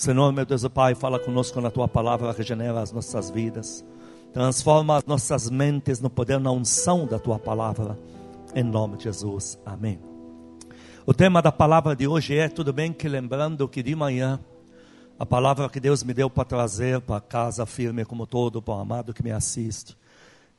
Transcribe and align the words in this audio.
Senhor, 0.00 0.32
meu 0.32 0.46
Deus 0.46 0.64
e 0.64 0.68
Pai, 0.70 0.94
fala 0.94 1.18
conosco 1.18 1.60
na 1.60 1.70
tua 1.70 1.86
palavra, 1.86 2.32
regenera 2.32 2.80
as 2.80 2.90
nossas 2.90 3.28
vidas, 3.28 3.84
transforma 4.32 4.96
as 4.96 5.04
nossas 5.04 5.50
mentes 5.50 6.00
no 6.00 6.08
poder, 6.08 6.40
na 6.40 6.50
unção 6.50 7.06
da 7.06 7.18
tua 7.18 7.38
palavra, 7.38 7.98
em 8.54 8.62
nome 8.62 8.96
de 8.96 9.04
Jesus. 9.04 9.58
Amém. 9.62 10.00
O 11.04 11.12
tema 11.12 11.42
da 11.42 11.52
palavra 11.52 11.94
de 11.94 12.08
hoje 12.08 12.34
é: 12.38 12.48
tudo 12.48 12.72
bem 12.72 12.94
que 12.94 13.06
lembrando 13.10 13.68
que 13.68 13.82
de 13.82 13.94
manhã, 13.94 14.40
a 15.18 15.26
palavra 15.26 15.68
que 15.68 15.78
Deus 15.78 16.02
me 16.02 16.14
deu 16.14 16.30
para 16.30 16.46
trazer 16.46 17.02
para 17.02 17.20
casa 17.20 17.66
firme, 17.66 18.02
como 18.06 18.26
todo, 18.26 18.62
para 18.62 18.76
o 18.76 18.80
amado 18.80 19.12
que 19.12 19.22
me 19.22 19.32
assiste, 19.32 19.98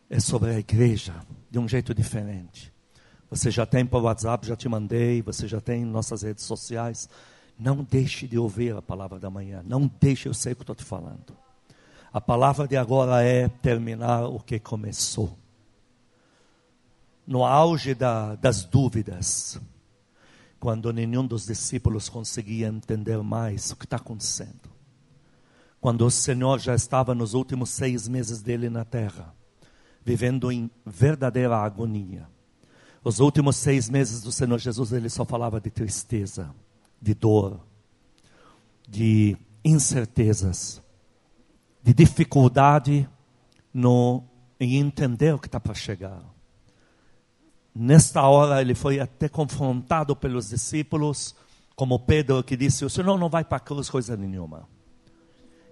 é 0.07 0.19
sobre 0.19 0.51
a 0.51 0.59
igreja, 0.59 1.15
de 1.49 1.57
um 1.57 1.67
jeito 1.67 1.95
diferente. 1.95 2.71
Você 3.31 3.49
já 3.49 3.65
tem 3.65 3.87
para 3.87 3.97
o 3.97 4.03
WhatsApp, 4.03 4.45
já 4.45 4.55
te 4.55 4.69
mandei, 4.69 5.19
você 5.23 5.47
já 5.47 5.59
tem 5.59 5.83
nossas 5.83 6.21
redes 6.21 6.43
sociais. 6.43 7.09
Não 7.57 7.83
deixe 7.83 8.27
de 8.27 8.37
ouvir 8.37 8.75
a 8.75 8.81
palavra 8.81 9.19
da 9.19 9.29
manhã. 9.29 9.63
Não 9.65 9.89
deixe, 9.99 10.27
eu 10.27 10.33
sei 10.33 10.53
o 10.53 10.55
que 10.55 10.63
estou 10.63 10.75
te 10.75 10.83
falando. 10.83 11.37
A 12.11 12.19
palavra 12.19 12.67
de 12.67 12.75
agora 12.75 13.23
é 13.23 13.47
terminar 13.47 14.25
o 14.25 14.39
que 14.39 14.59
começou. 14.59 15.37
No 17.25 17.45
auge 17.45 17.93
da, 17.93 18.35
das 18.35 18.65
dúvidas, 18.65 19.59
quando 20.59 20.91
nenhum 20.91 21.25
dos 21.25 21.45
discípulos 21.45 22.09
conseguia 22.09 22.67
entender 22.67 23.17
mais 23.23 23.71
o 23.71 23.75
que 23.75 23.85
está 23.85 23.95
acontecendo. 23.95 24.69
Quando 25.79 26.05
o 26.05 26.11
Senhor 26.11 26.59
já 26.59 26.75
estava 26.75 27.15
nos 27.15 27.33
últimos 27.33 27.69
seis 27.69 28.07
meses 28.07 28.41
dele 28.41 28.69
na 28.69 28.83
terra, 28.83 29.33
vivendo 30.03 30.51
em 30.51 30.69
verdadeira 30.85 31.57
agonia. 31.57 32.27
Os 33.03 33.19
últimos 33.19 33.55
seis 33.55 33.89
meses 33.89 34.21
do 34.21 34.31
Senhor 34.31 34.59
Jesus, 34.59 34.91
ele 34.91 35.09
só 35.09 35.25
falava 35.25 35.59
de 35.61 35.69
tristeza 35.69 36.53
de 37.01 37.13
dor, 37.13 37.59
de 38.87 39.35
incertezas, 39.63 40.81
de 41.81 41.93
dificuldade 41.93 43.09
no, 43.73 44.23
em 44.59 44.77
entender 44.77 45.33
o 45.33 45.39
que 45.39 45.47
está 45.47 45.59
para 45.59 45.73
chegar. 45.73 46.21
Nesta 47.73 48.21
hora 48.21 48.61
ele 48.61 48.75
foi 48.75 48.99
até 48.99 49.29
confrontado 49.29 50.15
pelos 50.15 50.49
discípulos, 50.49 51.33
como 51.75 51.97
Pedro 51.99 52.43
que 52.43 52.57
disse: 52.57 52.85
O 52.85 52.89
Senhor 52.89 53.17
não 53.17 53.29
vai 53.29 53.43
para 53.43 53.57
a 53.57 53.61
cruz 53.61 53.89
coisa 53.89 54.17
nenhuma. 54.17 54.67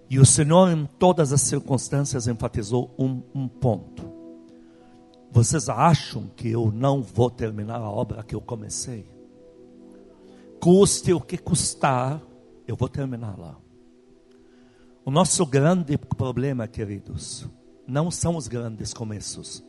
E 0.08 0.18
o 0.18 0.26
Senhor, 0.26 0.70
em 0.70 0.86
todas 0.98 1.32
as 1.32 1.42
circunstâncias, 1.42 2.26
enfatizou 2.26 2.92
um, 2.98 3.22
um 3.32 3.46
ponto. 3.46 4.10
Vocês 5.30 5.68
acham 5.68 6.26
que 6.34 6.48
eu 6.48 6.72
não 6.72 7.00
vou 7.00 7.30
terminar 7.30 7.76
a 7.76 7.88
obra 7.88 8.24
que 8.24 8.34
eu 8.34 8.40
comecei? 8.40 9.19
Custe 10.60 11.12
o 11.12 11.20
que 11.20 11.38
custar, 11.38 12.20
eu 12.68 12.76
vou 12.76 12.88
terminar 12.88 13.38
lá. 13.38 13.56
O 15.04 15.10
nosso 15.10 15.44
grande 15.46 15.96
problema, 15.96 16.68
queridos, 16.68 17.48
não 17.88 18.10
são 18.10 18.36
os 18.36 18.46
grandes 18.46 18.92
começos, 18.92 19.64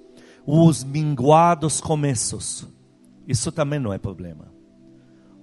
os 0.45 0.83
minguados 0.83 1.79
começos. 1.79 2.67
Isso 3.25 3.51
também 3.51 3.79
não 3.79 3.93
é 3.93 3.97
problema. 3.97 4.53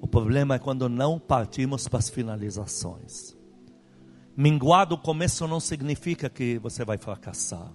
O 0.00 0.06
problema 0.06 0.54
é 0.54 0.58
quando 0.58 0.88
não 0.88 1.18
partimos 1.18 1.88
para 1.88 1.98
as 1.98 2.10
finalizações. 2.10 3.36
Minguado 4.36 4.96
começo 4.96 5.48
não 5.48 5.58
significa 5.58 6.28
que 6.28 6.58
você 6.58 6.84
vai 6.84 6.98
fracassar. 6.98 7.72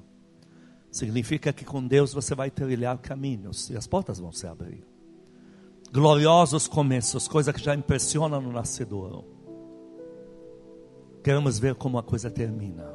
Significa 0.89 1.51
que 1.51 1.65
com 1.65 1.85
Deus 1.85 2.13
você 2.13 2.35
vai 2.35 2.51
trilhar 2.51 2.97
caminhos 2.99 3.69
e 3.69 3.75
as 3.75 3.87
portas 3.87 4.19
vão 4.19 4.31
se 4.31 4.47
abrir 4.47 4.92
gloriosos 5.93 6.67
começos, 6.67 7.27
coisa 7.27 7.53
que 7.53 7.63
já 7.63 7.75
impressiona 7.75 8.41
no 8.41 8.51
nascedor. 8.51 9.23
Queremos 11.23 11.59
ver 11.59 11.75
como 11.75 11.99
a 11.99 12.03
coisa 12.03 12.31
termina. 12.31 12.91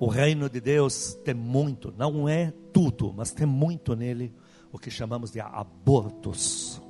O 0.00 0.06
reino 0.06 0.48
de 0.48 0.58
Deus 0.58 1.12
tem 1.22 1.34
muito, 1.34 1.92
não 1.98 2.26
é 2.26 2.50
tudo, 2.72 3.12
mas 3.14 3.30
tem 3.30 3.46
muito 3.46 3.94
nele 3.94 4.34
o 4.72 4.78
que 4.78 4.90
chamamos 4.90 5.30
de 5.30 5.38
abortos. 5.38 6.80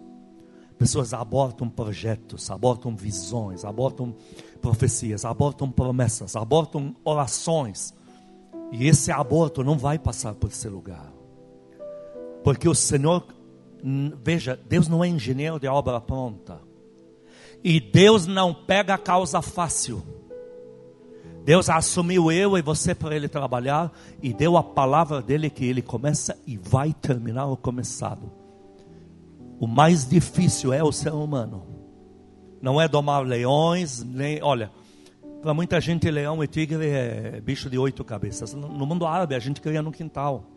Pessoas 0.78 1.12
abortam 1.12 1.68
projetos, 1.68 2.48
abortam 2.48 2.94
visões, 2.94 3.64
abortam 3.64 4.14
profecias, 4.62 5.24
abortam 5.24 5.68
promessas, 5.68 6.36
abortam 6.36 6.94
orações. 7.04 7.92
E 8.70 8.86
esse 8.86 9.10
aborto 9.10 9.64
não 9.64 9.76
vai 9.76 9.98
passar 9.98 10.32
por 10.36 10.48
esse 10.48 10.68
lugar. 10.68 11.12
Porque 12.44 12.68
o 12.68 12.74
Senhor 12.74 13.33
Veja, 14.22 14.58
Deus 14.66 14.88
não 14.88 15.04
é 15.04 15.08
engenheiro 15.08 15.60
de 15.60 15.68
obra 15.68 16.00
pronta. 16.00 16.58
E 17.62 17.78
Deus 17.78 18.26
não 18.26 18.54
pega 18.54 18.94
a 18.94 18.98
causa 18.98 19.42
fácil. 19.42 20.02
Deus 21.44 21.68
assumiu 21.68 22.32
eu 22.32 22.56
e 22.56 22.62
você 22.62 22.94
para 22.94 23.14
ele 23.14 23.28
trabalhar 23.28 23.92
e 24.22 24.32
deu 24.32 24.56
a 24.56 24.62
palavra 24.62 25.20
dele 25.20 25.50
que 25.50 25.66
ele 25.66 25.82
começa 25.82 26.38
e 26.46 26.56
vai 26.56 26.94
terminar 26.94 27.46
o 27.46 27.56
começado. 27.56 28.32
O 29.60 29.66
mais 29.66 30.08
difícil 30.08 30.72
é 30.72 30.82
o 30.82 30.90
ser 30.90 31.12
humano. 31.12 31.66
Não 32.62 32.80
é 32.80 32.88
domar 32.88 33.26
leões, 33.26 34.02
nem, 34.02 34.42
olha, 34.42 34.70
para 35.42 35.52
muita 35.52 35.78
gente 35.82 36.10
leão 36.10 36.42
e 36.42 36.46
tigre 36.46 36.88
é 36.88 37.40
bicho 37.42 37.68
de 37.68 37.78
oito 37.78 38.02
cabeças. 38.02 38.54
No 38.54 38.86
mundo 38.86 39.06
árabe 39.06 39.34
a 39.34 39.38
gente 39.38 39.60
cria 39.60 39.82
no 39.82 39.92
quintal. 39.92 40.53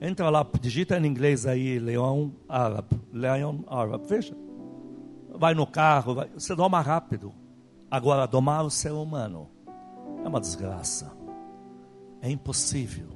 Entra 0.00 0.28
lá, 0.28 0.46
digita 0.60 0.98
em 0.98 1.06
inglês 1.06 1.46
aí, 1.46 1.78
leão 1.78 2.32
árabe. 2.48 3.00
Leão 3.12 3.64
árabe, 3.66 4.04
veja. 4.06 4.36
Vai 5.34 5.54
no 5.54 5.66
carro, 5.66 6.14
vai, 6.14 6.28
você 6.34 6.54
doma 6.54 6.80
rápido. 6.80 7.32
Agora, 7.90 8.26
domar 8.26 8.64
o 8.64 8.70
ser 8.70 8.92
humano 8.92 9.48
é 10.24 10.28
uma 10.28 10.40
desgraça. 10.40 11.12
É 12.20 12.30
impossível. 12.30 13.08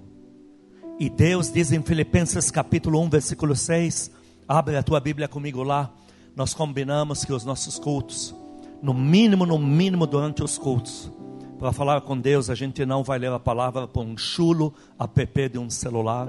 E 0.98 1.10
Deus 1.10 1.52
diz 1.52 1.72
em 1.72 1.82
Filipenses 1.82 2.50
capítulo 2.50 3.00
1, 3.00 3.10
versículo 3.10 3.56
6, 3.56 4.10
abre 4.46 4.76
a 4.76 4.82
tua 4.82 5.00
Bíblia 5.00 5.28
comigo 5.28 5.62
lá. 5.62 5.90
Nós 6.34 6.54
combinamos 6.54 7.24
que 7.24 7.32
os 7.32 7.44
nossos 7.44 7.78
cultos, 7.78 8.34
no 8.82 8.94
mínimo, 8.94 9.44
no 9.44 9.58
mínimo 9.58 10.06
durante 10.06 10.42
os 10.42 10.56
cultos, 10.56 11.10
para 11.58 11.72
falar 11.72 12.00
com 12.02 12.18
Deus, 12.18 12.48
a 12.48 12.54
gente 12.54 12.86
não 12.86 13.02
vai 13.02 13.18
ler 13.18 13.32
a 13.32 13.38
palavra 13.38 13.86
por 13.86 14.02
um 14.02 14.16
chulo 14.16 14.72
app 14.98 15.48
de 15.48 15.58
um 15.58 15.68
celular 15.68 16.28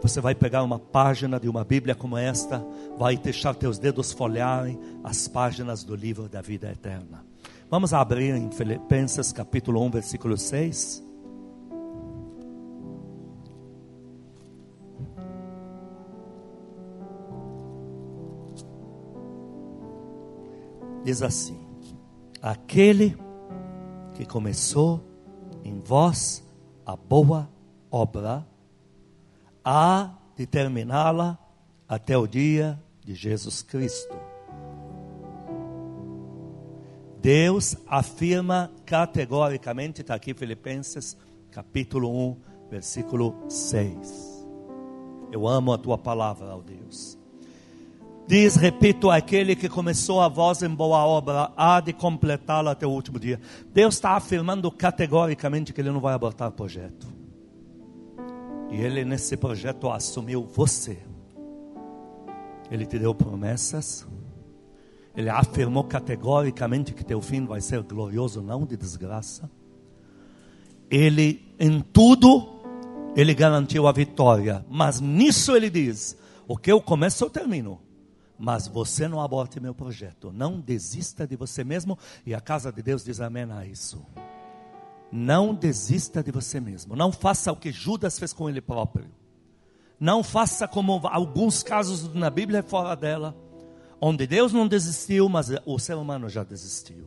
você 0.00 0.20
vai 0.20 0.34
pegar 0.34 0.62
uma 0.62 0.78
página 0.78 1.38
de 1.38 1.48
uma 1.48 1.64
Bíblia 1.64 1.94
como 1.94 2.16
esta, 2.16 2.64
vai 2.98 3.16
deixar 3.16 3.54
teus 3.54 3.78
dedos 3.78 4.12
folhearem 4.12 4.78
as 5.04 5.28
páginas 5.28 5.84
do 5.84 5.94
livro 5.94 6.28
da 6.28 6.40
vida 6.40 6.70
eterna. 6.70 7.24
Vamos 7.70 7.92
abrir 7.92 8.34
em 8.34 8.50
Filipenses 8.50 9.32
capítulo 9.32 9.84
1, 9.84 9.90
versículo 9.90 10.36
6. 10.36 11.04
Diz 21.04 21.22
assim: 21.22 21.58
Aquele 22.42 23.16
que 24.14 24.24
começou 24.26 25.00
em 25.64 25.78
vós 25.78 26.42
a 26.84 26.96
boa 26.96 27.48
obra, 27.90 28.46
há 29.64 30.10
de 30.36 30.46
terminá-la 30.46 31.38
até 31.88 32.16
o 32.16 32.26
dia 32.26 32.80
de 33.04 33.14
Jesus 33.14 33.62
Cristo. 33.62 34.16
Deus 37.20 37.76
afirma 37.86 38.70
categoricamente, 38.86 40.00
está 40.00 40.14
aqui 40.14 40.32
Filipenses 40.32 41.16
capítulo 41.50 42.10
1, 42.30 42.36
versículo 42.70 43.34
6. 43.48 44.46
Eu 45.30 45.46
amo 45.46 45.72
a 45.72 45.78
tua 45.78 45.98
palavra, 45.98 46.56
ó 46.56 46.60
Deus. 46.60 47.18
Diz, 48.26 48.54
repito, 48.54 49.10
aquele 49.10 49.56
que 49.56 49.68
começou 49.68 50.20
a 50.20 50.28
voz 50.28 50.62
em 50.62 50.68
boa 50.68 51.04
obra, 51.04 51.52
há 51.56 51.80
de 51.80 51.92
completá-la 51.92 52.70
até 52.70 52.86
o 52.86 52.90
último 52.90 53.18
dia. 53.18 53.40
Deus 53.72 53.94
está 53.96 54.12
afirmando 54.12 54.70
categoricamente 54.70 55.72
que 55.72 55.80
Ele 55.80 55.90
não 55.90 56.00
vai 56.00 56.14
abortar 56.14 56.48
o 56.48 56.52
projeto. 56.52 57.19
E 58.70 58.76
Ele 58.76 59.04
nesse 59.04 59.36
projeto 59.36 59.90
assumiu 59.90 60.44
você. 60.44 60.98
Ele 62.70 62.86
te 62.86 62.98
deu 62.98 63.14
promessas. 63.14 64.06
Ele 65.14 65.28
afirmou 65.28 65.84
categoricamente 65.84 66.94
que 66.94 67.04
teu 67.04 67.20
fim 67.20 67.44
vai 67.44 67.60
ser 67.60 67.82
glorioso, 67.82 68.40
não 68.40 68.64
de 68.64 68.76
desgraça. 68.76 69.50
Ele, 70.88 71.54
em 71.58 71.80
tudo, 71.80 72.60
ele 73.16 73.34
garantiu 73.34 73.86
a 73.86 73.92
vitória. 73.92 74.64
Mas 74.68 75.00
nisso 75.00 75.56
ele 75.56 75.68
diz: 75.68 76.16
o 76.46 76.56
que 76.56 76.70
eu 76.70 76.80
começo, 76.80 77.24
eu 77.24 77.30
termino. 77.30 77.80
Mas 78.38 78.66
você 78.66 79.06
não 79.06 79.20
aborte 79.20 79.60
meu 79.60 79.74
projeto. 79.74 80.32
Não 80.32 80.58
desista 80.58 81.26
de 81.26 81.36
você 81.36 81.62
mesmo. 81.62 81.98
E 82.24 82.34
a 82.34 82.40
casa 82.40 82.72
de 82.72 82.82
Deus 82.82 83.04
diz 83.04 83.20
amém 83.20 83.46
a 83.50 83.66
isso. 83.66 84.02
Não 85.12 85.54
desista 85.54 86.22
de 86.22 86.30
você 86.30 86.60
mesmo. 86.60 86.94
Não 86.94 87.10
faça 87.10 87.50
o 87.50 87.56
que 87.56 87.72
Judas 87.72 88.18
fez 88.18 88.32
com 88.32 88.48
ele 88.48 88.60
próprio. 88.60 89.10
Não 89.98 90.22
faça 90.22 90.66
como 90.66 91.00
alguns 91.06 91.62
casos 91.62 92.14
na 92.14 92.30
Bíblia 92.30 92.62
fora 92.62 92.94
dela, 92.94 93.36
onde 94.00 94.26
Deus 94.26 94.52
não 94.52 94.66
desistiu, 94.66 95.28
mas 95.28 95.48
o 95.66 95.78
ser 95.78 95.94
humano 95.94 96.28
já 96.28 96.42
desistiu. 96.42 97.06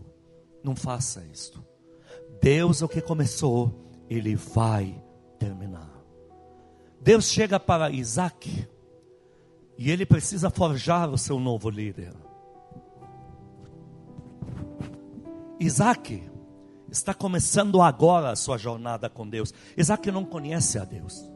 Não 0.63 0.75
faça 0.75 1.23
isto. 1.31 1.63
Deus, 2.41 2.81
o 2.81 2.87
que 2.87 3.01
começou, 3.01 3.89
Ele 4.09 4.35
vai 4.35 5.01
terminar. 5.39 5.89
Deus 7.01 7.25
chega 7.25 7.59
para 7.59 7.91
Isaac 7.91 8.67
e 9.77 9.91
ele 9.91 10.05
precisa 10.05 10.49
forjar 10.49 11.09
o 11.09 11.17
seu 11.17 11.39
novo 11.39 11.69
líder. 11.69 12.13
Isaac 15.59 16.23
está 16.93 17.13
começando 17.13 17.81
agora 17.81 18.29
a 18.29 18.35
sua 18.35 18.57
jornada 18.57 19.09
com 19.09 19.27
Deus. 19.27 19.51
Isaac 19.75 20.11
não 20.11 20.23
conhece 20.23 20.77
a 20.77 20.85
Deus. 20.85 21.27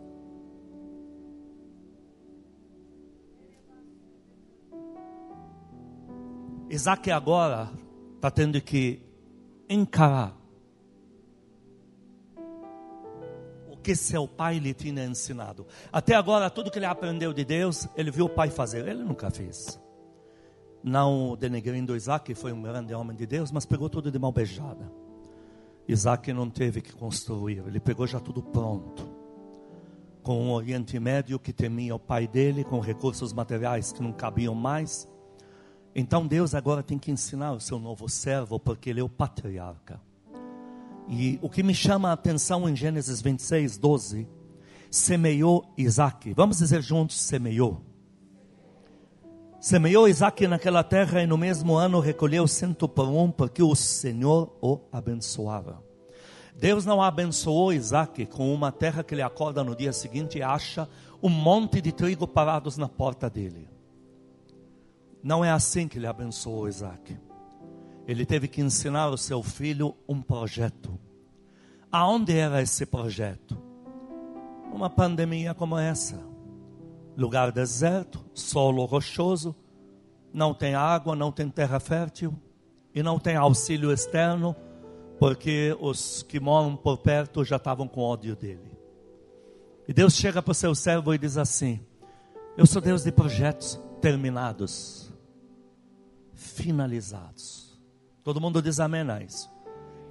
Isaac 6.69 7.09
agora 7.09 7.71
está 8.15 8.29
tendo 8.29 8.61
que 8.61 9.01
encarar 9.67 10.37
o 13.71 13.77
que 13.77 13.95
seu 13.95 14.27
pai 14.27 14.59
lhe 14.59 14.73
tinha 14.75 15.03
ensinado. 15.05 15.65
Até 15.91 16.13
agora, 16.13 16.49
tudo 16.49 16.69
que 16.69 16.77
ele 16.77 16.85
aprendeu 16.85 17.33
de 17.33 17.43
Deus, 17.43 17.87
ele 17.95 18.11
viu 18.11 18.25
o 18.25 18.29
pai 18.29 18.49
fazer, 18.49 18.87
ele 18.87 19.03
nunca 19.03 19.31
fez. 19.31 19.79
Não 20.83 21.35
denegrindo 21.35 21.95
Isaac, 21.95 22.35
foi 22.35 22.51
um 22.51 22.61
grande 22.61 22.93
homem 22.93 23.17
de 23.17 23.25
Deus, 23.25 23.51
mas 23.51 23.65
pegou 23.65 23.89
tudo 23.89 24.11
de 24.11 24.19
mão 24.19 24.31
beijada. 24.31 25.06
Isaac 25.87 26.31
não 26.33 26.49
teve 26.49 26.81
que 26.81 26.93
construir, 26.93 27.63
ele 27.65 27.79
pegou 27.79 28.05
já 28.05 28.19
tudo 28.19 28.41
pronto. 28.41 29.07
Com 30.21 30.47
um 30.47 30.51
Oriente 30.51 30.99
Médio 30.99 31.39
que 31.39 31.53
temia 31.53 31.95
o 31.95 31.99
pai 31.99 32.27
dele, 32.27 32.63
com 32.63 32.79
recursos 32.79 33.31
materiais 33.31 33.91
que 33.91 34.01
não 34.01 34.11
cabiam 34.11 34.53
mais 34.53 35.07
então 35.99 36.27
Deus 36.27 36.53
agora 36.53 36.83
tem 36.83 36.99
que 36.99 37.09
ensinar 37.09 37.53
o 37.53 37.59
seu 37.59 37.79
novo 37.79 38.07
servo, 38.07 38.59
porque 38.59 38.91
ele 38.91 38.99
é 38.99 39.03
o 39.03 39.09
patriarca. 39.09 39.99
E 41.09 41.39
o 41.41 41.49
que 41.49 41.63
me 41.63 41.73
chama 41.73 42.09
a 42.09 42.13
atenção 42.13 42.69
em 42.69 42.75
Gênesis 42.75 43.19
26, 43.19 43.79
12, 43.79 44.27
semeou 44.91 45.73
Isaac. 45.75 46.31
Vamos 46.35 46.59
dizer 46.59 46.83
juntos: 46.83 47.19
semeou. 47.19 47.81
Semeou 49.59 50.07
Isaac 50.07 50.47
naquela 50.47 50.83
terra 50.83 51.23
e 51.23 51.27
no 51.27 51.37
mesmo 51.37 51.75
ano 51.75 51.99
recolheu 51.99 52.47
cento 52.47 52.87
por 52.87 53.07
um, 53.07 53.31
porque 53.31 53.63
o 53.63 53.73
Senhor 53.75 54.55
o 54.61 54.79
abençoava. 54.91 55.83
Deus 56.55 56.85
não 56.85 57.01
abençoou 57.01 57.73
Isaac 57.73 58.27
com 58.27 58.53
uma 58.53 58.71
terra 58.71 59.03
que 59.03 59.15
ele 59.15 59.21
acorda 59.23 59.63
no 59.63 59.75
dia 59.75 59.91
seguinte 59.91 60.37
e 60.37 60.43
acha 60.43 60.87
um 61.21 61.29
monte 61.29 61.81
de 61.81 61.91
trigo 61.91 62.27
parados 62.27 62.77
na 62.77 62.87
porta 62.87 63.29
dele. 63.29 63.67
Não 65.23 65.43
é 65.43 65.51
assim 65.51 65.87
que 65.87 65.97
ele 65.97 66.07
abençoou 66.07 66.67
Isaac. 66.67 67.17
Ele 68.07 68.25
teve 68.25 68.47
que 68.47 68.61
ensinar 68.61 69.09
o 69.09 69.17
seu 69.17 69.41
filho 69.41 69.95
um 70.07 70.21
projeto. 70.21 70.97
Aonde 71.91 72.37
era 72.37 72.61
esse 72.61 72.85
projeto? 72.85 73.57
Uma 74.71 74.89
pandemia 74.89 75.53
como 75.53 75.77
essa. 75.77 76.36
Lugar 77.17 77.51
deserto, 77.51 78.23
solo 78.33 78.85
rochoso, 78.85 79.55
não 80.31 80.53
tem 80.53 80.75
água, 80.75 81.15
não 81.15 81.31
tem 81.31 81.49
terra 81.49 81.79
fértil 81.79 82.33
e 82.93 83.01
não 83.01 83.17
tem 83.17 83.35
auxílio 83.35 83.91
externo, 83.91 84.55
porque 85.19 85.75
os 85.81 86.21
que 86.21 86.39
moram 86.39 86.75
por 86.75 86.99
perto 86.99 87.43
já 87.43 87.55
estavam 87.55 87.87
com 87.87 88.01
ódio 88.01 88.35
dele. 88.35 88.71
E 89.87 89.93
Deus 89.93 90.13
chega 90.13 90.43
para 90.43 90.51
o 90.51 90.55
seu 90.55 90.75
servo 90.75 91.13
e 91.13 91.17
diz 91.17 91.37
assim: 91.37 91.79
Eu 92.55 92.67
sou 92.67 92.81
Deus 92.81 93.03
de 93.03 93.11
projetos 93.11 93.79
terminados 93.99 95.11
finalizados. 96.35 97.79
Todo 98.23 98.39
mundo 98.39 98.61
diz 98.61 98.79
amém 98.79 99.09
a 99.09 99.23
isso. 99.23 99.49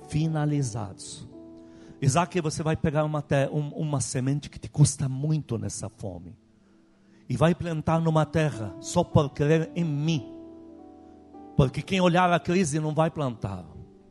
Finalizados. 0.09 1.29
Isaac, 2.01 2.41
você 2.41 2.63
vai 2.63 2.77
pegar 2.77 3.05
uma, 3.05 3.25
um, 3.53 3.69
uma 3.69 4.01
semente 4.01 4.51
que 4.51 4.59
te 4.59 4.69
custa 4.69 5.09
muito 5.09 5.57
nessa 5.57 5.89
fome. 5.89 6.37
E 7.29 7.37
vai 7.37 7.55
plantar 7.55 8.01
numa 8.01 8.25
terra 8.25 8.75
só 8.81 9.03
por 9.03 9.31
crer 9.31 9.71
em 9.75 9.85
mim. 9.85 10.33
Porque 11.57 11.83
quem 11.83 12.01
olhar 12.01 12.33
a 12.33 12.39
crise 12.39 12.79
não 12.79 12.95
vai 12.95 13.11
plantar. 13.11 13.65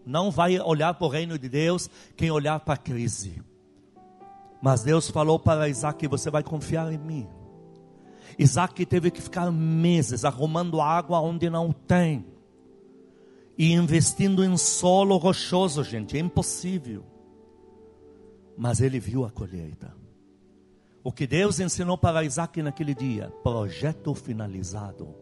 Não 0.06 0.29
vai 0.29 0.59
olhar 0.59 0.94
para 0.94 1.07
o 1.07 1.09
reino 1.09 1.38
de 1.38 1.47
Deus 1.47 1.89
quem 2.15 2.29
olhar 2.29 2.59
para 2.59 2.73
a 2.73 2.77
crise. 2.77 3.41
Mas 4.62 4.83
Deus 4.83 5.09
falou 5.09 5.39
para 5.39 5.69
Isaac: 5.69 6.07
você 6.07 6.29
vai 6.29 6.44
confiar 6.44 6.91
em 6.91 6.97
mim. 6.97 7.27
Isaac 8.38 8.85
teve 8.85 9.12
que 9.12 9.21
ficar 9.21 9.51
meses 9.51 10.25
arrumando 10.25 10.81
água 10.81 11.19
onde 11.19 11.50
não 11.50 11.71
tem. 11.71 12.25
E 13.57 13.71
investindo 13.71 14.44
em 14.44 14.57
solo 14.57 15.17
rochoso, 15.17 15.83
gente, 15.83 16.17
é 16.17 16.19
impossível. 16.19 17.06
Mas 18.57 18.81
ele 18.81 19.00
viu 19.00 19.23
a 19.23 19.31
colheita. 19.31 19.95
O 21.05 21.11
que 21.11 21.27
Deus 21.27 21.59
ensinou 21.59 21.97
para 21.97 22.23
Isaac 22.23 22.63
naquele 22.63 22.95
dia, 22.95 23.29
projeto 23.43 24.15
finalizado 24.15 25.15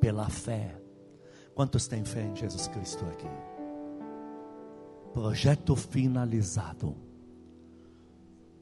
pela 0.00 0.26
fé. 0.30 0.74
Quantos 1.54 1.86
têm 1.86 2.02
fé 2.02 2.22
em 2.22 2.34
Jesus 2.34 2.66
Cristo 2.66 3.04
aqui? 3.04 3.28
Projeto 5.12 5.76
finalizado. 5.76 6.96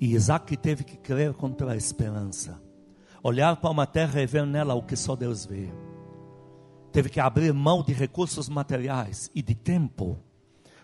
E 0.01 0.13
Isaac 0.13 0.57
teve 0.57 0.83
que 0.83 0.97
crer 0.97 1.33
contra 1.35 1.71
a 1.71 1.77
esperança 1.77 2.61
olhar 3.23 3.57
para 3.57 3.71
uma 3.71 3.87
terra 3.87 4.21
e 4.21 4.27
ver 4.27 4.45
nela 4.45 4.75
o 4.75 4.83
que 4.83 4.97
só 4.97 5.15
Deus 5.15 5.47
vê. 5.47 5.73
Teve 6.91 7.09
que 7.09 7.21
abrir 7.21 7.53
mão 7.53 7.83
de 7.83 7.93
recursos 7.93 8.49
materiais 8.49 9.31
e 9.33 9.41
de 9.41 9.55
tempo. 9.55 10.19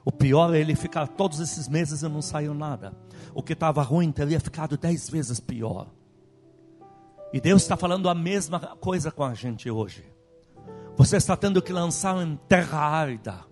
O 0.05 0.13
pior 0.13 0.55
é 0.55 0.59
ele 0.59 0.75
ficar 0.75 1.07
todos 1.07 1.41
esses 1.41 1.69
meses 1.69 2.03
e 2.03 2.09
não 2.09 2.21
saiu 2.23 2.53
nada. 2.55 2.93
O 3.35 3.43
que 3.43 3.53
estava 3.53 3.83
ruim 3.83 4.11
teria 4.11 4.41
ficado 4.41 4.77
dez 4.77 5.09
vezes 5.09 5.41
pior. 5.41 5.89
E 7.33 7.41
Deus 7.41 7.63
está 7.63 7.77
falando 7.77 8.09
a 8.09 8.15
mesma 8.15 8.61
coisa 8.77 9.11
com 9.11 9.25
a 9.25 9.33
gente 9.33 9.71
hoje. 9.71 10.05
Você 10.97 11.17
está 11.17 11.37
tendo 11.37 11.63
que 11.63 11.73
lançar 11.73 12.17
em 12.23 12.37
terra 12.49 12.79
árida. 12.79 13.45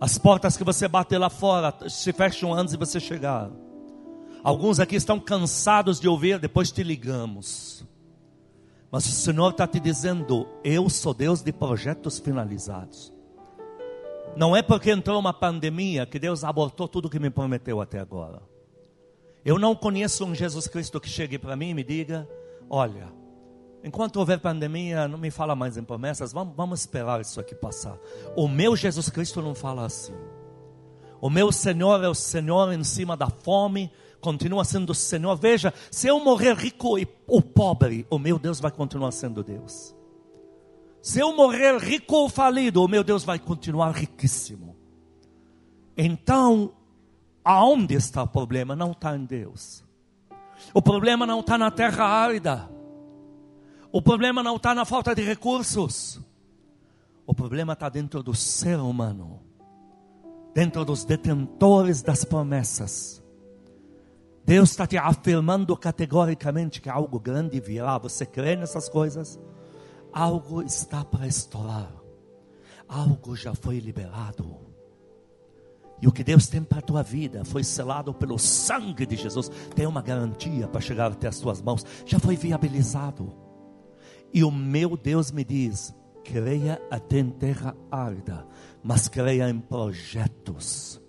As 0.00 0.18
portas 0.18 0.56
que 0.56 0.64
você 0.64 0.88
bate 0.88 1.16
lá 1.16 1.30
fora 1.30 1.72
se 1.88 2.12
fecham 2.12 2.52
antes 2.52 2.72
de 2.72 2.78
você 2.78 2.98
chegar. 2.98 3.50
Alguns 4.42 4.80
aqui 4.80 4.96
estão 4.96 5.20
cansados 5.20 6.00
de 6.00 6.08
ouvir, 6.08 6.38
depois 6.38 6.72
te 6.72 6.82
ligamos. 6.82 7.84
Mas 8.90 9.06
o 9.06 9.12
Senhor 9.12 9.50
está 9.50 9.66
te 9.66 9.78
dizendo: 9.78 10.48
eu 10.64 10.88
sou 10.88 11.14
Deus 11.14 11.42
de 11.42 11.52
projetos 11.52 12.18
finalizados. 12.18 13.12
Não 14.36 14.56
é 14.56 14.62
porque 14.62 14.90
entrou 14.90 15.18
uma 15.18 15.32
pandemia 15.32 16.06
que 16.06 16.18
Deus 16.18 16.44
abortou 16.44 16.88
tudo 16.88 17.10
que 17.10 17.18
me 17.18 17.30
prometeu 17.30 17.80
até 17.80 18.00
agora. 18.00 18.42
Eu 19.44 19.58
não 19.58 19.74
conheço 19.74 20.24
um 20.24 20.34
Jesus 20.34 20.66
Cristo 20.66 21.00
que 21.00 21.08
chegue 21.08 21.38
para 21.38 21.56
mim 21.56 21.70
e 21.70 21.74
me 21.74 21.84
diga: 21.84 22.28
olha, 22.68 23.12
enquanto 23.82 24.16
houver 24.16 24.38
pandemia, 24.38 25.08
não 25.08 25.18
me 25.18 25.30
fala 25.30 25.56
mais 25.56 25.76
em 25.76 25.82
promessas, 25.82 26.32
vamos, 26.32 26.54
vamos 26.54 26.80
esperar 26.80 27.20
isso 27.20 27.40
aqui 27.40 27.54
passar. 27.54 27.98
O 28.36 28.46
meu 28.48 28.76
Jesus 28.76 29.08
Cristo 29.08 29.40
não 29.40 29.54
fala 29.54 29.84
assim. 29.84 30.14
O 31.20 31.28
meu 31.28 31.52
Senhor 31.52 32.02
é 32.02 32.08
o 32.08 32.14
Senhor 32.14 32.72
em 32.72 32.82
cima 32.82 33.16
da 33.16 33.28
fome, 33.28 33.90
continua 34.20 34.64
sendo 34.64 34.90
o 34.90 34.94
Senhor. 34.94 35.36
Veja, 35.36 35.72
se 35.90 36.06
eu 36.06 36.18
morrer 36.20 36.54
rico 36.54 36.98
e, 36.98 37.06
ou 37.26 37.42
pobre, 37.42 38.06
o 38.10 38.18
meu 38.18 38.38
Deus 38.38 38.60
vai 38.60 38.70
continuar 38.70 39.12
sendo 39.12 39.42
Deus. 39.42 39.94
Se 41.02 41.18
eu 41.18 41.34
morrer 41.34 41.78
rico 41.78 42.14
ou 42.14 42.28
falido, 42.28 42.82
o 42.82 42.88
meu 42.88 43.02
Deus 43.02 43.24
vai 43.24 43.38
continuar 43.38 43.92
riquíssimo. 43.92 44.76
Então, 45.96 46.72
aonde 47.50 47.94
está 47.94 48.22
o 48.22 48.28
problema? 48.28 48.74
Não 48.76 48.92
está 48.92 49.16
em 49.16 49.24
Deus. 49.24 49.84
O 50.74 50.82
problema 50.82 51.26
não 51.26 51.40
está 51.40 51.56
na 51.56 51.70
terra 51.70 52.04
árida. 52.04 52.68
O 53.92 54.00
problema 54.00 54.42
não 54.42 54.56
está 54.56 54.74
na 54.74 54.84
falta 54.84 55.14
de 55.14 55.22
recursos. 55.22 56.20
O 57.26 57.34
problema 57.34 57.72
está 57.72 57.88
dentro 57.88 58.22
do 58.22 58.34
ser 58.34 58.78
humano, 58.78 59.40
dentro 60.52 60.84
dos 60.84 61.04
detentores 61.04 62.02
das 62.02 62.24
promessas 62.24 63.20
Deus 64.50 64.70
está 64.70 64.84
te 64.84 64.96
afirmando 64.96 65.76
categoricamente 65.76 66.80
que 66.80 66.88
algo 66.88 67.20
grande 67.20 67.60
virá. 67.60 67.98
Você 67.98 68.26
crê 68.26 68.56
nessas 68.56 68.88
coisas? 68.88 69.38
Algo 70.12 70.60
está 70.60 71.04
para 71.04 71.26
estourar. 71.28 71.92
Algo 72.88 73.36
já 73.36 73.54
foi 73.54 73.78
liberado. 73.78 74.69
E 76.00 76.08
o 76.08 76.12
que 76.12 76.24
Deus 76.24 76.46
tem 76.46 76.62
para 76.62 76.78
a 76.78 76.82
tua 76.82 77.02
vida 77.02 77.44
foi 77.44 77.62
selado 77.62 78.14
pelo 78.14 78.38
sangue 78.38 79.04
de 79.04 79.16
Jesus. 79.16 79.50
Tem 79.74 79.86
uma 79.86 80.02
garantia 80.02 80.66
para 80.66 80.80
chegar 80.80 81.12
até 81.12 81.28
as 81.28 81.38
tuas 81.38 81.60
mãos. 81.60 81.84
Já 82.06 82.18
foi 82.18 82.36
viabilizado. 82.36 83.32
E 84.32 84.42
o 84.42 84.50
meu 84.50 84.96
Deus 84.96 85.30
me 85.30 85.44
diz: 85.44 85.94
creia 86.24 86.80
até 86.90 87.18
em 87.18 87.30
terra 87.30 87.76
árida, 87.90 88.46
mas 88.82 89.08
creia 89.08 89.48
em 89.50 89.60
projetos 89.60 91.00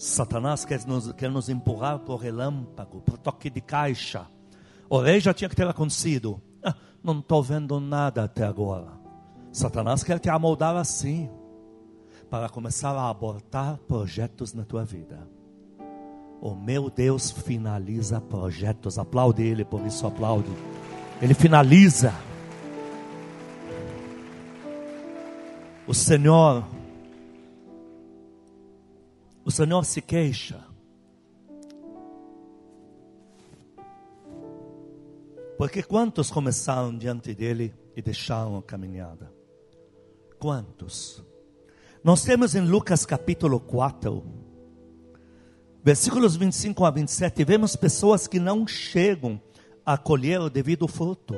Satanás 0.00 0.64
quer 0.64 0.82
nos, 0.86 1.12
quer 1.12 1.30
nos 1.30 1.50
empurrar 1.50 1.98
para 1.98 2.14
o 2.14 2.16
relâmpago, 2.16 3.02
para 3.02 3.16
o 3.16 3.18
toque 3.18 3.50
de 3.50 3.60
caixa. 3.60 4.26
O 4.88 4.98
rei 4.98 5.20
já 5.20 5.34
tinha 5.34 5.46
que 5.46 5.54
ter 5.54 5.68
acontecido. 5.68 6.40
Ah, 6.64 6.74
não 7.04 7.18
estou 7.18 7.42
vendo 7.42 7.78
nada 7.78 8.24
até 8.24 8.42
agora. 8.42 8.98
Satanás 9.52 10.02
quer 10.02 10.18
te 10.18 10.30
amoldar 10.30 10.74
assim. 10.74 11.28
Para 12.30 12.48
começar 12.48 12.92
a 12.92 13.10
abortar 13.10 13.76
projetos 13.88 14.54
na 14.54 14.64
tua 14.64 14.84
vida. 14.84 15.28
O 16.40 16.54
meu 16.54 16.88
Deus 16.88 17.30
finaliza 17.30 18.20
projetos. 18.20 18.98
Aplaude 18.98 19.42
Ele, 19.42 19.64
por 19.64 19.84
isso 19.84 20.06
aplaude. 20.06 20.50
Ele 21.20 21.34
finaliza. 21.34 22.14
O 25.86 25.92
Senhor, 25.92 26.64
o 29.44 29.50
Senhor 29.50 29.84
se 29.84 30.00
queixa. 30.00 30.64
Porque 35.58 35.82
quantos 35.82 36.30
começaram 36.30 36.96
diante 36.96 37.34
dele 37.34 37.74
e 37.94 38.00
deixaram 38.00 38.56
a 38.56 38.62
caminhada? 38.62 39.30
Quantos? 40.38 41.22
Nós 42.02 42.22
temos 42.22 42.54
em 42.54 42.62
Lucas 42.62 43.04
capítulo 43.04 43.60
4, 43.60 44.24
versículos 45.84 46.34
25 46.34 46.86
a 46.86 46.90
27, 46.90 47.44
vemos 47.44 47.76
pessoas 47.76 48.26
que 48.26 48.40
não 48.40 48.66
chegam 48.66 49.38
a 49.84 49.98
colher 49.98 50.40
o 50.40 50.48
devido 50.48 50.88
fruto. 50.88 51.34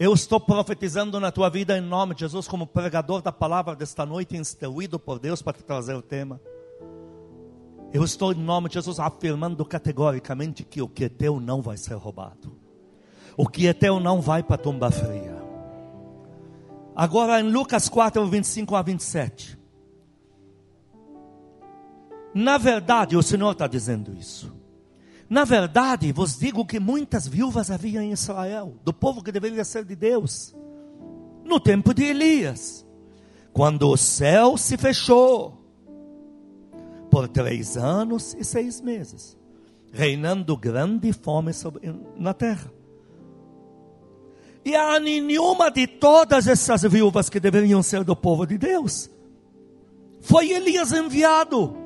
Eu 0.00 0.12
estou 0.12 0.40
profetizando 0.40 1.20
na 1.20 1.30
tua 1.30 1.48
vida 1.48 1.78
em 1.78 1.80
nome 1.80 2.14
de 2.14 2.22
Jesus, 2.22 2.48
como 2.48 2.66
pregador 2.66 3.22
da 3.22 3.30
palavra 3.30 3.76
desta 3.76 4.04
noite, 4.04 4.36
instruído 4.36 4.98
por 4.98 5.20
Deus 5.20 5.40
para 5.40 5.52
te 5.52 5.62
trazer 5.62 5.94
o 5.94 6.02
tema. 6.02 6.40
Eu 7.92 8.02
estou 8.02 8.32
em 8.32 8.42
nome 8.42 8.68
de 8.68 8.74
Jesus 8.74 8.98
afirmando 8.98 9.64
categoricamente 9.64 10.64
que 10.64 10.82
o 10.82 10.88
que 10.88 11.04
é 11.04 11.08
teu 11.08 11.38
não 11.38 11.62
vai 11.62 11.76
ser 11.76 11.94
roubado. 11.94 12.58
O 13.36 13.46
que 13.46 13.68
é 13.68 13.72
teu 13.72 14.00
não 14.00 14.20
vai 14.20 14.42
para 14.42 14.60
a 14.60 14.90
fria. 14.90 15.33
Agora 16.94 17.40
em 17.40 17.50
Lucas 17.50 17.88
4, 17.88 18.24
25 18.26 18.76
a 18.76 18.82
27. 18.82 19.58
Na 22.32 22.58
verdade, 22.58 23.16
o 23.16 23.22
Senhor 23.22 23.52
está 23.52 23.66
dizendo 23.66 24.12
isso. 24.12 24.52
Na 25.28 25.44
verdade, 25.44 26.12
vos 26.12 26.38
digo 26.38 26.64
que 26.66 26.78
muitas 26.78 27.26
viúvas 27.26 27.70
havia 27.70 28.02
em 28.02 28.12
Israel, 28.12 28.76
do 28.84 28.92
povo 28.92 29.22
que 29.22 29.32
deveria 29.32 29.64
ser 29.64 29.84
de 29.84 29.96
Deus, 29.96 30.54
no 31.44 31.58
tempo 31.58 31.94
de 31.94 32.04
Elias, 32.04 32.86
quando 33.52 33.88
o 33.88 33.96
céu 33.96 34.56
se 34.56 34.76
fechou 34.76 35.60
por 37.10 37.28
três 37.28 37.76
anos 37.76 38.34
e 38.34 38.44
seis 38.44 38.80
meses, 38.80 39.36
reinando 39.92 40.56
grande 40.56 41.12
fome 41.12 41.52
sobre, 41.52 41.94
na 42.16 42.34
terra. 42.34 42.70
E 44.64 44.74
a 44.74 44.98
nenhuma 44.98 45.70
de 45.70 45.86
todas 45.86 46.46
essas 46.46 46.82
viúvas 46.82 47.28
que 47.28 47.38
deveriam 47.38 47.82
ser 47.82 48.02
do 48.02 48.16
povo 48.16 48.46
de 48.46 48.56
Deus 48.56 49.10
foi 50.20 50.50
Elias 50.52 50.90
enviado, 50.90 51.76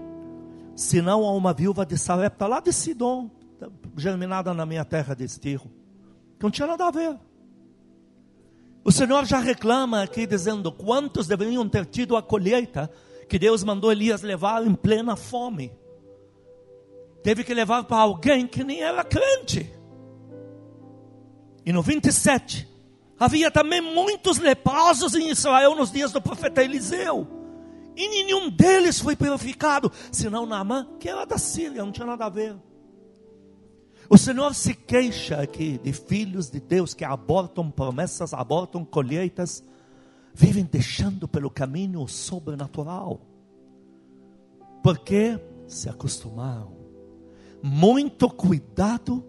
senão 0.76 1.24
a 1.24 1.32
uma 1.32 1.52
viúva 1.52 1.84
de 1.84 1.98
Sarepta 1.98 2.46
lá 2.46 2.60
de 2.60 2.72
Sidom, 2.72 3.28
germinada 3.96 4.54
na 4.54 4.64
minha 4.64 4.84
terra 4.84 5.14
de 5.14 5.24
Estirro, 5.24 5.68
que 6.38 6.44
não 6.44 6.50
tinha 6.50 6.68
nada 6.68 6.86
a 6.86 6.90
ver. 6.92 7.18
O 8.84 8.92
Senhor 8.92 9.24
já 9.24 9.40
reclama 9.40 10.02
aqui 10.02 10.24
dizendo 10.24 10.70
quantos 10.70 11.26
deveriam 11.26 11.68
ter 11.68 11.84
tido 11.84 12.16
a 12.16 12.22
colheita 12.22 12.88
que 13.28 13.40
Deus 13.40 13.64
mandou 13.64 13.90
Elias 13.90 14.22
levar 14.22 14.64
em 14.64 14.74
plena 14.74 15.16
fome. 15.16 15.72
Teve 17.22 17.42
que 17.42 17.52
levar 17.52 17.84
para 17.84 17.98
alguém 17.98 18.46
que 18.46 18.62
nem 18.62 18.80
era 18.80 19.02
crente. 19.02 19.77
E 21.68 21.72
no 21.72 21.82
27, 21.82 22.66
havia 23.20 23.50
também 23.50 23.82
muitos 23.82 24.38
leprosos 24.38 25.14
em 25.14 25.28
Israel 25.28 25.76
nos 25.76 25.92
dias 25.92 26.10
do 26.10 26.18
profeta 26.18 26.64
Eliseu. 26.64 27.28
E 27.94 28.08
nenhum 28.08 28.48
deles 28.48 28.98
foi 28.98 29.14
purificado, 29.14 29.92
senão 30.10 30.46
Naamã, 30.46 30.88
que 30.98 31.10
era 31.10 31.26
da 31.26 31.36
Síria, 31.36 31.84
não 31.84 31.92
tinha 31.92 32.06
nada 32.06 32.24
a 32.24 32.30
ver. 32.30 32.56
O 34.08 34.16
Senhor 34.16 34.54
se 34.54 34.72
queixa 34.72 35.42
aqui 35.42 35.76
de 35.76 35.92
filhos 35.92 36.48
de 36.48 36.58
Deus 36.58 36.94
que 36.94 37.04
abortam 37.04 37.70
promessas, 37.70 38.32
abortam 38.32 38.82
colheitas, 38.82 39.62
vivem 40.32 40.64
deixando 40.64 41.28
pelo 41.28 41.50
caminho 41.50 42.00
o 42.00 42.08
sobrenatural. 42.08 43.20
Porque 44.82 45.38
se 45.66 45.86
acostumaram. 45.86 46.78
Muito 47.62 48.30
cuidado 48.30 49.22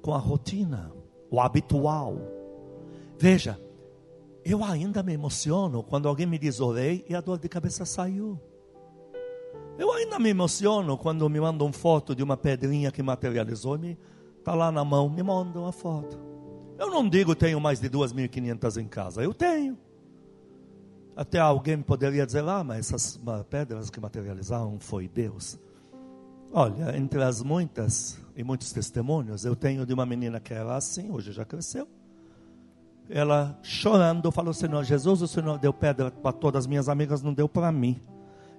com 0.00 0.14
a 0.14 0.18
rotina 0.18 1.01
o 1.32 1.40
habitual. 1.40 2.18
Veja, 3.18 3.58
eu 4.44 4.62
ainda 4.62 5.02
me 5.02 5.14
emociono 5.14 5.82
quando 5.82 6.06
alguém 6.06 6.26
me 6.26 6.38
diz 6.38 6.60
orei 6.60 7.04
e 7.08 7.14
a 7.14 7.22
dor 7.22 7.38
de 7.38 7.48
cabeça 7.48 7.86
saiu. 7.86 8.38
Eu 9.78 9.90
ainda 9.92 10.18
me 10.18 10.28
emociono 10.28 10.98
quando 10.98 11.28
me 11.30 11.40
mandam 11.40 11.72
foto 11.72 12.14
de 12.14 12.22
uma 12.22 12.36
pedrinha 12.36 12.92
que 12.92 13.02
materializou 13.02 13.78
me 13.78 13.98
está 14.38 14.54
lá 14.54 14.70
na 14.70 14.84
mão, 14.84 15.08
me 15.08 15.22
mandam 15.22 15.62
uma 15.62 15.72
foto. 15.72 16.18
Eu 16.78 16.90
não 16.90 17.08
digo 17.08 17.34
tenho 17.34 17.58
mais 17.58 17.80
de 17.80 17.88
2.500 17.88 18.76
em 18.82 18.86
casa, 18.86 19.22
eu 19.22 19.32
tenho. 19.32 19.78
Até 21.16 21.38
alguém 21.38 21.80
poderia 21.80 22.26
dizer, 22.26 22.44
ah, 22.46 22.62
mas 22.62 22.92
essas 22.92 23.18
pedras 23.48 23.88
que 23.88 24.00
materializaram 24.00 24.78
foi 24.78 25.08
Deus. 25.08 25.58
Olha, 26.52 26.94
entre 26.96 27.22
as 27.22 27.42
muitas 27.42 28.21
e 28.36 28.42
muitos 28.42 28.72
testemunhos, 28.72 29.44
eu 29.44 29.54
tenho 29.54 29.84
de 29.84 29.92
uma 29.92 30.06
menina 30.06 30.40
que 30.40 30.54
era 30.54 30.76
assim, 30.76 31.10
hoje 31.10 31.32
já 31.32 31.44
cresceu. 31.44 31.86
Ela 33.08 33.58
chorando 33.62 34.30
falou: 34.32 34.54
Senhor 34.54 34.82
Jesus, 34.84 35.22
o 35.22 35.28
Senhor 35.28 35.58
deu 35.58 35.72
pedra 35.72 36.10
para 36.10 36.32
todas 36.32 36.60
as 36.60 36.66
minhas 36.66 36.88
amigas, 36.88 37.22
não 37.22 37.34
deu 37.34 37.48
para 37.48 37.70
mim. 37.70 38.00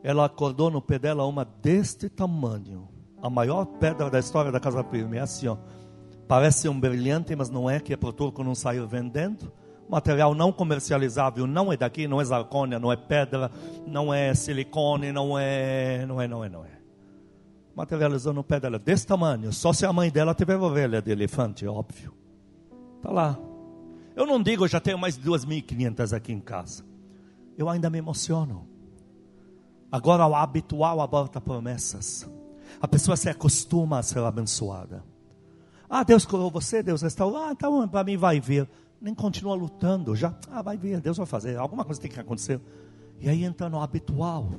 Ela 0.04 0.26
acordou 0.26 0.70
no 0.70 0.82
pé 0.82 1.00
dela 1.00 1.26
uma 1.26 1.46
deste 1.46 2.10
tamanho, 2.10 2.88
a 3.22 3.30
maior 3.30 3.66
pedra 3.66 4.10
da 4.10 4.20
história 4.20 4.52
da 4.52 4.60
Casa 4.60 4.84
Firme. 4.84 5.18
É 5.18 5.22
assim, 5.22 5.48
ó. 5.48 5.58
Parece 6.28 6.70
um 6.70 6.80
brilhante, 6.80 7.36
mas 7.36 7.50
não 7.50 7.70
é, 7.70 7.80
que 7.80 7.94
é 7.94 7.98
para 7.98 8.10
o 8.10 8.14
turco 8.14 8.44
não 8.44 8.56
sair 8.56 8.86
vendendo. 8.86 9.52
Material 9.90 10.34
não 10.34 10.52
comercializável, 10.52 11.46
não 11.46 11.72
é 11.72 11.78
daqui, 11.78 12.08
não 12.08 12.22
é 12.22 12.26
zarcônia, 12.26 12.80
não 12.80 12.92
é 12.92 12.96
pedra, 12.96 13.52
não 13.86 14.14
é 14.14 14.34
silicone, 14.34 15.12
não 15.12 15.38
é, 15.38 16.06
não 16.06 16.22
é, 16.22 16.28
não 16.28 16.44
é, 16.44 16.50
não 16.50 16.66
é 16.66 16.83
materializou 17.76 18.34
no 18.34 18.44
pé 18.44 18.60
dela, 18.60 18.78
desse 18.78 19.06
tamanho. 19.06 19.52
Só 19.52 19.74
se 19.74 19.86
a 19.86 19.94
mãe 19.94 20.12
dela 20.12 20.34
tiver 20.34 20.58
ovelha 20.58 21.02
de 21.02 21.12
elefante, 21.12 21.66
óbvio. 21.66 22.14
Está 22.98 23.12
lá. 23.12 23.40
Eu 24.16 24.26
não 24.26 24.42
digo, 24.42 24.64
eu 24.64 24.68
já 24.68 24.80
tenho 24.80 24.98
mais 24.98 25.18
de 25.18 25.24
2.500 25.28 26.14
aqui 26.16 26.32
em 26.32 26.40
casa. 26.40 26.86
Eu 27.58 27.68
ainda 27.70 27.90
me 27.90 27.98
emociono. 27.98 28.68
Agora, 29.92 30.26
o 30.26 30.36
habitual 30.36 31.02
aborta 31.02 31.42
promessas. 31.42 32.30
A 32.82 32.88
pessoa 32.88 33.18
se 33.18 33.30
acostuma 33.30 34.00
a 34.00 34.04
ser 34.04 34.20
abençoada. 34.20 35.04
Ah, 35.90 36.04
Deus 36.04 36.26
curou 36.26 36.50
você, 36.50 36.82
Deus 36.82 37.02
restaurou. 37.02 37.38
Ah, 37.38 37.52
então 37.52 37.88
para 37.88 38.04
mim 38.04 38.18
vai 38.18 38.40
vir. 38.40 38.68
Nem 39.00 39.14
continua 39.14 39.54
lutando 39.54 40.16
já. 40.16 40.34
Ah, 40.50 40.62
vai 40.62 40.78
vir, 40.78 41.00
Deus 41.00 41.18
vai 41.18 41.26
fazer. 41.26 41.58
Alguma 41.58 41.86
coisa 41.86 42.02
tem 42.02 42.10
que 42.10 42.20
acontecer. 42.20 42.60
E 43.20 43.30
aí 43.30 43.44
entra 43.44 43.70
no 43.70 43.82
habitual. 43.82 44.50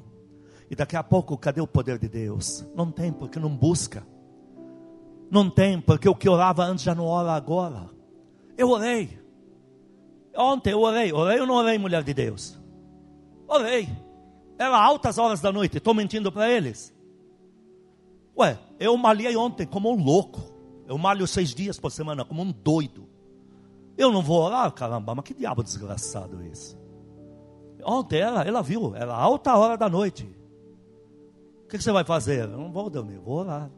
E 0.75 0.76
daqui 0.76 0.97
a 0.97 1.04
pouco, 1.04 1.38
cadê 1.38 1.61
o 1.61 1.69
poder 1.69 2.00
de 2.00 2.09
Deus? 2.09 2.66
Não 2.75 2.90
tem, 2.90 3.12
porque 3.12 3.38
não 3.38 3.57
busca. 3.57 4.04
Não 5.31 5.49
tem, 5.49 5.81
porque 5.81 6.09
o 6.09 6.16
que 6.16 6.28
orava 6.28 6.64
antes 6.64 6.83
já 6.83 6.97
não 6.97 7.07
ora 7.07 7.31
agora. 7.31 7.88
Eu 8.59 8.71
orei. 8.71 9.16
Ontem 10.37 10.73
eu 10.73 10.81
orei. 10.81 11.12
Orei 11.12 11.38
ou 11.38 11.47
não 11.47 11.54
orei, 11.54 11.78
mulher 11.78 12.02
de 12.02 12.12
Deus? 12.12 12.59
Orei. 13.47 13.88
Era 14.59 14.76
altas 14.76 15.16
horas 15.16 15.40
da 15.40 15.52
noite. 15.52 15.78
Estou 15.78 15.95
mentindo 15.95 16.33
para 16.33 16.50
eles. 16.50 16.93
Ué, 18.37 18.59
eu 18.81 18.97
malhei 18.97 19.37
ontem 19.37 19.69
como 19.69 19.93
um 19.93 20.02
louco. 20.02 20.40
Eu 20.88 20.99
malho 20.99 21.25
seis 21.28 21.54
dias 21.54 21.78
por 21.78 21.93
semana, 21.93 22.25
como 22.25 22.43
um 22.43 22.50
doido. 22.50 23.09
Eu 23.97 24.11
não 24.11 24.23
vou 24.23 24.43
orar, 24.43 24.73
caramba, 24.73 25.14
mas 25.14 25.25
que 25.25 25.35
diabo 25.35 25.62
desgraçado 25.62 26.43
isso. 26.43 26.76
Ontem 27.85 28.19
ela, 28.19 28.43
ela 28.43 28.61
viu, 28.61 28.93
era 28.97 29.14
alta 29.14 29.57
hora 29.57 29.76
da 29.76 29.88
noite 29.88 30.43
que, 31.75 31.78
que 31.78 31.85
você 31.85 31.93
vai 31.93 32.04
fazer? 32.04 32.45
Eu 32.45 32.57
não 32.57 32.71
vou 32.71 32.88
dormir, 32.88 33.19
vou 33.19 33.40
orar. 33.40 33.69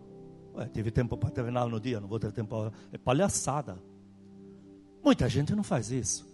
Ué, 0.55 0.69
tive 0.69 0.91
tempo 0.91 1.17
para 1.17 1.31
terminar 1.31 1.67
no 1.67 1.81
dia, 1.81 1.99
não 1.99 2.07
vou 2.07 2.19
ter 2.19 2.31
tempo 2.31 2.51
para 2.51 2.59
orar. 2.59 2.73
É 2.93 2.99
palhaçada. 2.99 3.79
Muita 5.03 5.29
gente 5.29 5.55
não 5.55 5.63
faz 5.63 5.91
isso. 5.91 6.27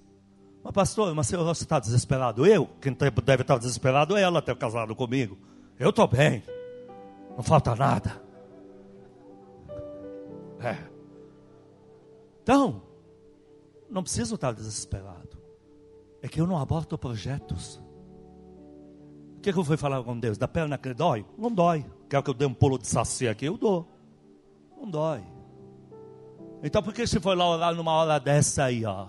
Mas 0.65 0.73
pastor, 0.73 1.15
mas 1.15 1.31
você 1.31 1.63
está 1.63 1.79
desesperado? 1.79 2.45
Eu? 2.45 2.69
Quem 2.81 2.93
deve 2.93 3.43
estar 3.43 3.59
desesperado 3.59 4.17
é 4.17 4.23
ela 4.23 4.43
ter 4.43 4.57
casado 4.57 4.95
comigo. 4.97 5.39
Eu 5.79 5.91
estou 5.91 6.09
bem. 6.09 6.43
Não 7.37 7.43
falta 7.45 7.77
nada. 7.77 8.21
É. 10.61 10.79
Então, 12.43 12.83
não 13.89 14.03
preciso 14.03 14.35
estar 14.35 14.53
desesperado. 14.53 15.39
É 16.21 16.29
que 16.29 16.41
eu 16.41 16.47
não 16.47 16.59
aborto 16.59 16.97
projetos 16.97 17.81
que, 19.43 19.53
que 19.53 19.59
eu 19.59 19.65
fui 19.65 19.77
falar 19.77 20.03
com 20.05 20.19
Deus? 20.19 20.39
Da 20.39 20.47
perna 20.47 20.79
que 20.79 20.95
dói? 20.95 21.27
Não 21.37 21.51
dói. 21.51 21.85
Quer 22.09 22.23
que 22.23 22.31
eu 22.31 22.35
dê 22.35 22.47
um 22.47 22.55
pulo 22.55 22.79
de 22.79 22.87
saci 22.87 23.27
aqui? 23.27 23.47
Eu 23.47 23.59
dou. 23.59 23.87
Não 24.79 24.89
dói. 24.89 25.23
Então 26.63 26.83
por 26.83 26.95
que 26.95 27.05
você 27.05 27.19
foi 27.19 27.35
lá 27.35 27.49
orar 27.51 27.75
numa 27.75 27.93
hora 27.93 28.21
dessa 28.21 28.65
aí, 28.65 28.85
ó? 28.85 29.09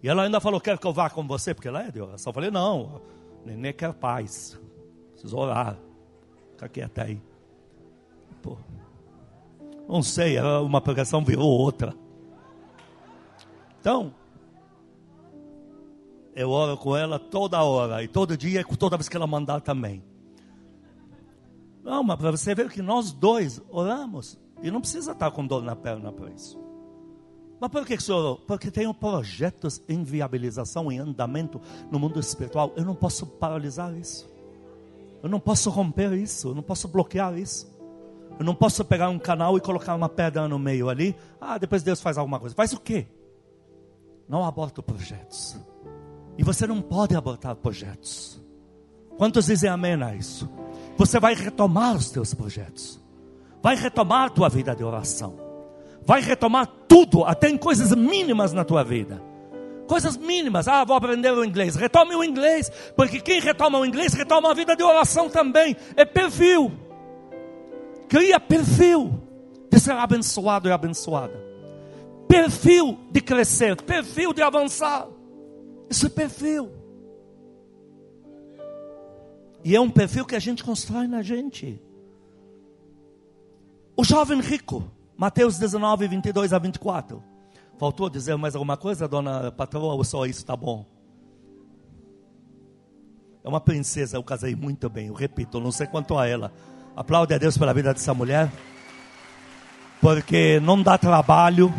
E 0.00 0.08
ela 0.08 0.22
ainda 0.22 0.40
falou, 0.40 0.60
quer 0.60 0.78
que 0.78 0.86
eu 0.86 0.92
vá 0.92 1.10
com 1.10 1.26
você? 1.26 1.52
Porque 1.52 1.66
ela 1.66 1.82
é 1.82 1.90
de 1.90 2.00
oração. 2.00 2.30
Eu 2.30 2.34
falei, 2.34 2.50
não. 2.50 3.00
Nenê 3.44 3.72
quer 3.72 3.92
paz. 3.92 4.60
Precisa 5.12 5.36
orar. 5.36 5.76
Fica 6.52 6.68
quieto 6.68 6.98
aí. 7.00 7.20
Pô. 8.40 8.56
Não 9.88 10.02
sei, 10.02 10.40
uma 10.40 10.80
pregação 10.80 11.24
virou 11.24 11.48
outra. 11.48 11.94
Então, 13.80 14.14
eu 16.34 16.50
oro 16.50 16.76
com 16.76 16.96
ela 16.96 17.18
toda 17.18 17.62
hora, 17.62 18.02
e 18.02 18.08
todo 18.08 18.36
dia, 18.36 18.64
toda 18.64 18.96
vez 18.96 19.08
que 19.08 19.16
ela 19.16 19.26
mandar 19.26 19.60
também. 19.60 20.02
Não, 21.82 22.02
mas 22.02 22.16
para 22.16 22.30
você 22.30 22.54
ver 22.54 22.70
que 22.70 22.82
nós 22.82 23.12
dois 23.12 23.60
oramos, 23.68 24.38
e 24.62 24.70
não 24.70 24.80
precisa 24.80 25.12
estar 25.12 25.30
com 25.30 25.46
dor 25.46 25.62
na 25.62 25.76
perna 25.76 26.10
para 26.10 26.30
isso. 26.30 26.58
Mas 27.60 27.70
por 27.70 27.86
que, 27.86 27.96
que 27.96 28.02
senhor 28.02 28.18
orou? 28.18 28.36
Porque 28.36 28.70
tenho 28.70 28.92
projetos 28.92 29.82
em 29.88 30.02
viabilização, 30.02 30.90
em 30.90 30.98
andamento 30.98 31.60
no 31.90 31.98
mundo 31.98 32.18
espiritual. 32.18 32.72
Eu 32.76 32.84
não 32.84 32.94
posso 32.94 33.26
paralisar 33.26 33.94
isso. 33.96 34.28
Eu 35.22 35.28
não 35.28 35.40
posso 35.40 35.70
romper 35.70 36.12
isso. 36.12 36.48
Eu 36.48 36.54
não 36.54 36.62
posso 36.62 36.88
bloquear 36.88 37.38
isso. 37.38 37.72
Eu 38.38 38.44
não 38.44 38.54
posso 38.54 38.84
pegar 38.84 39.08
um 39.08 39.18
canal 39.18 39.56
e 39.56 39.60
colocar 39.60 39.94
uma 39.94 40.08
pedra 40.08 40.48
no 40.48 40.58
meio 40.58 40.88
ali. 40.88 41.16
Ah, 41.40 41.56
depois 41.56 41.82
Deus 41.82 42.00
faz 42.00 42.18
alguma 42.18 42.40
coisa. 42.40 42.54
Faz 42.54 42.72
o 42.72 42.80
quê? 42.80 43.06
Não 44.28 44.44
aborto 44.44 44.82
projetos. 44.82 45.56
E 46.36 46.42
você 46.42 46.66
não 46.66 46.80
pode 46.80 47.14
abortar 47.14 47.54
projetos. 47.56 48.40
Quantos 49.16 49.46
dizem 49.46 49.70
amém 49.70 50.00
a 50.02 50.14
isso? 50.14 50.48
Você 50.96 51.20
vai 51.20 51.34
retomar 51.34 51.96
os 51.96 52.10
teus 52.10 52.34
projetos. 52.34 53.00
Vai 53.62 53.76
retomar 53.76 54.26
a 54.26 54.30
tua 54.30 54.48
vida 54.48 54.74
de 54.74 54.84
oração. 54.84 55.38
Vai 56.04 56.20
retomar 56.20 56.66
tudo, 56.88 57.24
até 57.24 57.48
em 57.48 57.56
coisas 57.56 57.92
mínimas 57.92 58.52
na 58.52 58.64
tua 58.64 58.84
vida. 58.84 59.22
Coisas 59.86 60.16
mínimas. 60.16 60.68
Ah, 60.68 60.84
vou 60.84 60.96
aprender 60.96 61.32
o 61.32 61.44
inglês. 61.44 61.76
Retome 61.76 62.14
o 62.14 62.24
inglês. 62.24 62.70
Porque 62.96 63.20
quem 63.20 63.40
retoma 63.40 63.78
o 63.78 63.86
inglês, 63.86 64.12
retoma 64.12 64.50
a 64.50 64.54
vida 64.54 64.76
de 64.76 64.82
oração 64.82 65.28
também. 65.28 65.76
É 65.96 66.04
perfil. 66.04 66.72
Cria 68.08 68.38
perfil 68.38 69.20
de 69.70 69.80
ser 69.80 69.92
abençoado 69.92 70.68
e 70.68 70.72
abençoada. 70.72 71.42
Perfil 72.28 72.98
de 73.10 73.20
crescer. 73.20 73.76
Perfil 73.82 74.32
de 74.32 74.42
avançar. 74.42 75.06
É 76.02 76.08
perfil. 76.08 76.72
E 79.62 79.74
é 79.76 79.80
um 79.80 79.88
perfil 79.88 80.24
que 80.26 80.34
a 80.34 80.40
gente 80.40 80.64
constrói 80.64 81.06
na 81.06 81.22
gente. 81.22 81.80
O 83.96 84.04
jovem 84.04 84.40
rico, 84.40 84.90
Mateus 85.16 85.58
19, 85.58 86.08
22 86.08 86.52
a 86.52 86.58
24. 86.58 87.22
Faltou 87.78 88.10
dizer 88.10 88.36
mais 88.36 88.54
alguma 88.54 88.76
coisa, 88.76 89.06
dona 89.06 89.52
patroa, 89.52 89.94
ou 89.94 90.04
só 90.04 90.26
isso 90.26 90.40
está 90.40 90.56
bom? 90.56 90.84
É 93.42 93.48
uma 93.48 93.60
princesa, 93.60 94.16
eu 94.16 94.22
casei 94.22 94.54
muito 94.56 94.88
bem, 94.88 95.08
eu 95.08 95.14
repito, 95.14 95.60
não 95.60 95.70
sei 95.70 95.86
quanto 95.86 96.18
a 96.18 96.26
ela. 96.26 96.52
Aplaude 96.96 97.34
a 97.34 97.38
Deus 97.38 97.56
pela 97.56 97.74
vida 97.74 97.92
dessa 97.92 98.14
mulher, 98.14 98.50
porque 100.00 100.60
não 100.60 100.82
dá 100.82 100.96
trabalho 100.98 101.72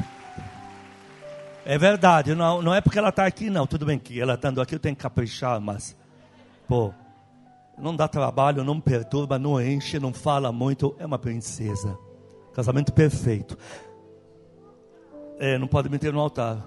é 1.66 1.78
verdade, 1.80 2.36
não, 2.36 2.62
não 2.62 2.74
é 2.74 2.80
porque 2.80 3.00
ela 3.00 3.10
está 3.10 3.26
aqui, 3.26 3.50
não. 3.50 3.66
Tudo 3.66 3.88
bem 3.88 3.98
que 3.98 4.22
ela 4.22 4.36
estando 4.36 4.62
aqui 4.62 4.76
eu 4.76 4.80
tenho 4.80 4.96
que 4.96 5.02
caprichar, 5.02 5.60
mas, 5.60 5.98
pô, 6.68 6.94
não 7.76 7.96
dá 7.96 8.08
trabalho, 8.08 8.64
não 8.64 8.80
perturba, 8.80 9.40
não 9.40 9.60
enche, 9.60 10.00
não 10.00 10.14
fala 10.14 10.52
muito. 10.52 10.96
É 11.00 11.06
uma 11.06 11.18
princesa. 11.18 11.98
Casamento 12.54 12.94
perfeito. 12.94 13.58
É, 15.40 15.58
não 15.58 15.68
pode 15.68 15.90
meter 15.90 16.14
no 16.14 16.20
altar. 16.20 16.64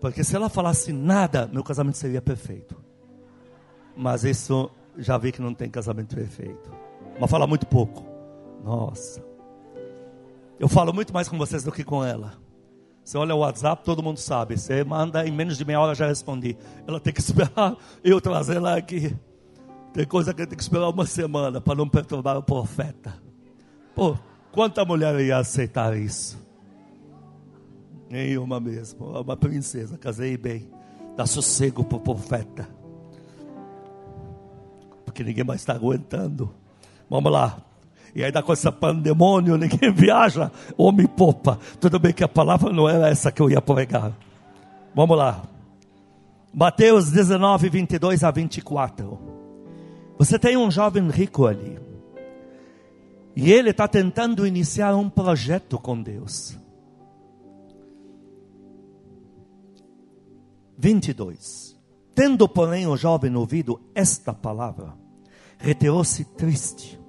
Porque 0.00 0.22
se 0.22 0.34
ela 0.36 0.48
falasse 0.48 0.92
nada, 0.92 1.48
meu 1.52 1.64
casamento 1.64 1.98
seria 1.98 2.22
perfeito. 2.22 2.76
Mas 3.96 4.24
isso 4.24 4.70
já 4.96 5.18
vi 5.18 5.32
que 5.32 5.42
não 5.42 5.52
tem 5.52 5.68
casamento 5.68 6.14
perfeito. 6.14 6.70
Mas 7.20 7.30
fala 7.30 7.46
muito 7.46 7.66
pouco. 7.66 8.04
Nossa. 8.64 9.22
Eu 10.58 10.68
falo 10.68 10.92
muito 10.92 11.12
mais 11.12 11.28
com 11.28 11.36
vocês 11.36 11.64
do 11.64 11.72
que 11.72 11.82
com 11.82 12.04
ela. 12.04 12.34
Você 13.04 13.18
olha 13.18 13.34
o 13.34 13.38
WhatsApp, 13.38 13.84
todo 13.84 14.02
mundo 14.02 14.18
sabe. 14.18 14.56
Você 14.56 14.84
manda, 14.84 15.26
em 15.26 15.32
menos 15.32 15.58
de 15.58 15.64
meia 15.64 15.80
hora 15.80 15.94
já 15.94 16.06
respondi. 16.06 16.56
Ela 16.86 17.00
tem 17.00 17.12
que 17.12 17.20
esperar 17.20 17.76
eu 18.02 18.20
trazer 18.20 18.56
ela 18.56 18.76
aqui. 18.76 19.16
Tem 19.92 20.06
coisa 20.06 20.32
que 20.32 20.46
tem 20.46 20.56
que 20.56 20.62
esperar 20.62 20.88
uma 20.88 21.04
semana 21.04 21.60
para 21.60 21.74
não 21.74 21.88
perturbar 21.88 22.36
o 22.36 22.42
profeta. 22.42 23.14
Pô, 23.94 24.16
quanta 24.52 24.84
mulher 24.84 25.20
ia 25.20 25.36
aceitar 25.36 25.96
isso? 25.96 26.40
Nenhuma 28.08 28.60
mesmo. 28.60 29.20
Uma 29.20 29.36
princesa, 29.36 29.98
casei 29.98 30.36
bem. 30.36 30.70
Dá 31.16 31.26
sossego 31.26 31.84
para 31.84 31.96
o 31.98 32.00
profeta. 32.00 32.68
Porque 35.04 35.22
ninguém 35.22 35.44
mais 35.44 35.60
está 35.60 35.74
aguentando. 35.74 36.54
Vamos 37.10 37.30
lá. 37.30 37.60
E 38.14 38.30
dá 38.30 38.42
com 38.42 38.52
essa 38.52 38.70
pandemônio, 38.70 39.56
ninguém 39.58 39.90
viaja, 39.92 40.50
homem 40.76 41.06
poupa. 41.06 41.58
Tudo 41.80 41.98
bem 41.98 42.12
que 42.12 42.24
a 42.24 42.28
palavra 42.28 42.72
não 42.72 42.88
era 42.88 43.08
essa 43.08 43.32
que 43.32 43.40
eu 43.40 43.50
ia 43.50 43.60
pregar. 43.60 44.12
Vamos 44.94 45.16
lá. 45.16 45.42
Mateus 46.52 47.10
19, 47.10 47.70
22 47.70 48.22
a 48.22 48.30
24. 48.30 49.18
Você 50.18 50.38
tem 50.38 50.56
um 50.56 50.70
jovem 50.70 51.08
rico 51.08 51.46
ali. 51.46 51.78
E 53.34 53.50
ele 53.50 53.70
está 53.70 53.88
tentando 53.88 54.46
iniciar 54.46 54.94
um 54.94 55.08
projeto 55.08 55.78
com 55.78 56.00
Deus. 56.02 56.58
22. 60.76 61.74
Tendo, 62.14 62.46
porém, 62.46 62.86
o 62.86 62.94
jovem 62.94 63.34
ouvido 63.34 63.80
esta 63.94 64.34
palavra, 64.34 64.92
retirou-se 65.58 66.22
triste 66.24 67.01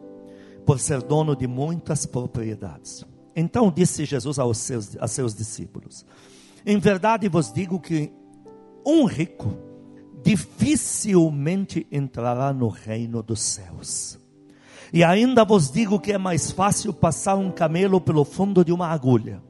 por 0.66 0.80
ser 0.80 1.02
dono 1.02 1.36
de 1.36 1.48
muitas 1.48 2.06
propriedades. 2.06 3.06
Então 3.36 3.72
disse 3.72 4.06
Jesus 4.06 4.38
aos 4.40 4.58
seus, 4.58 4.96
a 4.98 5.08
seus 5.08 5.34
discípulos: 5.34 6.06
Em 6.66 6.78
verdade 6.78 7.28
vos 7.28 7.52
digo 7.52 7.80
que 7.80 8.12
um 8.86 9.06
rico 9.06 9.58
dificilmente 10.24 11.86
entrará 11.92 12.54
no 12.54 12.70
reino 12.70 13.22
dos 13.22 13.42
céus. 13.42 14.20
E 14.92 15.04
ainda 15.04 15.44
vos 15.44 15.72
digo 15.72 16.00
que 16.00 16.14
é 16.14 16.18
mais 16.18 16.52
fácil 16.52 16.94
passar 16.94 17.36
um 17.36 17.52
camelo 17.52 18.00
pelo 18.00 18.24
fundo 18.24 18.64
de 18.64 18.72
uma 18.72 18.88
agulha 18.88 19.42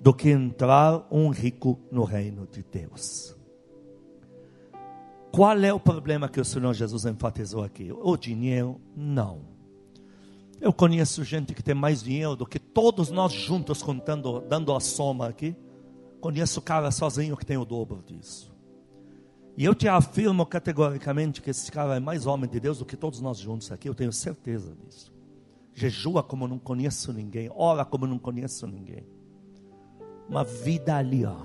do 0.00 0.14
que 0.14 0.30
entrar 0.30 1.06
um 1.10 1.28
rico 1.28 1.78
no 1.92 2.04
reino 2.04 2.48
de 2.50 2.62
Deus. 2.62 3.36
Qual 5.30 5.58
é 5.58 5.72
o 5.72 5.78
problema 5.78 6.28
que 6.28 6.40
o 6.40 6.44
Senhor 6.44 6.72
Jesus 6.72 7.04
enfatizou 7.04 7.62
aqui? 7.62 7.92
O 7.92 8.16
dinheiro? 8.16 8.80
Não. 8.96 9.49
Eu 10.60 10.72
conheço 10.72 11.24
gente 11.24 11.54
que 11.54 11.62
tem 11.62 11.74
mais 11.74 12.02
dinheiro 12.02 12.36
do 12.36 12.46
que 12.46 12.58
todos 12.58 13.10
nós 13.10 13.32
juntos 13.32 13.82
contando, 13.82 14.40
dando 14.40 14.74
a 14.74 14.80
soma 14.80 15.28
aqui. 15.28 15.56
Conheço 16.20 16.60
cara 16.60 16.90
sozinho 16.90 17.36
que 17.36 17.46
tem 17.46 17.56
o 17.56 17.64
dobro 17.64 18.02
disso. 18.06 18.52
E 19.56 19.64
eu 19.64 19.74
te 19.74 19.88
afirmo 19.88 20.44
categoricamente 20.44 21.40
que 21.40 21.50
esse 21.50 21.72
cara 21.72 21.96
é 21.96 22.00
mais 22.00 22.26
homem 22.26 22.48
de 22.48 22.60
Deus 22.60 22.78
do 22.78 22.84
que 22.84 22.96
todos 22.96 23.20
nós 23.20 23.38
juntos 23.38 23.72
aqui, 23.72 23.88
eu 23.88 23.94
tenho 23.94 24.12
certeza 24.12 24.74
disso. 24.74 25.12
Jejua 25.74 26.22
como 26.22 26.46
não 26.46 26.58
conheço 26.58 27.12
ninguém, 27.12 27.50
ora 27.54 27.84
como 27.84 28.06
não 28.06 28.18
conheço 28.18 28.66
ninguém. 28.66 29.06
Uma 30.28 30.44
vida 30.44 30.96
ali, 30.96 31.24
ó. 31.24 31.36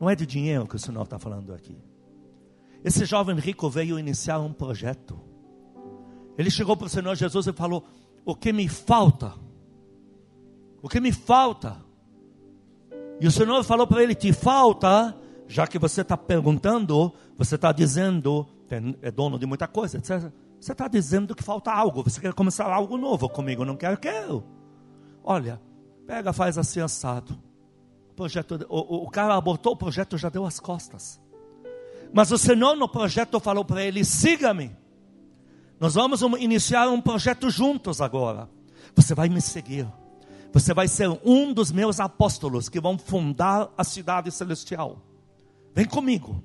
Não 0.00 0.08
é 0.08 0.16
de 0.16 0.26
dinheiro 0.26 0.66
que 0.66 0.76
o 0.76 0.78
Senhor 0.78 1.02
está 1.02 1.18
falando 1.18 1.52
aqui. 1.54 1.76
Esse 2.84 3.04
jovem 3.04 3.36
rico 3.36 3.70
veio 3.70 3.98
iniciar 3.98 4.40
um 4.40 4.52
projeto. 4.52 5.31
Ele 6.36 6.50
chegou 6.50 6.76
para 6.76 6.86
o 6.86 6.90
Senhor 6.90 7.14
Jesus 7.14 7.46
e 7.46 7.52
falou: 7.52 7.84
O 8.24 8.34
que 8.34 8.52
me 8.52 8.68
falta? 8.68 9.34
O 10.82 10.88
que 10.88 11.00
me 11.00 11.12
falta? 11.12 11.76
E 13.20 13.26
o 13.26 13.30
Senhor 13.30 13.62
falou 13.64 13.86
para 13.86 14.02
ele: 14.02 14.14
Te 14.14 14.32
falta, 14.32 15.16
já 15.46 15.66
que 15.66 15.78
você 15.78 16.00
está 16.00 16.16
perguntando, 16.16 17.12
você 17.36 17.54
está 17.54 17.72
dizendo, 17.72 18.46
é 19.00 19.10
dono 19.10 19.38
de 19.38 19.46
muita 19.46 19.68
coisa, 19.68 19.98
etc. 19.98 20.32
Você 20.60 20.72
está 20.72 20.88
dizendo 20.88 21.34
que 21.34 21.42
falta 21.42 21.72
algo, 21.72 22.02
você 22.02 22.20
quer 22.20 22.32
começar 22.32 22.70
algo 22.72 22.96
novo 22.96 23.28
comigo, 23.28 23.64
não 23.64 23.76
quero, 23.76 23.98
quero. 23.98 24.44
Olha, 25.24 25.60
pega, 26.06 26.32
faz 26.32 26.56
assim 26.56 26.80
assado. 26.80 27.38
O, 28.10 28.14
projeto, 28.14 28.64
o, 28.68 29.04
o 29.04 29.10
cara 29.10 29.34
abortou 29.34 29.72
o 29.72 29.76
projeto, 29.76 30.16
já 30.16 30.28
deu 30.28 30.44
as 30.44 30.60
costas. 30.60 31.20
Mas 32.12 32.30
o 32.30 32.38
Senhor 32.38 32.76
no 32.76 32.88
projeto 32.88 33.40
falou 33.40 33.64
para 33.64 33.82
ele: 33.82 34.04
siga-me. 34.04 34.81
Nós 35.82 35.94
vamos 35.94 36.22
iniciar 36.38 36.88
um 36.88 37.00
projeto 37.00 37.50
juntos 37.50 38.00
agora. 38.00 38.48
Você 38.94 39.16
vai 39.16 39.28
me 39.28 39.40
seguir. 39.40 39.84
Você 40.52 40.72
vai 40.72 40.86
ser 40.86 41.08
um 41.24 41.52
dos 41.52 41.72
meus 41.72 41.98
apóstolos 41.98 42.68
que 42.68 42.80
vão 42.80 42.96
fundar 42.96 43.68
a 43.76 43.82
cidade 43.82 44.30
celestial. 44.30 45.02
Vem 45.74 45.84
comigo. 45.84 46.40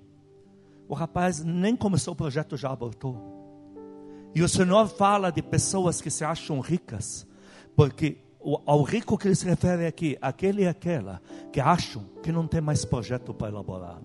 O 0.89 0.95
rapaz 0.95 1.43
nem 1.43 1.75
começou 1.75 2.15
o 2.15 2.17
projeto, 2.17 2.57
já 2.57 2.71
abortou. 2.71 3.15
E 4.33 4.41
o 4.41 4.49
Senhor 4.49 4.87
fala 4.87 5.31
de 5.31 5.43
pessoas 5.43 6.01
que 6.01 6.09
se 6.09 6.25
acham 6.25 6.59
ricas, 6.59 7.27
porque 7.75 8.17
ao 8.65 8.81
rico 8.81 9.19
que 9.19 9.27
ele 9.27 9.35
se 9.35 9.45
refere 9.45 9.85
aqui, 9.85 10.17
aquele 10.19 10.63
e 10.63 10.67
aquela 10.67 11.21
que 11.53 11.59
acham 11.59 12.05
que 12.23 12.31
não 12.31 12.47
tem 12.47 12.59
mais 12.59 12.85
projeto 12.85 13.35
para 13.35 13.49
elaborar. 13.49 14.01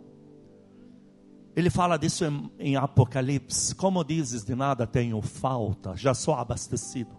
Ele 1.55 1.69
fala 1.69 1.99
disso 1.99 2.25
em, 2.25 2.51
em 2.59 2.77
Apocalipse. 2.77 3.75
Como 3.75 4.03
dizes, 4.03 4.45
de 4.45 4.55
nada 4.55 4.87
tenho 4.87 5.21
falta, 5.21 5.95
já 5.97 6.15
sou 6.15 6.35
abastecido. 6.35 7.15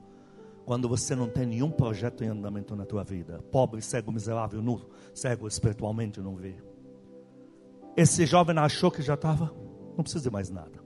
Quando 0.65 0.87
você 0.87 1.15
não 1.15 1.27
tem 1.27 1.45
nenhum 1.45 1.69
projeto 1.69 2.23
em 2.23 2.27
andamento 2.27 2.75
na 2.75 2.85
tua 2.85 3.03
vida, 3.03 3.43
pobre, 3.51 3.81
cego, 3.81 4.11
miserável, 4.11 4.61
nu, 4.61 4.81
cego 5.13 5.47
espiritualmente 5.47 6.21
não 6.21 6.35
vê. 6.35 6.55
Esse 7.97 8.25
jovem 8.25 8.57
achou 8.57 8.89
que 8.89 9.01
já 9.01 9.13
estava, 9.13 9.53
não 9.95 10.03
precisa 10.03 10.23
de 10.23 10.31
mais 10.31 10.49
nada. 10.49 10.81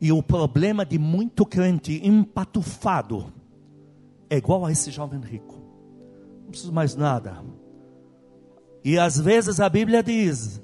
E 0.00 0.10
o 0.10 0.22
problema 0.22 0.86
de 0.86 0.98
muito 0.98 1.44
crente 1.44 2.00
empatufado 2.02 3.30
é 4.30 4.38
igual 4.38 4.64
a 4.64 4.72
esse 4.72 4.90
jovem 4.90 5.20
rico. 5.20 5.60
Não 6.44 6.50
precisa 6.50 6.72
mais 6.72 6.96
nada. 6.96 7.44
E 8.82 8.98
às 8.98 9.20
vezes 9.20 9.60
a 9.60 9.68
Bíblia 9.68 10.02
diz: 10.02 10.62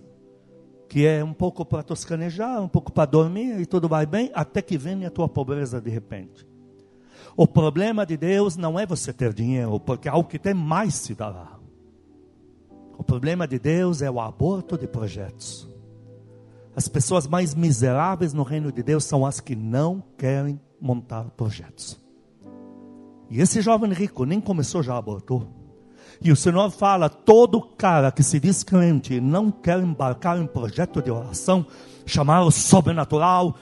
que 0.88 1.06
é 1.06 1.22
um 1.22 1.32
pouco 1.32 1.64
para 1.64 1.82
toscanejar, 1.82 2.62
um 2.62 2.68
pouco 2.68 2.92
para 2.92 3.06
dormir 3.06 3.60
e 3.60 3.66
tudo 3.66 3.88
vai 3.88 4.06
bem, 4.06 4.30
até 4.34 4.62
que 4.62 4.78
venha 4.78 5.08
a 5.08 5.10
tua 5.10 5.28
pobreza 5.28 5.80
de 5.80 5.90
repente. 5.90 6.46
O 7.36 7.46
problema 7.46 8.06
de 8.06 8.16
Deus 8.16 8.56
não 8.56 8.78
é 8.78 8.86
você 8.86 9.12
ter 9.12 9.34
dinheiro, 9.34 9.78
porque 9.80 10.08
ao 10.08 10.24
que 10.24 10.38
tem 10.38 10.54
mais 10.54 10.94
se 10.94 11.14
dará. 11.14 11.58
O 12.96 13.04
problema 13.04 13.46
de 13.46 13.58
Deus 13.58 14.00
é 14.00 14.10
o 14.10 14.20
aborto 14.20 14.78
de 14.78 14.86
projetos. 14.86 15.68
As 16.74 16.88
pessoas 16.88 17.26
mais 17.26 17.54
miseráveis 17.54 18.32
no 18.32 18.42
reino 18.42 18.72
de 18.72 18.82
Deus 18.82 19.04
são 19.04 19.26
as 19.26 19.40
que 19.40 19.54
não 19.54 20.02
querem 20.16 20.60
montar 20.80 21.24
projetos. 21.30 22.00
E 23.28 23.40
esse 23.40 23.60
jovem 23.60 23.92
rico 23.92 24.24
nem 24.24 24.40
começou 24.40 24.82
já 24.82 24.96
abortou. 24.96 25.55
E 26.20 26.32
o 26.32 26.36
Senhor 26.36 26.70
fala: 26.70 27.08
todo 27.08 27.60
cara 27.60 28.10
que 28.10 28.22
se 28.22 28.40
diz 28.40 28.62
crente 28.62 29.14
e 29.14 29.20
não 29.20 29.50
quer 29.50 29.78
embarcar 29.78 30.38
em 30.38 30.46
projeto 30.46 31.02
de 31.02 31.10
oração, 31.10 31.66
chamar 32.04 32.42
o 32.42 32.50
sobrenatural, 32.50 33.54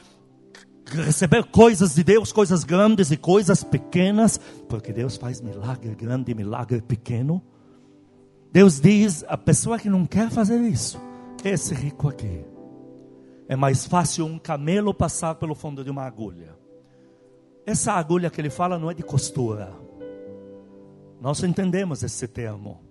receber 0.86 1.44
coisas 1.44 1.94
de 1.94 2.04
Deus, 2.04 2.32
coisas 2.32 2.64
grandes 2.64 3.10
e 3.10 3.16
coisas 3.16 3.64
pequenas, 3.64 4.38
porque 4.68 4.92
Deus 4.92 5.16
faz 5.16 5.40
milagre 5.40 5.94
grande 5.94 6.32
e 6.32 6.34
milagre 6.34 6.80
pequeno. 6.80 7.42
Deus 8.52 8.80
diz: 8.80 9.24
a 9.28 9.36
pessoa 9.36 9.78
que 9.78 9.88
não 9.88 10.06
quer 10.06 10.30
fazer 10.30 10.60
isso, 10.60 11.00
esse 11.44 11.74
rico 11.74 12.08
aqui, 12.08 12.44
é 13.48 13.56
mais 13.56 13.84
fácil 13.84 14.26
um 14.26 14.38
camelo 14.38 14.94
passar 14.94 15.34
pelo 15.34 15.54
fundo 15.54 15.82
de 15.82 15.90
uma 15.90 16.04
agulha. 16.04 16.56
Essa 17.66 17.92
agulha 17.92 18.30
que 18.30 18.40
ele 18.40 18.50
fala 18.50 18.78
não 18.78 18.90
é 18.90 18.94
de 18.94 19.02
costura 19.02 19.83
nós 21.24 21.42
entendemos 21.42 22.02
esse 22.02 22.28
termo. 22.28 22.82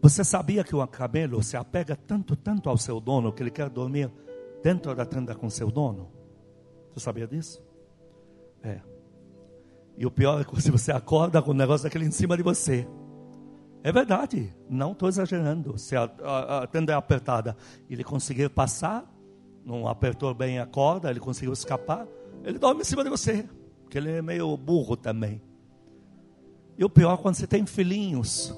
Você 0.00 0.24
sabia 0.24 0.64
que 0.64 0.74
o 0.74 0.86
camelo 0.86 1.42
se 1.42 1.58
apega 1.58 1.94
tanto, 1.94 2.34
tanto 2.34 2.70
ao 2.70 2.78
seu 2.78 2.98
dono 2.98 3.34
que 3.34 3.42
ele 3.42 3.50
quer 3.50 3.68
dormir 3.68 4.10
dentro 4.62 4.94
da 4.94 5.04
tenda 5.04 5.34
com 5.34 5.50
seu 5.50 5.70
dono? 5.70 6.10
Você 6.90 7.00
sabia 7.00 7.26
disso? 7.26 7.62
É. 8.62 8.80
E 9.98 10.06
o 10.06 10.10
pior 10.10 10.40
é 10.40 10.44
que 10.44 10.62
se 10.62 10.70
você 10.70 10.90
acorda 10.90 11.42
com 11.42 11.50
o 11.50 11.54
negócio 11.54 11.84
daquele 11.84 12.06
em 12.06 12.10
cima 12.10 12.34
de 12.34 12.42
você. 12.42 12.88
É 13.84 13.92
verdade, 13.92 14.56
não 14.66 14.92
estou 14.92 15.06
exagerando. 15.06 15.76
Se 15.76 15.96
a, 15.96 16.10
a, 16.22 16.62
a, 16.62 16.66
tenda 16.66 16.94
é 16.94 16.96
apertada, 16.96 17.54
ele 17.90 18.02
conseguir 18.02 18.48
passar, 18.48 19.04
não 19.66 19.86
apertou 19.86 20.32
bem 20.32 20.60
a 20.60 20.66
corda, 20.66 21.10
ele 21.10 21.20
conseguiu 21.20 21.52
escapar, 21.52 22.08
ele 22.42 22.58
dorme 22.58 22.80
em 22.80 22.84
cima 22.84 23.04
de 23.04 23.10
você, 23.10 23.46
porque 23.82 23.98
ele 23.98 24.12
é 24.12 24.22
meio 24.22 24.56
burro 24.56 24.96
também. 24.96 25.46
E 26.78 26.84
o 26.84 26.88
pior 26.88 27.16
quando 27.18 27.34
você 27.34 27.46
tem 27.46 27.66
filhinhos. 27.66 28.56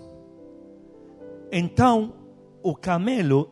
Então, 1.50 2.14
o 2.62 2.76
camelo, 2.76 3.50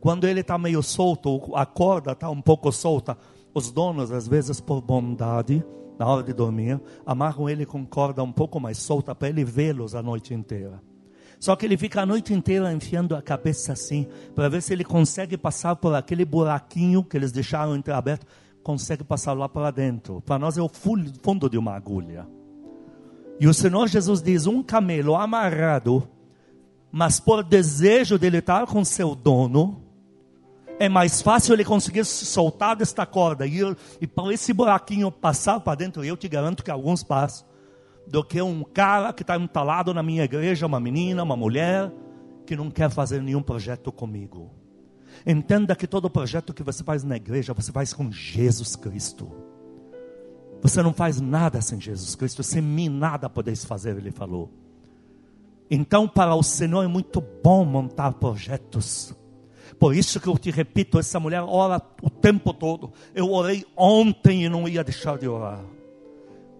quando 0.00 0.26
ele 0.26 0.40
está 0.40 0.58
meio 0.58 0.82
solto, 0.82 1.54
a 1.54 1.64
corda 1.64 2.12
está 2.12 2.28
um 2.28 2.42
pouco 2.42 2.72
solta, 2.72 3.16
os 3.54 3.70
donos, 3.70 4.10
às 4.10 4.26
vezes 4.26 4.60
por 4.60 4.80
bondade, 4.80 5.64
na 5.98 6.06
hora 6.06 6.22
de 6.22 6.32
dormir, 6.32 6.80
amarram 7.06 7.48
ele 7.48 7.64
com 7.64 7.86
corda 7.86 8.22
um 8.22 8.32
pouco 8.32 8.58
mais 8.58 8.78
solta 8.78 9.14
para 9.14 9.28
ele 9.28 9.44
vê-los 9.44 9.94
a 9.94 10.02
noite 10.02 10.34
inteira. 10.34 10.82
Só 11.38 11.54
que 11.54 11.64
ele 11.64 11.76
fica 11.76 12.02
a 12.02 12.06
noite 12.06 12.34
inteira 12.34 12.72
enfiando 12.72 13.14
a 13.14 13.22
cabeça 13.22 13.72
assim, 13.72 14.06
para 14.34 14.48
ver 14.48 14.60
se 14.60 14.72
ele 14.72 14.84
consegue 14.84 15.38
passar 15.38 15.76
por 15.76 15.94
aquele 15.94 16.24
buraquinho 16.24 17.04
que 17.04 17.16
eles 17.16 17.32
deixaram 17.32 17.76
entreaberto, 17.76 18.26
consegue 18.62 19.04
passar 19.04 19.32
lá 19.34 19.48
para 19.48 19.70
dentro. 19.70 20.20
Para 20.20 20.38
nós 20.38 20.58
é 20.58 20.62
o 20.62 20.68
fundo 20.68 21.48
de 21.48 21.56
uma 21.56 21.74
agulha. 21.74 22.26
E 23.40 23.48
o 23.48 23.54
Senhor 23.54 23.88
Jesus 23.88 24.20
diz: 24.20 24.46
um 24.46 24.62
camelo 24.62 25.16
amarrado, 25.16 26.06
mas 26.92 27.18
por 27.18 27.42
desejo 27.42 28.18
dele 28.18 28.38
estar 28.38 28.66
com 28.66 28.84
seu 28.84 29.14
dono, 29.14 29.82
é 30.78 30.90
mais 30.90 31.22
fácil 31.22 31.54
ele 31.54 31.64
conseguir 31.64 32.04
se 32.04 32.26
soltar 32.26 32.76
desta 32.76 33.06
corda 33.06 33.46
e, 33.46 33.60
e 33.98 34.06
por 34.06 34.30
esse 34.30 34.52
buraquinho 34.52 35.10
passar 35.10 35.58
para 35.60 35.74
dentro. 35.74 36.04
Eu 36.04 36.18
te 36.18 36.28
garanto 36.28 36.62
que 36.62 36.70
alguns 36.70 37.02
passam, 37.02 37.46
do 38.06 38.22
que 38.22 38.42
um 38.42 38.62
cara 38.62 39.10
que 39.10 39.22
está 39.22 39.36
entalado 39.36 39.94
na 39.94 40.02
minha 40.02 40.24
igreja, 40.24 40.66
uma 40.66 40.78
menina, 40.78 41.22
uma 41.22 41.36
mulher, 41.36 41.90
que 42.46 42.54
não 42.54 42.70
quer 42.70 42.90
fazer 42.90 43.22
nenhum 43.22 43.42
projeto 43.42 43.90
comigo. 43.90 44.50
Entenda 45.26 45.74
que 45.74 45.86
todo 45.86 46.10
projeto 46.10 46.52
que 46.52 46.62
você 46.62 46.84
faz 46.84 47.04
na 47.04 47.16
igreja, 47.16 47.54
você 47.54 47.72
faz 47.72 47.94
com 47.94 48.12
Jesus 48.12 48.76
Cristo. 48.76 49.49
Você 50.62 50.82
não 50.82 50.92
faz 50.92 51.20
nada 51.20 51.60
sem 51.60 51.80
Jesus 51.80 52.14
Cristo, 52.14 52.42
sem 52.42 52.60
mim 52.60 52.88
nada 52.88 53.28
podeis 53.28 53.64
fazer, 53.64 53.96
ele 53.96 54.10
falou. 54.10 54.50
Então, 55.70 56.08
para 56.08 56.34
o 56.34 56.42
Senhor 56.42 56.82
é 56.82 56.88
muito 56.88 57.22
bom 57.42 57.64
montar 57.64 58.12
projetos. 58.14 59.14
Por 59.78 59.94
isso 59.94 60.20
que 60.20 60.26
eu 60.26 60.36
te 60.36 60.50
repito, 60.50 60.98
essa 60.98 61.20
mulher 61.20 61.42
ora 61.42 61.80
o 62.02 62.10
tempo 62.10 62.52
todo. 62.52 62.92
Eu 63.14 63.30
orei 63.30 63.64
ontem 63.76 64.44
e 64.44 64.48
não 64.48 64.68
ia 64.68 64.84
deixar 64.84 65.16
de 65.16 65.28
orar. 65.28 65.60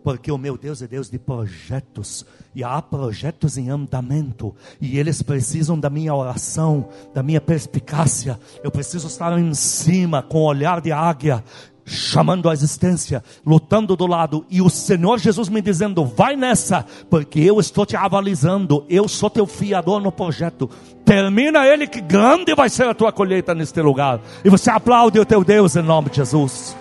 Porque 0.02 0.32
o 0.32 0.38
meu 0.38 0.56
Deus 0.56 0.80
é 0.80 0.86
Deus 0.86 1.10
de 1.10 1.18
projetos, 1.18 2.24
e 2.54 2.64
há 2.64 2.80
projetos 2.80 3.58
em 3.58 3.68
andamento, 3.68 4.54
e 4.80 4.98
eles 4.98 5.20
precisam 5.20 5.78
da 5.78 5.90
minha 5.90 6.14
oração, 6.14 6.88
da 7.12 7.22
minha 7.22 7.40
perspicácia. 7.40 8.40
Eu 8.64 8.70
preciso 8.70 9.08
estar 9.08 9.38
em 9.38 9.52
cima 9.52 10.22
com 10.22 10.38
o 10.38 10.46
olhar 10.46 10.80
de 10.80 10.90
águia, 10.90 11.44
chamando 11.90 12.48
a 12.48 12.52
existência, 12.52 13.22
lutando 13.44 13.96
do 13.96 14.06
lado, 14.06 14.46
e 14.48 14.62
o 14.62 14.70
Senhor 14.70 15.18
Jesus 15.18 15.48
me 15.48 15.60
dizendo: 15.60 16.04
vai 16.04 16.36
nessa, 16.36 16.86
porque 17.08 17.40
eu 17.40 17.58
estou 17.58 17.84
te 17.84 17.96
avalizando, 17.96 18.84
eu 18.88 19.08
sou 19.08 19.28
teu 19.28 19.46
fiador 19.46 20.00
no 20.00 20.12
projeto. 20.12 20.70
Termina 21.04 21.66
ele, 21.66 21.86
que 21.86 22.00
grande 22.00 22.54
vai 22.54 22.68
ser 22.68 22.86
a 22.86 22.94
tua 22.94 23.12
colheita 23.12 23.54
neste 23.54 23.80
lugar. 23.82 24.20
E 24.44 24.48
você 24.48 24.70
aplaude 24.70 25.18
o 25.18 25.24
teu 25.24 25.42
Deus 25.42 25.74
em 25.74 25.82
nome 25.82 26.10
de 26.10 26.16
Jesus. 26.16 26.76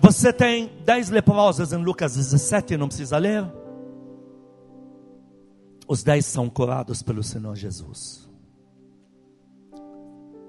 Você 0.00 0.32
tem 0.32 0.70
dez 0.84 1.08
leprosos 1.08 1.72
em 1.72 1.82
Lucas 1.82 2.14
17, 2.14 2.76
não 2.76 2.88
precisa 2.88 3.16
ler. 3.16 3.44
Os 5.88 6.02
dez 6.02 6.26
são 6.26 6.48
curados 6.48 7.02
pelo 7.02 7.22
Senhor 7.22 7.56
Jesus. 7.56 8.23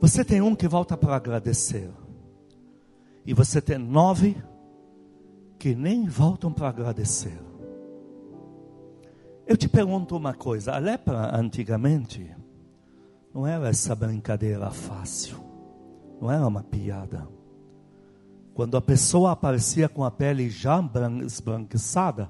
Você 0.06 0.24
tem 0.24 0.40
um 0.40 0.54
que 0.54 0.68
volta 0.68 0.96
para 0.96 1.16
agradecer. 1.16 1.90
E 3.26 3.34
você 3.34 3.60
tem 3.60 3.80
nove 3.80 4.38
que 5.58 5.74
nem 5.74 6.06
voltam 6.08 6.54
para 6.54 6.70
agradecer. 6.70 7.42
Eu 9.48 9.58
te 9.58 9.68
pergunto 9.68 10.16
uma 10.16 10.36
coisa: 10.36 10.76
a 10.76 10.78
lepra 10.78 11.36
antigamente 11.36 12.32
não 13.34 13.48
era 13.48 13.68
essa 13.70 13.96
brincadeira 13.96 14.70
fácil, 14.70 15.38
não 16.22 16.32
era 16.32 16.46
uma 16.46 16.62
piada. 16.62 17.28
Quando 18.54 18.78
a 18.78 18.82
pessoa 18.82 19.32
aparecia 19.32 19.90
com 19.90 20.04
a 20.04 20.12
pele 20.12 20.52
já 20.52 20.88
esbranquiçada, 21.26 22.30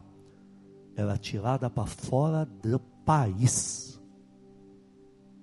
era 0.96 1.18
tirada 1.18 1.70
para 1.70 1.86
fora 1.86 2.46
do 2.46 2.80
país. 2.80 4.02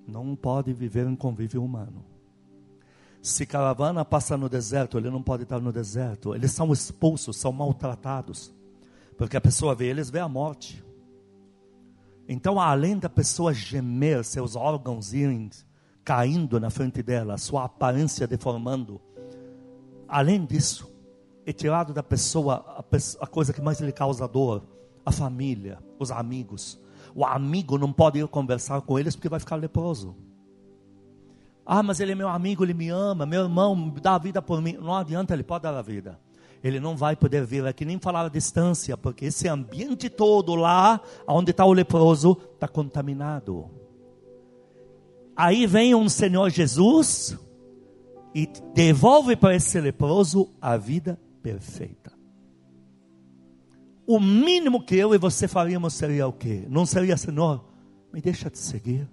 Não 0.09 0.35
pode 0.35 0.73
viver 0.73 1.07
em 1.07 1.14
convívio 1.14 1.62
humano. 1.62 2.11
Se 3.22 3.46
caravana 3.46 4.04
passa 4.04 4.37
no 4.37 4.48
deserto, 4.48 4.98
ele 4.98 5.08
não 5.08 5.22
pode 5.22 5.44
estar 5.44 5.61
no 5.61 5.72
deserto. 5.72 6.35
Eles 6.35 6.50
são 6.50 6.72
expulsos, 6.72 7.37
são 7.37 7.52
maltratados. 7.52 8.52
Porque 9.16 9.37
a 9.37 9.40
pessoa 9.40 9.76
vê 9.76 9.87
eles, 9.87 10.11
vê 10.11 10.18
a 10.18 10.28
morte. 10.28 10.85
Então, 12.28 12.61
além 12.61 12.98
da 12.98 13.08
pessoa 13.08 13.54
gemer, 13.54 14.24
seus 14.24 14.56
órgãos 14.56 15.12
irem 15.12 15.48
caindo 16.04 16.58
na 16.58 16.68
frente 16.68 17.00
dela, 17.00 17.38
sua 17.38 17.64
aparência 17.64 18.26
deformando, 18.26 19.00
além 20.08 20.44
disso, 20.44 20.92
é 21.46 21.52
tirado 21.52 21.92
da 21.92 22.02
pessoa 22.02 22.85
a, 23.20 23.26
coisa 23.26 23.52
que 23.52 23.61
mais 23.61 23.80
lhe 23.80 23.92
causa 23.92 24.26
dor: 24.26 24.64
a 25.06 25.12
família, 25.12 25.78
os 25.96 26.11
amigos. 26.11 26.80
O 27.14 27.24
amigo 27.24 27.78
não 27.78 27.92
pode 27.92 28.18
ir 28.18 28.26
conversar 28.26 28.80
com 28.80 28.98
eles 28.98 29.14
porque 29.14 29.28
vai 29.28 29.38
ficar 29.38 29.56
leproso. 29.56 30.16
Ah, 31.64 31.83
mas 31.83 32.01
ele 32.01 32.12
é 32.12 32.14
meu 32.14 32.29
amigo, 32.29 32.64
ele 32.64 32.75
me 32.75 32.88
ama, 32.88 33.25
meu 33.25 33.42
irmão 33.42 33.92
dá 34.01 34.14
a 34.14 34.18
vida 34.18 34.42
por 34.42 34.61
mim. 34.61 34.72
Não 34.75 34.94
adianta, 34.94 35.33
ele 35.33 35.44
pode 35.44 35.62
dar 35.62 35.75
a 35.75 35.83
vida. 35.83 36.18
ele 36.62 36.79
não 36.79 36.96
vai 36.96 37.16
poder 37.16 37.44
vir 37.44 37.66
aqui 37.66 37.85
nem 37.85 37.98
falar 37.98 38.27
a 38.27 38.29
distância, 38.29 38.96
porque 38.96 39.27
esse 39.27 39.48
ambiente 39.48 40.09
todo 40.09 40.55
lá, 40.55 41.01
onde 41.27 41.51
está 41.51 41.64
o 41.64 41.72
leproso, 41.72 42.38
está 42.55 42.68
contaminado. 42.68 43.68
Aí 45.37 45.66
vem 45.66 45.94
um 45.94 46.09
Senhor 46.09 46.51
Jesus 46.51 47.37
e 48.35 48.48
devolve 48.75 49.35
para 49.35 49.57
esse 49.57 49.81
leproso 49.81 50.48
a 50.61 50.77
vida 50.77 51.18
perfeita. 51.42 52.12
O 54.07 54.20
mínimo 54.20 54.85
que 54.85 54.96
eu 54.96 55.14
e 55.14 55.18
você 55.18 55.48
faríamos 55.48 55.94
seria 55.94 56.27
o 56.27 56.33
quê? 56.33 56.64
Não 56.68 56.85
seria, 56.85 57.16
Senhor, 57.16 57.64
me 58.12 58.20
deixa 58.20 58.51
te 58.51 58.59
seguir. 58.59 59.09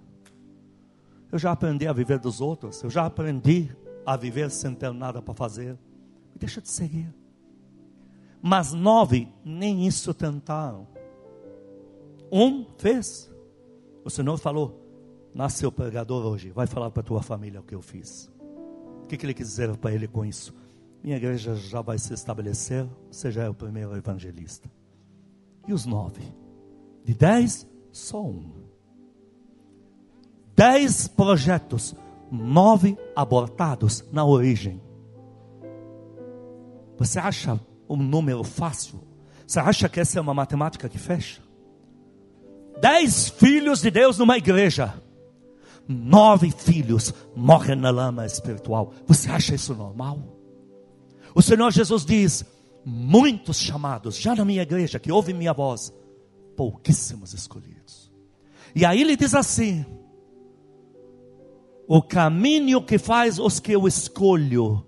Eu 1.30 1.38
já 1.38 1.52
aprendi 1.52 1.86
a 1.86 1.92
viver 1.92 2.18
dos 2.18 2.40
outros, 2.40 2.82
eu 2.82 2.90
já 2.90 3.06
aprendi 3.06 3.70
a 4.04 4.16
viver 4.16 4.50
sem 4.50 4.74
ter 4.74 4.92
nada 4.92 5.22
para 5.22 5.34
fazer. 5.34 5.74
Me 6.32 6.38
deixa 6.38 6.60
te 6.60 6.70
seguir. 6.70 7.14
Mas 8.42 8.72
nove, 8.72 9.28
nem 9.44 9.86
isso 9.86 10.12
tentaram. 10.14 10.88
Um 12.32 12.64
fez. 12.78 13.30
O 14.04 14.10
Senhor 14.10 14.36
falou: 14.38 14.80
Nasceu 15.34 15.70
pregador 15.70 16.24
hoje, 16.26 16.50
vai 16.50 16.66
falar 16.66 16.90
para 16.90 17.00
a 17.00 17.04
tua 17.04 17.22
família 17.22 17.60
o 17.60 17.64
que 17.64 17.74
eu 17.74 17.82
fiz. 17.82 18.30
O 19.02 19.06
que, 19.06 19.16
que 19.16 19.26
ele 19.26 19.34
quis 19.34 19.48
dizer 19.48 19.76
para 19.76 19.92
ele 19.92 20.08
com 20.08 20.24
isso? 20.24 20.54
Minha 21.02 21.16
igreja 21.16 21.54
já 21.54 21.80
vai 21.80 21.98
se 21.98 22.12
estabelecer, 22.12 22.88
você 23.10 23.30
já 23.30 23.44
é 23.44 23.48
o 23.48 23.54
primeiro 23.54 23.96
evangelista. 23.96 24.70
E 25.66 25.72
os 25.72 25.86
nove? 25.86 26.22
De 27.04 27.14
dez, 27.14 27.66
só 27.90 28.22
um. 28.22 28.69
Dez 30.60 31.08
projetos, 31.08 31.94
nove 32.30 32.94
abortados 33.16 34.04
na 34.12 34.26
origem. 34.26 34.78
Você 36.98 37.18
acha 37.18 37.58
um 37.88 37.96
número 37.96 38.44
fácil? 38.44 39.00
Você 39.46 39.58
acha 39.58 39.88
que 39.88 39.98
essa 39.98 40.18
é 40.18 40.20
uma 40.20 40.34
matemática 40.34 40.86
que 40.86 40.98
fecha? 40.98 41.40
Dez 42.78 43.30
filhos 43.30 43.80
de 43.80 43.90
Deus 43.90 44.18
numa 44.18 44.36
igreja. 44.36 45.02
Nove 45.88 46.50
filhos 46.50 47.14
morrem 47.34 47.76
na 47.76 47.88
lama 47.88 48.26
espiritual. 48.26 48.92
Você 49.06 49.30
acha 49.30 49.54
isso 49.54 49.74
normal? 49.74 50.20
O 51.34 51.40
Senhor 51.40 51.70
Jesus 51.70 52.04
diz: 52.04 52.44
muitos 52.84 53.56
chamados, 53.58 54.18
já 54.18 54.34
na 54.34 54.44
minha 54.44 54.60
igreja, 54.60 54.98
que 54.98 55.10
ouvem 55.10 55.34
minha 55.34 55.54
voz, 55.54 55.90
pouquíssimos 56.54 57.32
escolhidos. 57.32 58.12
E 58.74 58.84
aí 58.84 59.00
ele 59.00 59.16
diz 59.16 59.34
assim: 59.34 59.86
o 61.92 62.00
caminho 62.00 62.80
que 62.80 62.98
faz 62.98 63.40
os 63.40 63.58
que 63.58 63.72
eu 63.72 63.88
escolho 63.88 64.86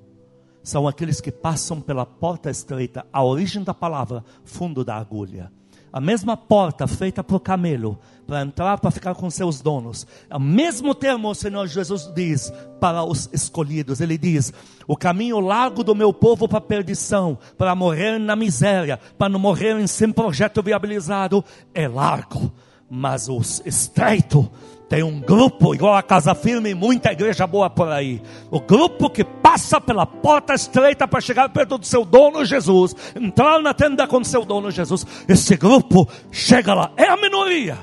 são 0.63 0.87
aqueles 0.87 1.21
que 1.21 1.33
passam 1.33 1.81
pela 1.81 2.07
porta 2.07 2.49
estreita, 2.49 3.05
a 3.13 3.25
origem 3.25 3.65
da 3.65 3.75
palavra, 3.75 4.25
fundo 4.45 4.85
da 4.85 4.95
agulha. 4.95 5.51
A 5.93 6.01
mesma 6.01 6.37
porta 6.37 6.87
feita 6.87 7.25
para 7.25 7.35
o 7.35 7.41
camelo, 7.41 7.99
para 8.25 8.43
entrar, 8.43 8.79
para 8.79 8.93
ficar 8.93 9.17
com 9.17 9.29
seus 9.29 9.61
donos. 9.61 10.07
O 10.33 10.39
mesmo 10.39 10.95
termo 10.95 11.29
o 11.29 11.35
Senhor 11.35 11.67
Jesus 11.67 12.09
diz 12.15 12.53
para 12.79 13.03
os 13.03 13.29
escolhidos. 13.33 14.01
Ele 14.01 14.17
diz: 14.17 14.53
O 14.87 14.97
caminho 14.97 15.41
largo 15.41 15.83
do 15.83 15.97
meu 15.97 16.13
povo 16.13 16.47
para 16.47 16.59
a 16.59 16.61
perdição, 16.61 17.37
para 17.59 17.75
morrer 17.75 18.21
na 18.21 18.37
miséria, 18.37 19.01
para 19.19 19.29
não 19.29 19.41
morrer 19.41 19.89
sem 19.89 20.13
projeto 20.13 20.63
viabilizado, 20.63 21.45
é 21.75 21.89
largo. 21.89 22.53
Mas 22.95 23.27
o 23.27 23.41
estreito 23.65 24.51
tem 24.87 25.03
um 25.03 25.19
grupo, 25.19 25.75
igual 25.75 25.95
a 25.95 26.03
Casa 26.03 26.35
Firme, 26.35 26.75
muita 26.75 27.11
igreja 27.11 27.47
boa 27.47 27.71
por 27.71 27.89
aí. 27.89 28.21
O 28.51 28.61
grupo 28.61 29.09
que 29.09 29.25
passa 29.25 29.81
pela 29.81 30.05
porta 30.05 30.53
estreita 30.53 31.09
para 31.09 31.19
chegar 31.23 31.49
perto 31.49 31.79
do 31.79 31.87
seu 31.87 32.05
dono 32.05 32.45
Jesus, 32.45 32.95
entrar 33.17 33.63
na 33.63 33.73
tenda 33.73 34.07
com 34.07 34.23
seu 34.23 34.45
dono 34.45 34.71
Jesus. 34.71 35.07
Esse 35.27 35.57
grupo 35.57 36.07
chega 36.31 36.75
lá, 36.75 36.93
é 36.95 37.05
a 37.05 37.17
minoria, 37.17 37.79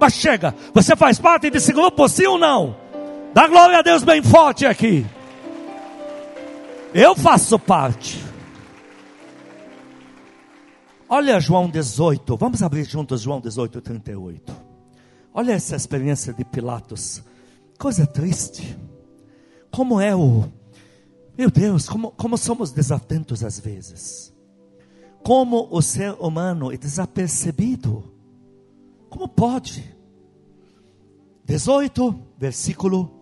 mas 0.00 0.14
chega. 0.14 0.54
Você 0.72 0.96
faz 0.96 1.18
parte 1.18 1.50
desse 1.50 1.74
grupo, 1.74 2.08
sim 2.08 2.24
ou 2.24 2.38
não? 2.38 2.74
Dá 3.34 3.46
glória 3.46 3.80
a 3.80 3.82
Deus 3.82 4.02
bem 4.02 4.22
forte 4.22 4.64
aqui. 4.64 5.04
Eu 6.94 7.14
faço 7.14 7.58
parte. 7.58 8.25
Olha 11.08 11.38
João 11.38 11.70
18, 11.70 12.36
vamos 12.36 12.64
abrir 12.64 12.84
juntos 12.84 13.20
João 13.20 13.40
18, 13.40 13.80
38. 13.80 14.52
Olha 15.32 15.52
essa 15.52 15.76
experiência 15.76 16.32
de 16.32 16.44
Pilatos. 16.44 17.22
Coisa 17.78 18.04
triste. 18.04 18.76
Como 19.70 20.00
é 20.00 20.16
o. 20.16 20.50
Meu 21.38 21.48
Deus, 21.48 21.88
como, 21.88 22.10
como 22.10 22.36
somos 22.36 22.72
desatentos 22.72 23.44
às 23.44 23.60
vezes. 23.60 24.34
Como 25.22 25.68
o 25.70 25.80
ser 25.80 26.12
humano 26.18 26.72
é 26.72 26.76
desapercebido. 26.76 28.12
Como 29.08 29.28
pode? 29.28 29.94
18, 31.44 32.18
versículo 32.36 33.12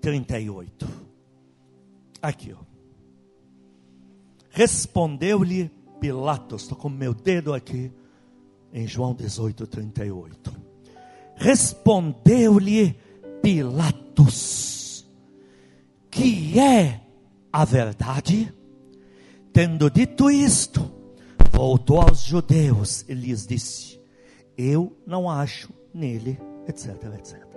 38. 0.00 0.88
Aqui, 2.20 2.52
ó. 2.52 2.64
Respondeu-lhe 4.50 5.70
Pilatos, 6.00 6.62
estou 6.62 6.76
com 6.78 6.88
meu 6.88 7.12
dedo 7.12 7.52
aqui, 7.52 7.92
em 8.72 8.86
João 8.86 9.14
18, 9.14 9.66
38. 9.66 10.52
Respondeu-lhe 11.36 12.96
Pilatos: 13.42 15.06
Que 16.10 16.58
é 16.58 17.00
a 17.52 17.64
verdade? 17.64 18.52
Tendo 19.52 19.90
dito 19.90 20.30
isto, 20.30 20.90
voltou 21.52 22.00
aos 22.00 22.22
judeus 22.22 23.04
e 23.08 23.14
lhes 23.14 23.46
disse: 23.46 24.00
Eu 24.56 24.96
não 25.06 25.28
acho 25.28 25.72
nele, 25.92 26.38
etc, 26.66 26.88
etc. 27.18 27.48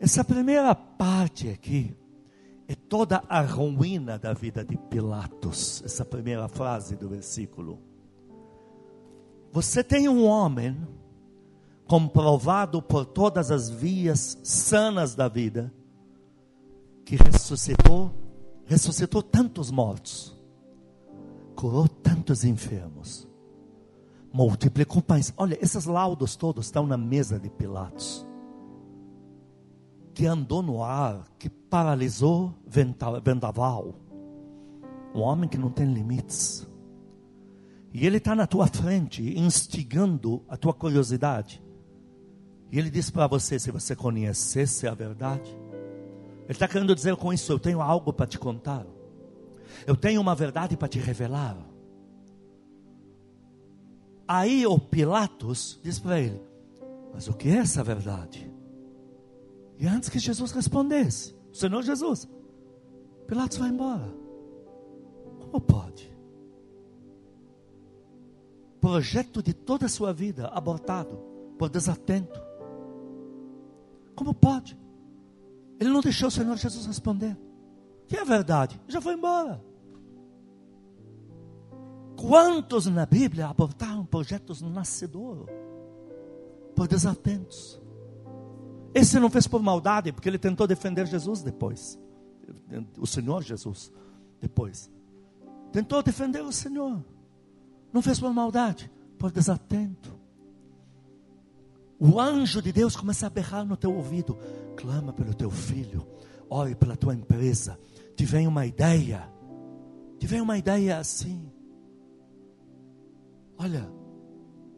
Essa 0.00 0.22
primeira 0.22 0.74
parte 0.74 1.48
aqui 1.48 1.94
é 2.68 2.74
toda 2.74 3.22
a 3.28 3.40
ruína 3.40 4.18
da 4.18 4.32
vida 4.32 4.64
de 4.64 4.76
Pilatos. 4.76 5.82
Essa 5.84 6.04
primeira 6.04 6.48
frase 6.48 6.96
do 6.96 7.08
versículo. 7.08 7.78
Você 9.52 9.82
tem 9.82 10.08
um 10.08 10.24
homem 10.24 10.76
comprovado 11.86 12.82
por 12.82 13.06
todas 13.06 13.50
as 13.50 13.70
vias 13.70 14.38
sanas 14.42 15.14
da 15.14 15.28
vida, 15.28 15.72
que 17.04 17.16
ressuscitou, 17.16 18.12
ressuscitou 18.64 19.22
tantos 19.22 19.70
mortos, 19.70 20.36
curou 21.54 21.88
tantos 21.88 22.44
enfermos, 22.44 23.28
multiplicou 24.32 25.00
pães. 25.00 25.32
Olha, 25.36 25.56
esses 25.62 25.84
laudos 25.84 26.34
todos 26.34 26.66
estão 26.66 26.84
na 26.84 26.96
mesa 26.96 27.38
de 27.38 27.48
Pilatos. 27.48 28.26
Que 30.16 30.24
andou 30.24 30.62
no 30.62 30.82
ar, 30.82 31.26
que 31.38 31.50
paralisou 31.50 32.54
vendaval. 33.22 33.94
Um 35.14 35.20
homem 35.20 35.46
que 35.46 35.58
não 35.58 35.68
tem 35.70 35.92
limites. 35.92 36.66
E 37.92 38.06
ele 38.06 38.16
está 38.16 38.34
na 38.34 38.46
tua 38.46 38.66
frente, 38.66 39.38
instigando 39.38 40.42
a 40.48 40.56
tua 40.56 40.72
curiosidade. 40.72 41.62
E 42.72 42.78
ele 42.78 42.88
disse 42.88 43.12
para 43.12 43.26
você: 43.26 43.58
se 43.58 43.70
você 43.70 43.94
conhecesse 43.94 44.88
a 44.88 44.94
verdade, 44.94 45.54
ele 46.44 46.52
está 46.52 46.66
querendo 46.66 46.94
dizer 46.94 47.14
com 47.16 47.30
isso: 47.30 47.52
eu 47.52 47.58
tenho 47.58 47.82
algo 47.82 48.10
para 48.10 48.26
te 48.26 48.38
contar, 48.38 48.86
eu 49.86 49.94
tenho 49.94 50.18
uma 50.18 50.34
verdade 50.34 50.78
para 50.78 50.88
te 50.88 50.98
revelar. 50.98 51.58
Aí 54.26 54.66
o 54.66 54.78
Pilatos 54.78 55.78
diz 55.84 55.98
para 55.98 56.18
ele: 56.18 56.40
Mas 57.12 57.28
o 57.28 57.34
que 57.34 57.50
é 57.50 57.56
essa 57.56 57.84
verdade? 57.84 58.55
E 59.78 59.86
antes 59.86 60.08
que 60.08 60.18
Jesus 60.18 60.52
respondesse, 60.52 61.34
Senhor 61.52 61.82
Jesus, 61.82 62.28
Pilatos 63.26 63.58
vai 63.58 63.70
embora. 63.70 64.14
Como 65.40 65.60
pode? 65.60 66.16
Projeto 68.80 69.42
de 69.42 69.52
toda 69.52 69.86
a 69.86 69.88
sua 69.88 70.12
vida 70.12 70.46
abortado 70.48 71.18
por 71.58 71.68
desatento. 71.68 72.40
Como 74.14 74.32
pode? 74.32 74.78
Ele 75.80 75.90
não 75.90 76.00
deixou 76.00 76.28
o 76.28 76.30
Senhor 76.30 76.56
Jesus 76.56 76.86
responder. 76.86 77.36
Que 78.06 78.16
é 78.16 78.24
verdade? 78.24 78.80
Já 78.86 79.00
foi 79.00 79.14
embora. 79.14 79.62
Quantos 82.16 82.86
na 82.86 83.04
Bíblia 83.04 83.48
abortaram 83.48 84.06
projetos 84.06 84.62
no 84.62 84.70
nascedouro? 84.70 85.46
Por 86.74 86.86
desatentos. 86.86 87.80
Esse 88.96 89.20
não 89.20 89.28
fez 89.28 89.46
por 89.46 89.62
maldade, 89.62 90.10
porque 90.10 90.26
ele 90.26 90.38
tentou 90.38 90.66
defender 90.66 91.06
Jesus 91.06 91.42
depois. 91.42 91.98
O 92.98 93.06
Senhor 93.06 93.42
Jesus, 93.42 93.92
depois. 94.40 94.90
Tentou 95.70 96.02
defender 96.02 96.40
o 96.40 96.50
Senhor. 96.50 97.04
Não 97.92 98.00
fez 98.00 98.18
por 98.18 98.32
maldade, 98.32 98.90
por 99.18 99.30
desatento. 99.30 100.18
O 102.00 102.18
anjo 102.18 102.62
de 102.62 102.72
Deus 102.72 102.96
começa 102.96 103.26
a 103.26 103.30
berrar 103.30 103.66
no 103.66 103.76
teu 103.76 103.94
ouvido: 103.94 104.38
clama 104.78 105.12
pelo 105.12 105.34
teu 105.34 105.50
filho, 105.50 106.06
ore 106.48 106.74
pela 106.74 106.96
tua 106.96 107.14
empresa. 107.14 107.78
Te 108.16 108.24
vem 108.24 108.46
uma 108.46 108.64
ideia. 108.64 109.30
Tive 110.18 110.40
uma 110.40 110.56
ideia 110.56 110.96
assim. 110.96 111.52
Olha, 113.58 113.92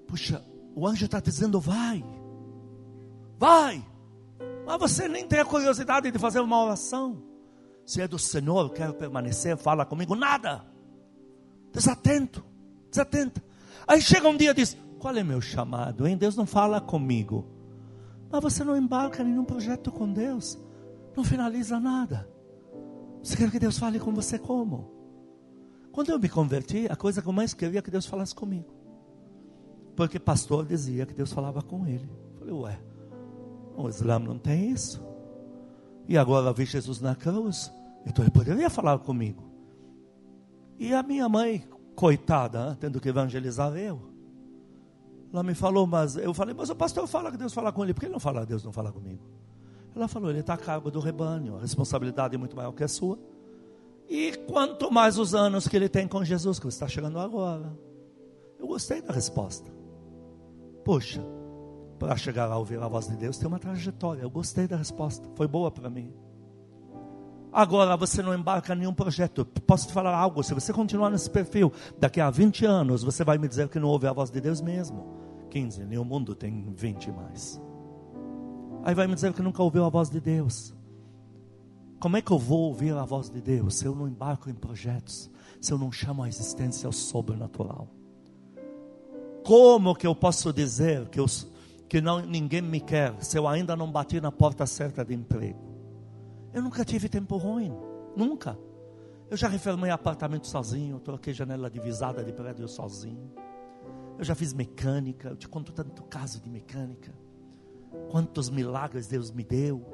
puxa, 0.08 0.44
o 0.74 0.88
anjo 0.88 1.04
está 1.04 1.20
dizendo: 1.20 1.60
vai, 1.60 2.04
vai. 3.38 3.87
Mas 4.68 4.78
você 4.78 5.08
nem 5.08 5.26
tem 5.26 5.40
a 5.40 5.46
curiosidade 5.46 6.10
de 6.10 6.18
fazer 6.18 6.40
uma 6.40 6.62
oração. 6.62 7.22
Se 7.86 8.02
é 8.02 8.06
do 8.06 8.18
Senhor, 8.18 8.68
quero 8.74 8.92
permanecer, 8.92 9.56
fala 9.56 9.86
comigo. 9.86 10.14
Nada. 10.14 10.62
Desatento, 11.72 12.44
desatenta. 12.90 13.42
Aí 13.86 14.02
chega 14.02 14.28
um 14.28 14.36
dia 14.36 14.50
e 14.50 14.54
diz: 14.54 14.76
Qual 14.98 15.16
é 15.16 15.24
meu 15.24 15.40
chamado? 15.40 16.06
Hein? 16.06 16.18
Deus 16.18 16.36
não 16.36 16.44
fala 16.44 16.82
comigo. 16.82 17.46
Mas 18.30 18.42
você 18.42 18.62
não 18.62 18.76
embarca 18.76 19.22
em 19.22 19.28
nenhum 19.28 19.44
projeto 19.44 19.90
com 19.90 20.12
Deus. 20.12 20.58
Não 21.16 21.24
finaliza 21.24 21.80
nada. 21.80 22.28
Você 23.22 23.38
quer 23.38 23.50
que 23.50 23.58
Deus 23.58 23.78
fale 23.78 23.98
com 23.98 24.12
você 24.12 24.38
como? 24.38 24.92
Quando 25.90 26.10
eu 26.10 26.18
me 26.18 26.28
converti, 26.28 26.86
a 26.90 26.94
coisa 26.94 27.22
que 27.22 27.28
eu 27.28 27.32
mais 27.32 27.54
queria 27.54 27.78
é 27.78 27.82
que 27.82 27.90
Deus 27.90 28.04
falasse 28.04 28.34
comigo. 28.34 28.70
Porque 29.96 30.18
pastor 30.18 30.66
dizia 30.66 31.06
que 31.06 31.14
Deus 31.14 31.32
falava 31.32 31.62
com 31.62 31.86
ele. 31.86 32.08
Eu 32.34 32.38
falei, 32.38 32.54
ué, 32.54 32.87
o 33.78 33.88
Islã 33.88 34.18
não 34.18 34.38
tem 34.38 34.70
isso. 34.70 35.02
E 36.08 36.16
agora 36.16 36.52
vi 36.52 36.64
Jesus 36.64 37.00
na 37.00 37.14
cruz. 37.14 37.72
Então 38.06 38.24
ele 38.24 38.30
poderia 38.30 38.68
falar 38.68 38.98
comigo. 38.98 39.44
E 40.78 40.94
a 40.94 41.02
minha 41.02 41.28
mãe, 41.28 41.64
coitada, 41.94 42.76
tendo 42.80 43.00
que 43.00 43.08
evangelizar 43.08 43.76
eu. 43.76 44.00
Ela 45.32 45.42
me 45.42 45.54
falou, 45.54 45.86
mas 45.86 46.16
eu 46.16 46.32
falei, 46.32 46.54
mas 46.54 46.70
o 46.70 46.74
pastor 46.74 47.06
fala 47.06 47.30
que 47.30 47.36
Deus 47.36 47.52
fala 47.52 47.70
com 47.70 47.84
ele, 47.84 47.92
por 47.92 48.00
que 48.00 48.06
ele 48.06 48.12
não 48.12 48.20
fala 48.20 48.46
Deus 48.46 48.64
não 48.64 48.72
fala 48.72 48.90
comigo? 48.90 49.22
Ela 49.94 50.08
falou, 50.08 50.30
ele 50.30 50.40
está 50.40 50.54
a 50.54 50.58
cargo 50.58 50.90
do 50.90 51.00
rebanho, 51.00 51.56
a 51.56 51.60
responsabilidade 51.60 52.34
é 52.34 52.38
muito 52.38 52.56
maior 52.56 52.72
que 52.72 52.84
a 52.84 52.88
sua. 52.88 53.18
E 54.08 54.32
quanto 54.46 54.90
mais 54.90 55.18
os 55.18 55.34
anos 55.34 55.68
que 55.68 55.76
ele 55.76 55.88
tem 55.88 56.08
com 56.08 56.24
Jesus, 56.24 56.58
que 56.58 56.64
você 56.64 56.76
está 56.76 56.88
chegando 56.88 57.18
agora. 57.18 57.76
Eu 58.58 58.66
gostei 58.66 59.02
da 59.02 59.12
resposta. 59.12 59.70
Poxa, 60.84 61.22
para 61.98 62.16
chegar 62.16 62.50
a 62.50 62.56
ouvir 62.56 62.80
a 62.80 62.88
voz 62.88 63.08
de 63.08 63.16
Deus 63.16 63.38
tem 63.38 63.48
uma 63.48 63.58
trajetória. 63.58 64.22
Eu 64.22 64.30
gostei 64.30 64.66
da 64.66 64.76
resposta, 64.76 65.28
foi 65.34 65.48
boa 65.48 65.70
para 65.70 65.90
mim. 65.90 66.12
Agora 67.52 67.96
você 67.96 68.22
não 68.22 68.34
embarca 68.34 68.74
em 68.74 68.78
nenhum 68.78 68.94
projeto. 68.94 69.44
Posso 69.44 69.88
te 69.88 69.92
falar 69.92 70.14
algo? 70.14 70.42
Se 70.42 70.54
você 70.54 70.72
continuar 70.72 71.10
nesse 71.10 71.28
perfil, 71.28 71.72
daqui 71.98 72.20
a 72.20 72.30
20 72.30 72.64
anos 72.66 73.02
você 73.02 73.24
vai 73.24 73.38
me 73.38 73.48
dizer 73.48 73.68
que 73.68 73.78
não 73.78 73.88
ouve 73.88 74.06
a 74.06 74.12
voz 74.12 74.30
de 74.30 74.40
Deus 74.40 74.60
mesmo. 74.60 75.16
15, 75.50 75.84
nenhum 75.84 76.04
mundo 76.04 76.34
tem 76.34 76.72
20 76.76 77.10
mais. 77.10 77.60
Aí 78.84 78.94
vai 78.94 79.06
me 79.06 79.14
dizer 79.14 79.32
que 79.32 79.42
nunca 79.42 79.62
ouviu 79.62 79.84
a 79.84 79.88
voz 79.88 80.10
de 80.10 80.20
Deus. 80.20 80.74
Como 81.98 82.16
é 82.16 82.22
que 82.22 82.30
eu 82.30 82.38
vou 82.38 82.60
ouvir 82.60 82.94
a 82.94 83.04
voz 83.04 83.28
de 83.28 83.40
Deus 83.40 83.74
se 83.74 83.86
eu 83.86 83.94
não 83.94 84.06
embarco 84.06 84.48
em 84.48 84.54
projetos, 84.54 85.28
se 85.60 85.72
eu 85.72 85.78
não 85.78 85.90
chamo 85.90 86.22
a 86.22 86.28
existência 86.28 86.86
ao 86.86 86.92
sobrenatural? 86.92 87.88
Como 89.44 89.94
que 89.96 90.06
eu 90.06 90.14
posso 90.14 90.52
dizer 90.52 91.08
que, 91.08 91.18
eu, 91.18 91.26
que 91.88 92.00
não, 92.00 92.20
ninguém 92.20 92.60
me 92.60 92.80
quer 92.80 93.14
se 93.22 93.38
eu 93.38 93.48
ainda 93.48 93.74
não 93.74 93.90
bati 93.90 94.20
na 94.20 94.30
porta 94.30 94.66
certa 94.66 95.04
de 95.04 95.14
emprego? 95.14 95.58
Eu 96.52 96.62
nunca 96.62 96.84
tive 96.84 97.08
tempo 97.08 97.36
ruim, 97.36 97.72
nunca. 98.16 98.58
Eu 99.30 99.36
já 99.36 99.48
reformei 99.48 99.90
apartamento 99.90 100.46
sozinho, 100.46 100.98
troquei 101.00 101.32
janela 101.32 101.70
divisada 101.70 102.24
de 102.24 102.32
prédio 102.32 102.66
sozinho. 102.68 103.30
Eu 104.18 104.24
já 104.24 104.34
fiz 104.34 104.52
mecânica, 104.52 105.28
eu 105.28 105.36
te 105.36 105.48
conto 105.48 105.72
tanto 105.72 106.02
caso 106.04 106.40
de 106.40 106.48
mecânica. 106.48 107.12
Quantos 108.10 108.50
milagres 108.50 109.06
Deus 109.06 109.30
me 109.30 109.44
deu. 109.44 109.84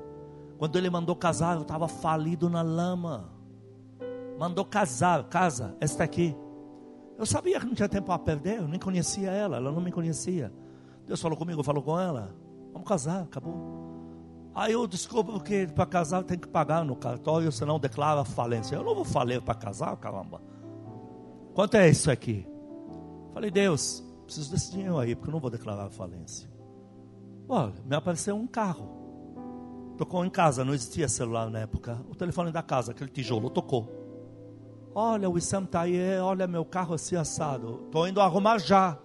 Quando 0.56 0.76
Ele 0.76 0.88
mandou 0.88 1.14
casar, 1.14 1.56
eu 1.56 1.62
estava 1.62 1.86
falido 1.88 2.48
na 2.48 2.62
lama. 2.62 3.30
Mandou 4.38 4.64
casar, 4.64 5.24
casa, 5.24 5.76
esta 5.80 6.04
aqui. 6.04 6.34
Eu 7.18 7.26
sabia 7.26 7.60
que 7.60 7.66
não 7.66 7.74
tinha 7.74 7.88
tempo 7.88 8.10
a 8.10 8.18
perder, 8.18 8.58
eu 8.58 8.68
nem 8.68 8.80
conhecia 8.80 9.30
ela, 9.30 9.56
ela 9.56 9.70
não 9.70 9.80
me 9.80 9.92
conhecia. 9.92 10.52
Deus 11.06 11.20
falou 11.20 11.36
comigo, 11.36 11.62
falou 11.62 11.82
com 11.82 11.98
ela. 11.98 12.34
Vamos 12.72 12.88
casar, 12.88 13.22
acabou. 13.22 13.84
Aí 14.54 14.72
eu 14.72 14.86
descubro 14.86 15.40
que 15.40 15.66
para 15.66 15.84
casar 15.84 16.22
tem 16.22 16.38
que 16.38 16.46
pagar 16.46 16.84
no 16.84 16.94
cartório, 16.94 17.50
senão 17.50 17.78
declara 17.78 18.24
falência. 18.24 18.76
Eu 18.76 18.84
não 18.84 18.94
vou 18.94 19.04
falir 19.04 19.42
para 19.42 19.54
casar, 19.54 19.96
caramba. 19.96 20.40
Quanto 21.54 21.76
é 21.76 21.88
isso 21.88 22.10
aqui? 22.10 22.46
Falei, 23.32 23.50
Deus, 23.50 24.04
preciso 24.24 24.52
desse 24.52 24.70
dinheiro 24.70 24.98
aí, 24.98 25.14
porque 25.14 25.28
eu 25.28 25.32
não 25.32 25.40
vou 25.40 25.50
declarar 25.50 25.90
falência. 25.90 26.48
Olha, 27.48 27.74
me 27.84 27.96
apareceu 27.96 28.36
um 28.36 28.46
carro. 28.46 29.02
Tocou 29.98 30.24
em 30.24 30.30
casa, 30.30 30.64
não 30.64 30.72
existia 30.74 31.08
celular 31.08 31.50
na 31.50 31.60
época. 31.60 32.00
O 32.08 32.14
telefone 32.14 32.50
da 32.50 32.62
casa, 32.62 32.92
aquele 32.92 33.10
tijolo, 33.10 33.50
tocou. 33.50 33.88
Olha, 34.94 35.28
o 35.28 35.36
Issam 35.36 35.64
está 35.64 35.82
aí, 35.82 36.18
olha 36.20 36.46
meu 36.46 36.64
carro 36.64 36.94
assim 36.94 37.16
assado. 37.16 37.82
Estou 37.86 38.06
indo 38.06 38.20
arrumar 38.20 38.58
já. 38.58 38.98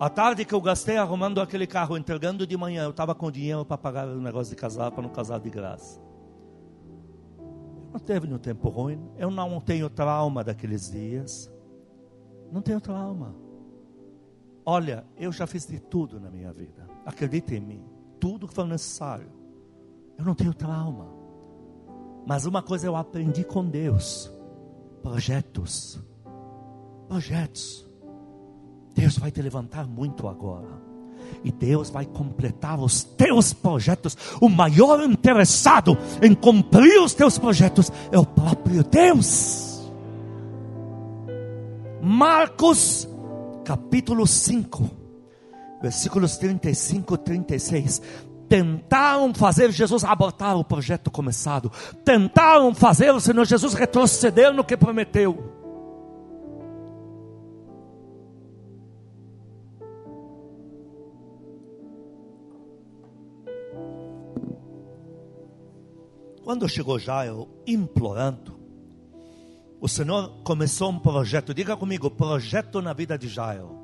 A 0.00 0.08
tarde 0.08 0.46
que 0.46 0.54
eu 0.54 0.62
gastei 0.62 0.96
arrumando 0.96 1.42
aquele 1.42 1.66
carro, 1.66 1.94
entregando 1.94 2.46
de 2.46 2.56
manhã, 2.56 2.84
eu 2.84 2.90
estava 2.90 3.14
com 3.14 3.30
dinheiro 3.30 3.66
para 3.66 3.76
pagar 3.76 4.08
o 4.08 4.18
negócio 4.18 4.48
de 4.48 4.56
casar, 4.58 4.90
para 4.90 5.02
não 5.02 5.10
casar 5.10 5.38
de 5.38 5.50
graça. 5.50 6.00
Não 7.92 8.00
teve 8.00 8.26
nenhum 8.26 8.38
tempo 8.38 8.70
ruim. 8.70 8.98
Eu 9.18 9.30
não 9.30 9.60
tenho 9.60 9.90
trauma 9.90 10.42
daqueles 10.42 10.90
dias. 10.90 11.52
Não 12.50 12.62
tenho 12.62 12.80
trauma. 12.80 13.34
Olha, 14.64 15.04
eu 15.18 15.30
já 15.30 15.46
fiz 15.46 15.66
de 15.66 15.78
tudo 15.78 16.18
na 16.18 16.30
minha 16.30 16.50
vida. 16.50 16.88
Acredite 17.04 17.54
em 17.54 17.60
mim. 17.60 17.84
Tudo 18.18 18.48
que 18.48 18.54
foi 18.54 18.64
necessário. 18.64 19.30
Eu 20.16 20.24
não 20.24 20.34
tenho 20.34 20.54
trauma. 20.54 21.08
Mas 22.26 22.46
uma 22.46 22.62
coisa 22.62 22.86
eu 22.86 22.96
aprendi 22.96 23.44
com 23.44 23.68
Deus: 23.68 24.32
projetos. 25.02 26.02
Projetos. 27.06 27.89
Deus 28.94 29.18
vai 29.18 29.30
te 29.30 29.40
levantar 29.40 29.86
muito 29.86 30.28
agora. 30.28 30.80
E 31.44 31.50
Deus 31.50 31.90
vai 31.90 32.04
completar 32.04 32.78
os 32.80 33.02
teus 33.02 33.52
projetos. 33.52 34.16
O 34.40 34.48
maior 34.48 35.02
interessado 35.02 35.96
em 36.22 36.34
cumprir 36.34 37.00
os 37.00 37.14
teus 37.14 37.38
projetos 37.38 37.90
é 38.10 38.18
o 38.18 38.26
próprio 38.26 38.82
Deus. 38.82 39.90
Marcos, 42.02 43.08
capítulo 43.64 44.26
5, 44.26 44.90
versículos 45.82 46.36
35 46.38 47.14
e 47.14 47.18
36 47.18 48.02
tentaram 48.50 49.32
fazer 49.32 49.70
Jesus 49.70 50.02
abortar 50.02 50.56
o 50.56 50.64
projeto 50.64 51.08
começado, 51.08 51.70
tentaram 52.04 52.74
fazer 52.74 53.14
o 53.14 53.20
Senhor 53.20 53.46
Jesus 53.46 53.74
retroceder 53.74 54.52
no 54.52 54.64
que 54.64 54.76
prometeu. 54.76 55.59
Quando 66.50 66.68
chegou 66.68 66.98
Jairo 66.98 67.46
implorando, 67.64 68.58
o 69.80 69.86
Senhor 69.86 70.42
começou 70.42 70.90
um 70.90 70.98
projeto, 70.98 71.54
diga 71.54 71.76
comigo, 71.76 72.10
projeto 72.10 72.82
na 72.82 72.92
vida 72.92 73.16
de 73.16 73.28
Jairo. 73.28 73.78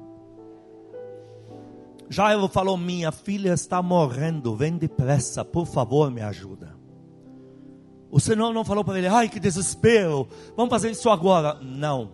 Jairo 2.10 2.48
falou: 2.48 2.76
Minha 2.76 3.12
filha 3.12 3.52
está 3.52 3.80
morrendo, 3.80 4.56
vem 4.56 4.76
depressa, 4.76 5.44
por 5.44 5.64
favor, 5.64 6.10
me 6.10 6.20
ajuda. 6.22 6.76
O 8.10 8.18
Senhor 8.18 8.52
não 8.52 8.64
falou 8.64 8.82
para 8.82 8.98
ele: 8.98 9.06
Ai, 9.06 9.28
que 9.28 9.38
desespero, 9.38 10.26
vamos 10.56 10.70
fazer 10.70 10.90
isso 10.90 11.08
agora. 11.08 11.60
Não. 11.62 12.10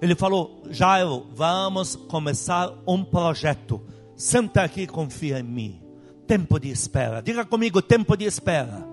Ele 0.00 0.16
falou: 0.16 0.64
Jairo, 0.68 1.28
vamos 1.32 1.94
começar 1.94 2.74
um 2.88 3.04
projeto. 3.04 3.80
Senta 4.16 4.64
aqui 4.64 4.80
e 4.80 4.86
confia 4.88 5.38
em 5.38 5.44
mim. 5.44 5.80
Tempo 6.26 6.58
de 6.58 6.70
espera. 6.70 7.22
Diga 7.22 7.44
comigo: 7.44 7.80
tempo 7.80 8.16
de 8.16 8.24
espera. 8.24 8.90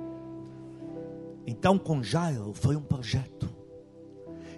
Então 1.49 1.79
com 1.79 2.03
Jairo 2.03 2.53
foi 2.53 2.75
um 2.75 2.81
projeto. 2.81 3.49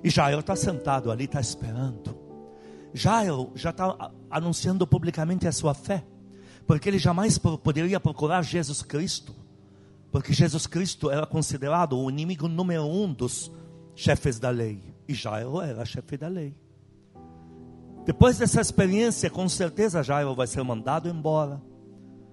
E 0.03 0.09
Jairo 0.09 0.41
está 0.41 0.57
sentado 0.57 1.09
ali, 1.09 1.23
está 1.23 1.39
esperando. 1.39 2.17
Jairo 2.93 3.49
já 3.55 3.69
está 3.69 4.11
anunciando 4.29 4.85
publicamente 4.85 5.47
a 5.47 5.53
sua 5.53 5.73
fé, 5.73 6.03
porque 6.67 6.89
ele 6.89 6.99
jamais 6.99 7.37
poderia 7.37 7.97
procurar 7.97 8.41
Jesus 8.41 8.81
Cristo, 8.81 9.33
porque 10.11 10.33
Jesus 10.33 10.67
Cristo 10.67 11.09
era 11.09 11.25
considerado 11.25 11.97
o 11.97 12.09
inimigo 12.09 12.49
número 12.49 12.83
um 12.83 13.13
dos 13.13 13.49
chefes 13.95 14.37
da 14.37 14.49
lei, 14.49 14.83
e 15.07 15.13
Jairo 15.13 15.61
era 15.61 15.85
chefe 15.85 16.17
da 16.17 16.27
lei. 16.27 16.53
Depois 18.05 18.37
dessa 18.37 18.59
experiência, 18.59 19.29
com 19.29 19.47
certeza 19.47 20.03
Jairo 20.03 20.35
vai 20.35 20.47
ser 20.47 20.61
mandado 20.61 21.07
embora, 21.07 21.61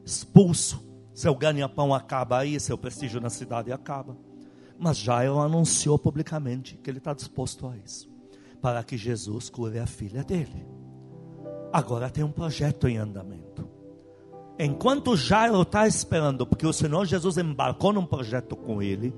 expulso. 0.04 0.84
Seu 1.14 1.34
ganha-pão 1.34 1.94
acaba 1.94 2.38
aí, 2.38 2.59
seu 2.59 2.76
prestígio 2.76 3.20
na 3.20 3.30
cidade 3.30 3.70
acaba. 3.70 4.16
Mas 4.78 4.96
Jairo 4.96 5.40
anunciou 5.40 5.98
publicamente 5.98 6.76
que 6.76 6.88
ele 6.88 6.98
está 6.98 7.12
disposto 7.12 7.66
a 7.66 7.76
isso, 7.76 8.08
para 8.62 8.82
que 8.84 8.96
Jesus 8.96 9.50
cure 9.50 9.78
a 9.78 9.86
filha 9.86 10.22
dele. 10.22 10.66
Agora 11.72 12.08
tem 12.08 12.22
um 12.22 12.30
projeto 12.30 12.86
em 12.86 12.96
andamento. 12.96 13.68
Enquanto 14.58 15.16
Jairo 15.16 15.62
está 15.62 15.86
esperando, 15.86 16.46
porque 16.46 16.66
o 16.66 16.72
Senhor 16.72 17.04
Jesus 17.04 17.38
embarcou 17.38 17.92
num 17.92 18.06
projeto 18.06 18.56
com 18.56 18.80
ele, 18.82 19.14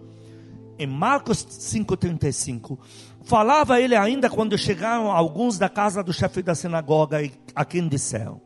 em 0.78 0.86
Marcos 0.86 1.44
5,35, 1.44 2.78
falava 3.22 3.78
ele 3.80 3.94
ainda 3.94 4.30
quando 4.30 4.56
chegaram 4.56 5.11
alguns 5.11 5.58
da 5.58 5.68
casa 5.68 6.02
do 6.02 6.12
chefe 6.12 6.42
da 6.42 6.54
sinagoga 6.54 7.18
a 7.54 7.64
quem 7.66 7.86
disseram: 7.86 8.40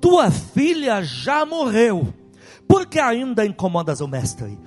Tua 0.00 0.30
filha 0.30 1.02
já 1.02 1.44
morreu, 1.44 2.12
por 2.66 2.86
que 2.86 2.98
ainda 2.98 3.44
incomodas 3.44 4.00
o 4.00 4.08
mestre? 4.08 4.58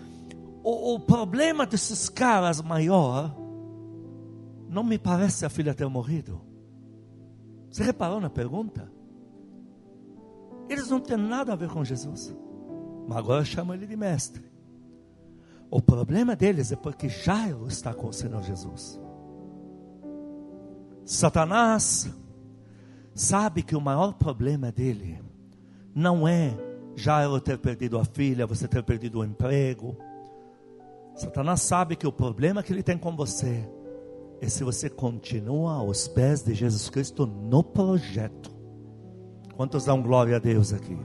O, 0.63 0.95
o 0.95 0.99
problema 0.99 1.65
desses 1.65 2.09
caras 2.09 2.61
maior 2.61 3.35
não 4.69 4.83
me 4.83 4.97
parece 4.97 5.45
a 5.45 5.49
filha 5.49 5.73
ter 5.73 5.87
morrido. 5.87 6.41
Você 7.69 7.83
reparou 7.83 8.19
na 8.19 8.29
pergunta? 8.29 8.91
Eles 10.67 10.89
não 10.89 10.99
têm 10.99 11.17
nada 11.17 11.53
a 11.53 11.55
ver 11.55 11.69
com 11.69 11.83
Jesus, 11.83 12.35
mas 13.07 13.17
agora 13.17 13.43
chamam 13.43 13.75
ele 13.75 13.87
de 13.87 13.95
mestre. 13.95 14.43
O 15.71 15.81
problema 15.81 16.35
deles 16.35 16.71
é 16.71 16.75
porque 16.75 17.09
Jairo 17.09 17.67
está 17.67 17.93
com 17.93 18.07
o 18.07 18.13
Senhor 18.13 18.41
Jesus. 18.43 18.99
Satanás 21.05 22.07
sabe 23.13 23.63
que 23.63 23.75
o 23.75 23.81
maior 23.81 24.13
problema 24.13 24.71
dele 24.71 25.19
não 25.93 26.27
é 26.27 26.55
Jairo 26.95 27.39
ter 27.41 27.57
perdido 27.57 27.97
a 27.97 28.05
filha, 28.05 28.45
você 28.45 28.67
ter 28.67 28.83
perdido 28.83 29.19
o 29.19 29.25
emprego. 29.25 29.97
Satanás 31.19 31.61
sabe 31.61 31.97
que 31.97 32.07
o 32.07 32.13
problema 32.13 32.63
que 32.63 32.71
ele 32.71 32.81
tem 32.81 32.97
com 32.97 33.13
você 33.13 33.69
é 34.39 34.47
se 34.47 34.63
você 34.63 34.89
continua 34.89 35.73
aos 35.73 36.07
pés 36.07 36.41
de 36.41 36.53
Jesus 36.53 36.89
Cristo 36.89 37.25
no 37.25 37.61
projeto. 37.61 38.49
Quantos 39.53 39.83
dão 39.83 40.01
glória 40.01 40.37
a 40.37 40.39
Deus 40.39 40.71
aqui? 40.71 40.97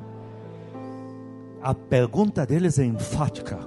A 1.60 1.74
pergunta 1.74 2.46
deles 2.46 2.78
é 2.78 2.84
enfática. 2.84 3.58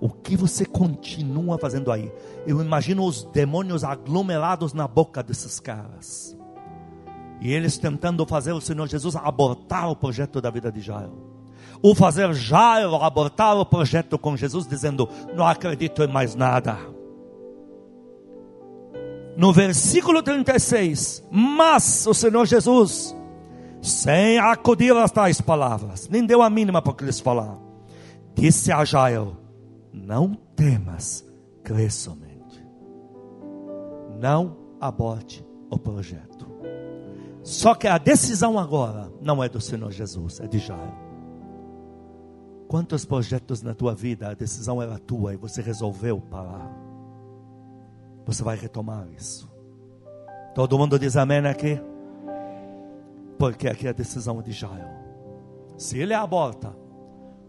O 0.00 0.08
que 0.08 0.36
você 0.36 0.64
continua 0.64 1.56
fazendo 1.56 1.92
aí? 1.92 2.12
Eu 2.44 2.60
imagino 2.60 3.04
os 3.04 3.22
demônios 3.22 3.84
aglomerados 3.84 4.72
na 4.72 4.88
boca 4.88 5.22
desses 5.22 5.60
caras. 5.60 6.36
E 7.40 7.52
eles 7.52 7.78
tentando 7.78 8.26
fazer 8.26 8.50
o 8.50 8.60
Senhor 8.60 8.88
Jesus 8.88 9.14
abortar 9.14 9.88
o 9.88 9.94
projeto 9.94 10.40
da 10.40 10.50
vida 10.50 10.72
de 10.72 10.80
Jairo. 10.80 11.27
Ou 11.82 11.94
fazer 11.94 12.32
Jairo 12.34 12.96
abortar 12.96 13.56
o 13.56 13.64
projeto 13.64 14.18
com 14.18 14.36
Jesus, 14.36 14.66
dizendo: 14.66 15.08
Não 15.34 15.46
acredito 15.46 16.02
em 16.02 16.08
mais 16.08 16.34
nada. 16.34 16.76
No 19.36 19.52
versículo 19.52 20.20
36, 20.20 21.22
mas 21.30 22.06
o 22.06 22.12
Senhor 22.12 22.44
Jesus, 22.44 23.14
sem 23.80 24.38
acudir 24.38 24.96
às 24.96 25.12
tais 25.12 25.40
palavras, 25.40 26.08
nem 26.08 26.26
deu 26.26 26.42
a 26.42 26.50
mínima 26.50 26.82
para 26.82 26.92
que 26.92 27.04
eles 27.04 27.20
falaram, 27.20 27.60
disse 28.34 28.72
a 28.72 28.84
Jairo: 28.84 29.36
não 29.92 30.34
temas, 30.56 31.24
crê 31.62 31.90
somente. 31.90 32.64
Não 34.18 34.56
aborte 34.80 35.44
o 35.70 35.78
projeto. 35.78 36.46
Só 37.42 37.74
que 37.74 37.86
a 37.86 37.98
decisão 37.98 38.58
agora 38.58 39.10
não 39.20 39.42
é 39.42 39.48
do 39.48 39.60
Senhor 39.60 39.90
Jesus, 39.90 40.40
é 40.40 40.46
de 40.46 40.58
Jairo. 40.58 41.07
Quantos 42.68 43.06
projetos 43.06 43.62
na 43.62 43.72
tua 43.72 43.94
vida 43.94 44.28
a 44.28 44.34
decisão 44.34 44.82
era 44.82 44.98
tua 44.98 45.32
e 45.32 45.38
você 45.38 45.62
resolveu 45.62 46.20
parar? 46.20 46.70
Você 48.26 48.42
vai 48.42 48.58
retomar 48.58 49.08
isso. 49.16 49.50
Todo 50.54 50.76
mundo 50.76 50.98
diz 50.98 51.16
amém 51.16 51.38
aqui? 51.46 51.80
Porque 53.38 53.68
aqui 53.68 53.88
a 53.88 53.92
decisão 53.92 54.38
é 54.40 54.42
de 54.42 54.52
Jairo. 54.52 54.86
Se 55.78 55.98
ele 55.98 56.12
aborta, 56.12 56.76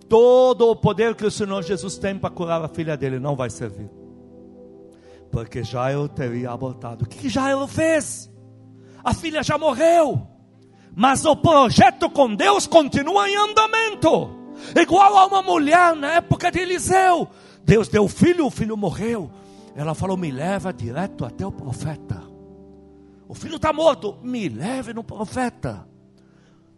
todo 0.08 0.70
o 0.70 0.76
poder 0.76 1.14
que 1.16 1.26
o 1.26 1.32
Senhor 1.32 1.64
Jesus 1.64 1.98
tem 1.98 2.18
para 2.18 2.30
curar 2.30 2.64
a 2.64 2.70
filha 2.70 2.96
dele 2.96 3.20
não 3.20 3.36
vai 3.36 3.50
servir. 3.50 3.90
Porque 5.30 5.66
Jairo 5.66 6.08
teria 6.08 6.52
abortado. 6.52 7.04
O 7.04 7.08
que 7.08 7.28
Jairo 7.28 7.68
fez? 7.68 8.32
A 9.04 9.14
filha 9.14 9.44
já 9.44 9.58
morreu. 9.58 10.26
Mas 10.96 11.26
o 11.26 11.36
projeto 11.36 12.10
com 12.10 12.34
Deus 12.34 12.66
continua 12.66 13.28
em 13.28 13.36
andamento. 13.36 14.39
Igual 14.76 15.18
a 15.18 15.26
uma 15.26 15.41
mulher 15.41 15.95
na 15.95 16.14
época 16.14 16.51
de 16.51 16.60
Eliseu. 16.60 17.28
Deus 17.64 17.88
deu 17.88 18.07
filho, 18.07 18.45
o 18.45 18.51
filho 18.51 18.76
morreu. 18.76 19.30
Ela 19.76 19.93
falou: 19.93 20.18
Me 20.18 20.32
leva 20.32 20.74
direto 20.74 21.26
até 21.26 21.45
o 21.45 21.51
profeta. 21.51 22.22
O 23.28 23.36
filho 23.36 23.57
está 23.57 23.72
morto, 23.72 24.18
me 24.24 24.49
leve 24.49 24.93
no 24.93 25.03
profeta. 25.03 25.88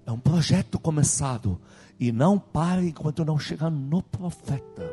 É 0.05 0.11
um 0.11 0.19
projeto 0.19 0.77
começado 0.77 1.61
e 1.99 2.11
não 2.11 2.38
pare 2.38 2.88
enquanto 2.88 3.23
não 3.23 3.39
chegar 3.39 3.69
no 3.69 4.01
profeta. 4.01 4.91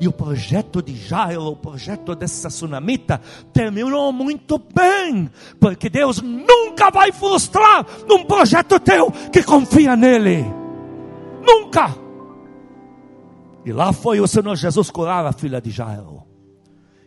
E 0.00 0.08
o 0.08 0.12
projeto 0.12 0.80
de 0.80 0.96
Jairo, 0.96 1.42
o 1.46 1.56
projeto 1.56 2.14
dessa 2.14 2.48
tsunamita, 2.48 3.20
terminou 3.52 4.12
muito 4.12 4.58
bem, 4.58 5.28
porque 5.60 5.90
Deus 5.90 6.22
nunca 6.22 6.90
vai 6.90 7.12
frustrar 7.12 7.84
num 8.08 8.24
projeto 8.24 8.78
teu 8.80 9.10
que 9.32 9.42
confia 9.42 9.96
nele. 9.96 10.44
Nunca. 11.44 12.03
E 13.64 13.72
lá 13.72 13.92
foi 13.92 14.20
o 14.20 14.26
Senhor 14.26 14.54
Jesus 14.56 14.90
curar 14.90 15.24
a 15.24 15.32
filha 15.32 15.60
de 15.60 15.70
Jairo. 15.70 16.22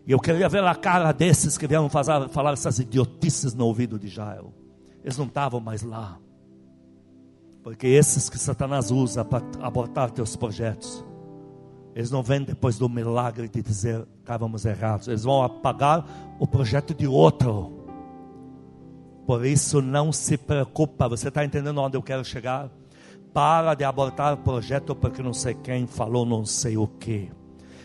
E 0.06 0.12
eu 0.12 0.20
queria 0.20 0.48
ver 0.48 0.64
a 0.64 0.74
cara 0.74 1.12
desses 1.12 1.58
que 1.58 1.68
vieram 1.68 1.90
fazer, 1.90 2.30
falar 2.30 2.54
essas 2.54 2.80
idiotices 2.80 3.54
no 3.54 3.66
ouvido 3.66 4.00
de 4.00 4.08
Jairo. 4.08 4.54
Eles 5.04 5.18
não 5.18 5.26
estavam 5.26 5.60
mais 5.60 5.84
lá. 5.84 6.18
Porque 7.62 7.88
esses 7.88 8.30
que 8.30 8.40
Satanás 8.40 8.90
usa 8.90 9.26
para 9.26 9.44
abortar 9.62 10.10
teus 10.10 10.36
projetos, 10.36 11.04
eles 11.94 12.10
não 12.10 12.24
vêm 12.24 12.42
depois 12.42 12.78
do 12.78 12.88
milagre 12.88 13.50
de 13.50 13.62
dizer 13.62 14.08
estávamos 14.20 14.66
errados. 14.66 15.08
Eles 15.08 15.24
vão 15.24 15.44
apagar 15.44 16.06
o 16.40 16.48
projeto 16.48 16.94
de 16.94 17.06
outro. 17.06 17.74
Por 19.26 19.46
isso 19.46 19.82
não 19.82 20.14
se 20.14 20.38
preocupa. 20.38 21.10
Você 21.10 21.28
está 21.28 21.44
entendendo 21.44 21.82
onde 21.82 21.98
eu 21.98 22.02
quero 22.02 22.24
chegar? 22.24 22.70
Para 23.38 23.76
de 23.76 23.84
abortar 23.84 24.34
o 24.34 24.38
projeto 24.38 24.96
porque 24.96 25.22
não 25.22 25.32
sei 25.32 25.54
quem 25.54 25.86
falou 25.86 26.26
não 26.26 26.44
sei 26.44 26.76
o 26.76 26.88
que. 26.88 27.30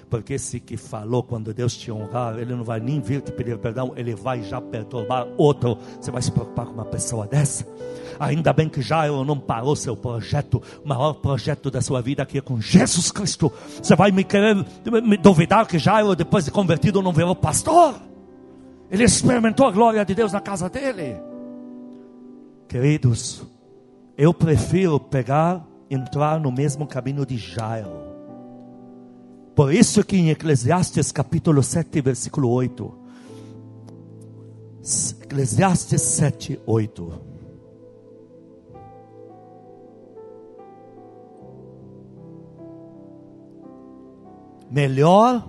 Porque 0.09 0.33
esse 0.33 0.59
que 0.59 0.79
falou 0.79 1.23
quando 1.23 1.53
Deus 1.53 1.77
te 1.77 1.93
honrar, 1.93 2.39
ele 2.39 2.55
não 2.57 2.65
vai 2.65 2.81
nem 2.81 3.03
vir 3.03 3.21
te 3.21 3.33
pedir 3.33 3.59
perdão, 3.59 3.93
ele 3.95 4.15
vai 4.15 4.43
já 4.43 4.63
perturbar 4.63 5.29
outro. 5.37 5.77
Você 6.01 6.11
vai 6.11 6.23
se 6.23 6.33
preocupar 6.33 6.65
com 6.65 6.73
uma 6.73 6.87
pessoa 6.87 7.27
dessa? 7.27 7.67
Ainda 8.19 8.51
bem 8.55 8.67
que 8.67 8.81
já 8.81 9.07
eu 9.07 9.27
não 9.27 9.39
parou 9.39 9.77
seu 9.77 9.95
projeto, 9.95 10.63
o 10.83 10.89
maior 10.89 11.13
projeto 11.13 11.71
da 11.71 11.83
sua 11.83 12.01
vida 12.01 12.23
aqui 12.23 12.39
é 12.39 12.41
com 12.41 12.59
Jesus 12.59 13.13
Cristo. 13.13 13.53
Você 13.83 13.95
vai 13.95 14.11
me 14.11 14.25
querer 14.25 14.57
me 15.05 15.19
duvidar 15.19 15.67
que 15.67 15.79
já 15.79 16.01
eu, 16.01 16.17
depois 16.17 16.47
de 16.47 16.51
convertido, 16.51 17.03
não 17.03 17.13
virou 17.13 17.37
pastor? 17.37 17.97
Ele 18.91 19.05
experimentou 19.05 19.67
a 19.67 19.71
glória 19.71 20.03
de 20.03 20.15
Deus 20.15 20.33
na 20.33 20.41
casa 20.41 20.71
dele. 20.71 21.21
Queridos, 22.67 23.52
eu 24.17 24.33
prefiro 24.33 24.99
pegar, 25.01 25.67
entrar 25.91 26.41
no 26.41 26.51
mesmo 26.53 26.87
caminho 26.87 27.25
de 27.27 27.37
Jairo 27.37 28.13
por 29.55 29.73
isso 29.73 30.03
que 30.03 30.17
em 30.17 30.31
Eclesiastes 30.31 31.13
capítulo 31.13 31.63
7, 31.63 32.01
versículo 32.01 32.49
8. 32.49 32.99
Eclesiastes 35.23 36.01
7, 36.01 36.61
8. 36.65 37.13
Melhor 44.71 45.47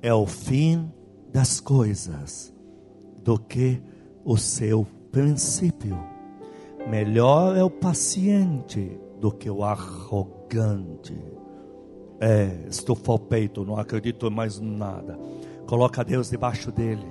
é 0.00 0.14
o 0.14 0.26
fim 0.26 0.90
das 1.30 1.60
coisas 1.60 2.52
do 3.22 3.38
que 3.38 3.82
o 4.24 4.38
seu 4.38 4.86
princípio. 5.10 6.11
Melhor 6.88 7.56
é 7.56 7.62
o 7.62 7.70
paciente 7.70 8.98
do 9.20 9.30
que 9.30 9.48
o 9.48 9.62
arrogante. 9.64 11.16
É, 12.20 12.66
estufou 12.68 13.16
o 13.16 13.18
peito, 13.18 13.64
não 13.64 13.76
acredito 13.76 14.30
mais 14.30 14.60
nada. 14.60 15.18
Coloca 15.66 16.04
Deus 16.04 16.30
debaixo 16.30 16.70
dele. 16.70 17.06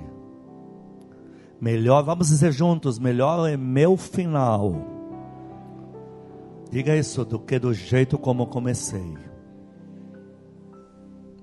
Melhor, 1.60 2.02
vamos 2.02 2.28
dizer 2.28 2.52
juntos, 2.52 2.98
melhor 2.98 3.48
é 3.48 3.56
meu 3.56 3.96
final. 3.96 4.74
Diga 6.70 6.96
isso 6.96 7.24
do 7.24 7.38
que 7.38 7.58
do 7.58 7.72
jeito 7.74 8.18
como 8.18 8.46
comecei. 8.46 9.16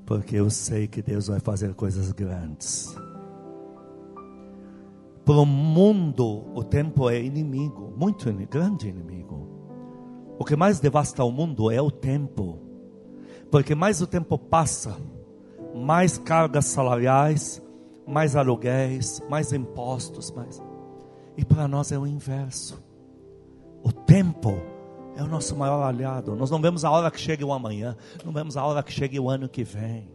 Porque 0.05 0.35
eu 0.35 0.49
sei 0.49 0.87
que 0.87 1.01
Deus 1.01 1.27
vai 1.27 1.39
fazer 1.39 1.73
coisas 1.75 2.11
grandes. 2.11 2.95
Para 5.29 5.41
o 5.41 5.45
mundo, 5.45 6.43
o 6.55 6.63
tempo 6.63 7.07
é 7.07 7.21
inimigo, 7.21 7.93
muito 7.95 8.33
grande 8.49 8.89
inimigo. 8.89 9.47
O 10.39 10.43
que 10.43 10.55
mais 10.55 10.79
devasta 10.79 11.23
o 11.23 11.31
mundo 11.31 11.69
é 11.69 11.79
o 11.79 11.91
tempo. 11.91 12.57
Porque 13.51 13.75
mais 13.75 14.01
o 14.01 14.07
tempo 14.07 14.39
passa, 14.39 14.97
mais 15.75 16.17
cargas 16.17 16.65
salariais, 16.65 17.61
mais 18.07 18.35
aluguéis, 18.35 19.21
mais 19.29 19.53
impostos, 19.53 20.31
mais. 20.31 20.59
E 21.37 21.45
para 21.45 21.67
nós 21.67 21.91
é 21.91 21.99
o 21.99 22.07
inverso. 22.07 22.83
O 23.83 23.91
tempo 23.91 24.59
é 25.15 25.21
o 25.21 25.27
nosso 25.27 25.55
maior 25.55 25.83
aliado. 25.83 26.35
Nós 26.35 26.49
não 26.49 26.59
vemos 26.59 26.83
a 26.83 26.89
hora 26.89 27.11
que 27.11 27.19
chegue 27.19 27.43
o 27.43 27.53
amanhã, 27.53 27.95
não 28.25 28.33
vemos 28.33 28.57
a 28.57 28.65
hora 28.65 28.81
que 28.81 28.91
chegue 28.91 29.19
o 29.19 29.29
ano 29.29 29.47
que 29.47 29.63
vem. 29.63 30.09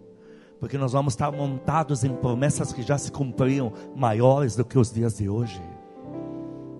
Porque 0.61 0.79
nós 0.79 0.93
vamos 0.93 1.13
estar 1.13 1.31
montados 1.31 2.05
em 2.05 2.15
promessas 2.15 2.73
que 2.73 2.83
já 2.83 2.97
se 2.97 3.13
cumpriam, 3.13 3.73
maiores 3.95 4.57
do 4.57 4.65
que 4.65 4.79
os 4.79 4.93
dias 4.93 5.19
de 5.19 5.29
hoje. 5.29 5.61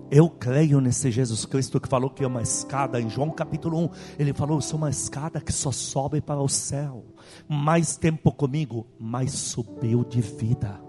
Eu 0.09 0.29
creio 0.29 0.79
nesse 0.79 1.09
Jesus 1.09 1.45
Cristo 1.45 1.79
que 1.79 1.89
falou 1.89 2.09
que 2.09 2.23
é 2.23 2.27
uma 2.27 2.41
escada, 2.41 3.01
em 3.01 3.09
João 3.09 3.31
capítulo 3.31 3.79
1, 3.79 3.89
ele 4.19 4.33
falou: 4.33 4.57
Eu 4.57 4.61
sou 4.61 4.77
uma 4.77 4.89
escada 4.89 5.41
que 5.41 5.51
só 5.51 5.71
sobe 5.71 6.21
para 6.21 6.39
o 6.39 6.47
céu. 6.47 7.03
Mais 7.47 7.97
tempo 7.97 8.31
comigo, 8.31 8.85
mais 8.99 9.31
subiu 9.31 10.03
de 10.03 10.21
vida. 10.21 10.79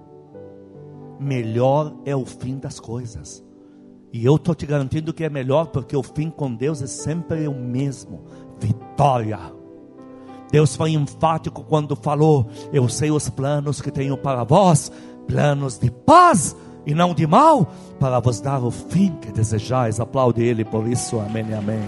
Melhor 1.18 1.97
é 2.05 2.14
o 2.14 2.26
fim 2.26 2.59
das 2.59 2.78
coisas. 2.78 3.43
E 4.12 4.24
eu 4.24 4.37
estou 4.37 4.55
te 4.55 4.66
garantindo 4.66 5.14
que 5.14 5.24
é 5.24 5.30
melhor, 5.30 5.66
porque 5.66 5.97
o 5.97 6.03
fim 6.03 6.30
com 6.30 6.55
Deus 6.55 6.82
é 6.82 6.87
sempre 6.87 7.49
o 7.49 7.55
mesmo: 7.55 8.24
vitória. 8.61 9.55
Deus 10.51 10.76
foi 10.76 10.92
enfático 10.92 11.62
quando 11.64 11.97
falou: 11.97 12.49
Eu 12.72 12.88
sei 12.88 13.11
os 13.11 13.28
planos 13.28 13.80
que 13.80 13.90
tenho 13.90 14.16
para 14.16 14.44
vós, 14.44 14.90
planos 15.26 15.78
de 15.78 15.90
paz 15.90 16.57
e 16.84 16.94
não 16.94 17.12
de 17.14 17.26
mal, 17.26 17.72
para 17.99 18.20
vos 18.20 18.40
dar 18.40 18.62
o 18.62 18.70
fim 18.70 19.14
que 19.16 19.32
desejais. 19.32 19.99
Aplaude 19.99 20.42
Ele 20.42 20.64
por 20.64 20.86
isso. 20.88 21.18
Amém, 21.18 21.53
amém. 21.53 21.82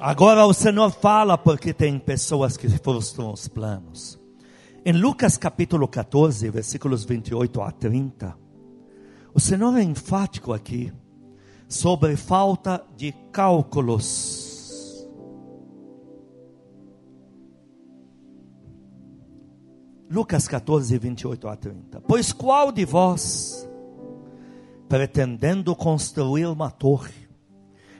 Agora 0.00 0.44
o 0.44 0.52
Senhor 0.52 0.90
fala 0.90 1.38
porque 1.38 1.72
tem 1.72 1.98
pessoas 1.98 2.56
que 2.56 2.68
frustram 2.68 3.32
os 3.32 3.48
planos. 3.48 4.18
Em 4.84 4.92
Lucas 4.92 5.38
capítulo 5.38 5.88
14, 5.88 6.50
versículos 6.50 7.04
28 7.04 7.62
a 7.62 7.70
30, 7.70 8.36
o 9.32 9.40
Senhor 9.40 9.74
é 9.78 9.82
enfático 9.82 10.52
aqui 10.52 10.92
sobre 11.74 12.16
falta 12.16 12.84
de 12.96 13.12
cálculos 13.32 14.44
Lucas 20.08 20.46
14, 20.46 20.96
28 20.96 21.48
a 21.48 21.56
30. 21.56 22.00
Pois 22.02 22.32
qual 22.32 22.70
de 22.70 22.84
vós, 22.84 23.68
pretendendo 24.88 25.74
construir 25.74 26.46
uma 26.46 26.70
torre, 26.70 27.28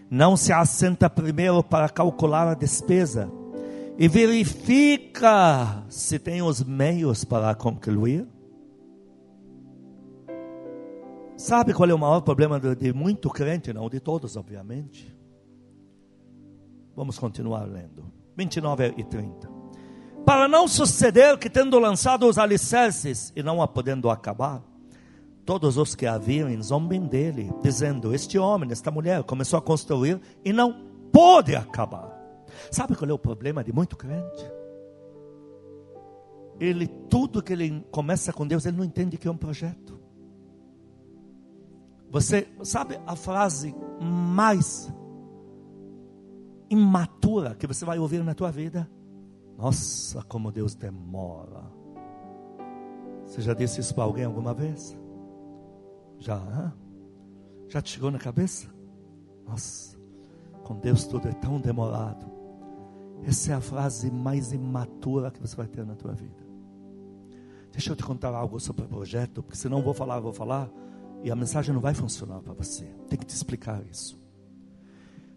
não 0.09 0.37
se 0.37 0.53
assenta 0.53 1.11
primeiro 1.11 1.61
para 1.65 1.89
calcular 1.89 2.47
a 2.47 2.55
despesa 2.55 3.29
e 3.99 4.07
verifica 4.07 5.83
se 5.89 6.21
tem 6.21 6.41
os 6.41 6.63
meios 6.63 7.25
para 7.25 7.53
concluir? 7.57 8.34
Sabe 11.45 11.75
qual 11.75 11.91
é 11.91 11.93
o 11.93 11.99
maior 11.99 12.23
problema 12.23 12.59
de, 12.59 12.75
de 12.75 12.93
muito 12.93 13.29
crente? 13.29 13.71
Não 13.71 13.91
de 13.91 14.01
todos, 14.01 14.35
obviamente. 14.35 15.15
Vamos 16.97 17.19
continuar 17.19 17.65
lendo. 17.65 18.11
29 18.35 18.95
e 18.97 19.05
30 19.05 19.65
para 20.25 20.49
não 20.49 20.67
suceder 20.67 21.37
que, 21.39 21.51
tendo 21.51 21.79
lançado 21.79 22.27
os 22.27 22.39
alicerces 22.39 23.31
e 23.37 23.43
não 23.43 23.61
a 23.61 23.69
podendo 23.69 24.09
acabar, 24.09 24.63
todos 25.45 25.77
os 25.77 25.95
que 25.95 26.07
a 26.07 26.17
viram 26.17 26.63
zombem 26.63 27.07
dele, 27.07 27.53
dizendo: 27.63 28.15
Este 28.15 28.39
homem, 28.39 28.73
esta 28.73 28.91
mulher, 28.91 29.23
começou 29.23 29.59
a 29.59 29.63
construir 29.63 30.19
e 30.43 30.51
não 30.53 30.73
pôde 31.13 31.55
acabar. 31.55 32.11
Sabe 32.71 32.97
qual 32.97 33.11
é 33.11 33.13
o 33.13 33.19
problema 33.19 33.63
de 33.63 33.71
muito 33.71 33.97
crente? 33.97 34.51
Ele, 36.59 36.87
tudo 36.87 37.43
que 37.43 37.53
ele 37.53 37.85
começa 37.91 38.33
com 38.33 38.47
Deus, 38.47 38.65
ele 38.65 38.79
não 38.79 38.85
entende 38.85 39.19
que 39.19 39.29
é 39.29 39.31
um 39.31 39.37
projeto. 39.37 40.04
Você 42.15 42.47
sabe 42.63 42.97
a 43.05 43.17
frase 43.17 43.75
mais 44.01 44.89
imatura 46.71 47.57
que 47.57 47.67
você 47.67 47.85
vai 47.85 47.99
ouvir 47.99 48.23
na 48.23 48.33
tua 48.33 48.53
vida? 48.53 48.89
Nossa, 49.59 50.23
como 50.23 50.53
Deus 50.53 50.77
demora. 50.77 51.65
Você 53.27 53.43
já 53.43 53.53
disse 53.53 53.81
isso 53.81 53.93
para 53.97 54.05
alguém 54.05 54.25
alguma 54.25 54.55
vez? 54.55 54.97
Já? 56.21 56.37
Hein? 56.37 56.73
Já 57.67 57.83
te 57.83 57.91
chegou 57.91 58.13
na 58.13 58.19
cabeça? 58.21 58.73
Nossa, 59.45 59.99
com 60.63 60.77
Deus 60.77 61.07
tudo 61.07 61.27
é 61.27 61.33
tão 61.33 61.61
demorado. 61.61 62.27
Essa 63.25 63.51
é 63.51 63.55
a 63.57 63.61
frase 63.61 64.09
mais 64.09 64.53
imatura 64.53 65.33
que 65.33 65.41
você 65.41 65.57
vai 65.57 65.67
ter 65.67 65.85
na 65.85 65.97
tua 65.97 66.13
vida. 66.13 66.47
Deixa 67.73 67.91
eu 67.91 67.97
te 67.97 68.05
contar 68.05 68.33
algo 68.33 68.61
sobre 68.61 68.85
o 68.85 68.89
projeto, 68.89 69.43
porque 69.43 69.57
senão 69.57 69.83
vou 69.83 69.93
falar, 69.93 70.21
vou 70.21 70.33
falar, 70.33 70.71
e 71.25 71.31
a 71.31 71.35
mensagem 71.35 71.73
não 71.73 71.81
vai 71.81 71.95
funcionar 71.95 72.41
para 72.41 72.53
você. 72.53 72.85
Tem 73.09 73.19
que 73.19 73.25
te 73.25 73.35
explicar 73.35 73.83
isso. 73.91 74.23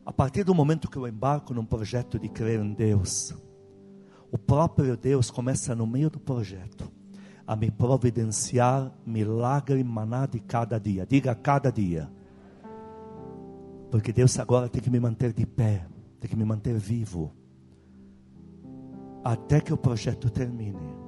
A 0.06 0.12
partir 0.12 0.44
do 0.44 0.54
momento 0.54 0.90
que 0.90 0.98
eu 0.98 1.08
embarco 1.08 1.54
num 1.54 1.66
projeto 1.66 2.20
de 2.20 2.28
crer 2.28 2.60
em 2.60 2.74
Deus, 2.74 3.34
o 4.30 4.38
próprio 4.38 4.98
Deus 4.98 5.32
começa 5.32 5.74
no 5.74 5.88
meio 5.88 6.10
do 6.10 6.20
projeto 6.20 6.92
a 7.48 7.56
me 7.56 7.72
providenciar 7.72 8.92
milagre 9.06 9.82
maná 9.82 10.26
de 10.26 10.42
cada 10.42 10.78
dia. 10.78 11.06
Diga 11.06 11.34
cada 11.34 11.72
dia. 11.72 12.12
Porque 13.90 14.12
Deus 14.12 14.38
agora 14.38 14.68
tem 14.68 14.82
que 14.82 14.90
me 14.90 15.00
manter 15.00 15.32
de 15.32 15.46
pé, 15.46 15.88
tem 16.20 16.30
que 16.30 16.36
me 16.36 16.44
manter 16.44 16.78
vivo. 16.78 17.34
Até 19.24 19.62
que 19.62 19.72
o 19.72 19.78
projeto 19.78 20.30
termine. 20.30 21.07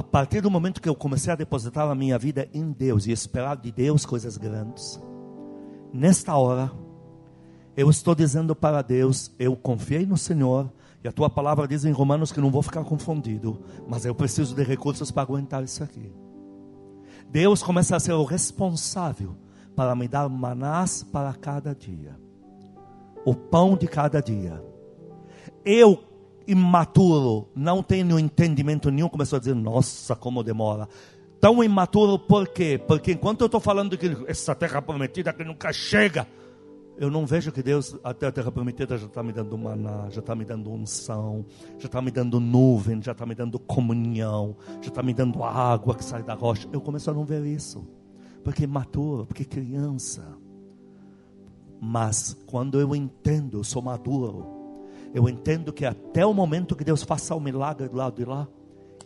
A 0.00 0.02
partir 0.02 0.40
do 0.40 0.50
momento 0.50 0.80
que 0.80 0.88
eu 0.88 0.94
comecei 0.94 1.30
a 1.30 1.36
depositar 1.36 1.86
a 1.86 1.94
minha 1.94 2.16
vida 2.16 2.48
em 2.54 2.72
Deus 2.72 3.06
e 3.06 3.12
esperar 3.12 3.58
de 3.58 3.70
Deus 3.70 4.06
coisas 4.06 4.38
grandes, 4.38 4.98
nesta 5.92 6.34
hora, 6.34 6.72
eu 7.76 7.90
estou 7.90 8.14
dizendo 8.14 8.56
para 8.56 8.80
Deus: 8.80 9.30
eu 9.38 9.54
confiei 9.54 10.06
no 10.06 10.16
Senhor, 10.16 10.72
e 11.04 11.08
a 11.08 11.12
tua 11.12 11.28
palavra 11.28 11.68
diz 11.68 11.84
em 11.84 11.92
Romanos 11.92 12.32
que 12.32 12.40
não 12.40 12.50
vou 12.50 12.62
ficar 12.62 12.82
confundido, 12.82 13.60
mas 13.86 14.06
eu 14.06 14.14
preciso 14.14 14.54
de 14.54 14.62
recursos 14.62 15.10
para 15.10 15.20
aguentar 15.20 15.62
isso 15.62 15.84
aqui. 15.84 16.10
Deus 17.28 17.62
começa 17.62 17.94
a 17.94 18.00
ser 18.00 18.14
o 18.14 18.24
responsável 18.24 19.36
para 19.76 19.94
me 19.94 20.08
dar 20.08 20.30
manás 20.30 21.02
para 21.02 21.34
cada 21.34 21.74
dia, 21.74 22.18
o 23.22 23.34
pão 23.34 23.76
de 23.76 23.86
cada 23.86 24.22
dia. 24.22 24.64
Eu, 25.62 26.02
imaturo, 26.50 27.48
não 27.54 27.82
tenho 27.82 28.18
entendimento 28.18 28.90
nenhum, 28.90 29.08
começou 29.08 29.36
a 29.36 29.40
dizer: 29.40 29.54
Nossa, 29.54 30.16
como 30.16 30.42
demora. 30.42 30.88
Tão 31.40 31.64
imaturo 31.64 32.18
por 32.18 32.48
quê? 32.48 32.78
Porque 32.86 33.12
enquanto 33.12 33.40
eu 33.40 33.46
estou 33.46 33.60
falando 33.60 33.96
que 33.96 34.14
essa 34.26 34.54
terra 34.54 34.82
prometida 34.82 35.32
que 35.32 35.42
nunca 35.42 35.72
chega, 35.72 36.26
eu 36.98 37.10
não 37.10 37.24
vejo 37.24 37.50
que 37.50 37.62
Deus, 37.62 37.96
até 38.04 38.26
a 38.26 38.32
terra 38.32 38.52
prometida, 38.52 38.98
já 38.98 39.06
está 39.06 39.22
me 39.22 39.32
dando 39.32 39.56
maná, 39.56 40.10
já 40.10 40.20
está 40.20 40.34
me 40.34 40.44
dando 40.44 40.70
unção, 40.70 41.46
já 41.78 41.86
está 41.86 42.02
me 42.02 42.10
dando 42.10 42.38
nuvem, 42.38 43.00
já 43.00 43.12
está 43.12 43.24
me 43.24 43.34
dando 43.34 43.58
comunhão, 43.58 44.54
já 44.82 44.88
está 44.88 45.02
me 45.02 45.14
dando 45.14 45.42
água 45.42 45.94
que 45.94 46.04
sai 46.04 46.22
da 46.22 46.34
rocha. 46.34 46.68
Eu 46.70 46.80
começo 46.82 47.10
a 47.10 47.14
não 47.14 47.24
ver 47.24 47.46
isso, 47.46 47.88
porque 48.44 48.64
é 48.64 48.66
maturo, 48.66 49.24
porque 49.24 49.44
é 49.44 49.46
criança. 49.46 50.36
Mas 51.80 52.36
quando 52.46 52.78
eu 52.78 52.94
entendo, 52.94 53.60
eu 53.60 53.64
sou 53.64 53.80
maduro, 53.80 54.59
eu 55.14 55.28
entendo 55.28 55.72
que 55.72 55.84
até 55.84 56.24
o 56.24 56.32
momento 56.32 56.76
que 56.76 56.84
Deus 56.84 57.02
faça 57.02 57.34
o 57.34 57.40
milagre 57.40 57.88
do 57.88 57.96
lado 57.96 58.16
de 58.16 58.24
lá, 58.24 58.46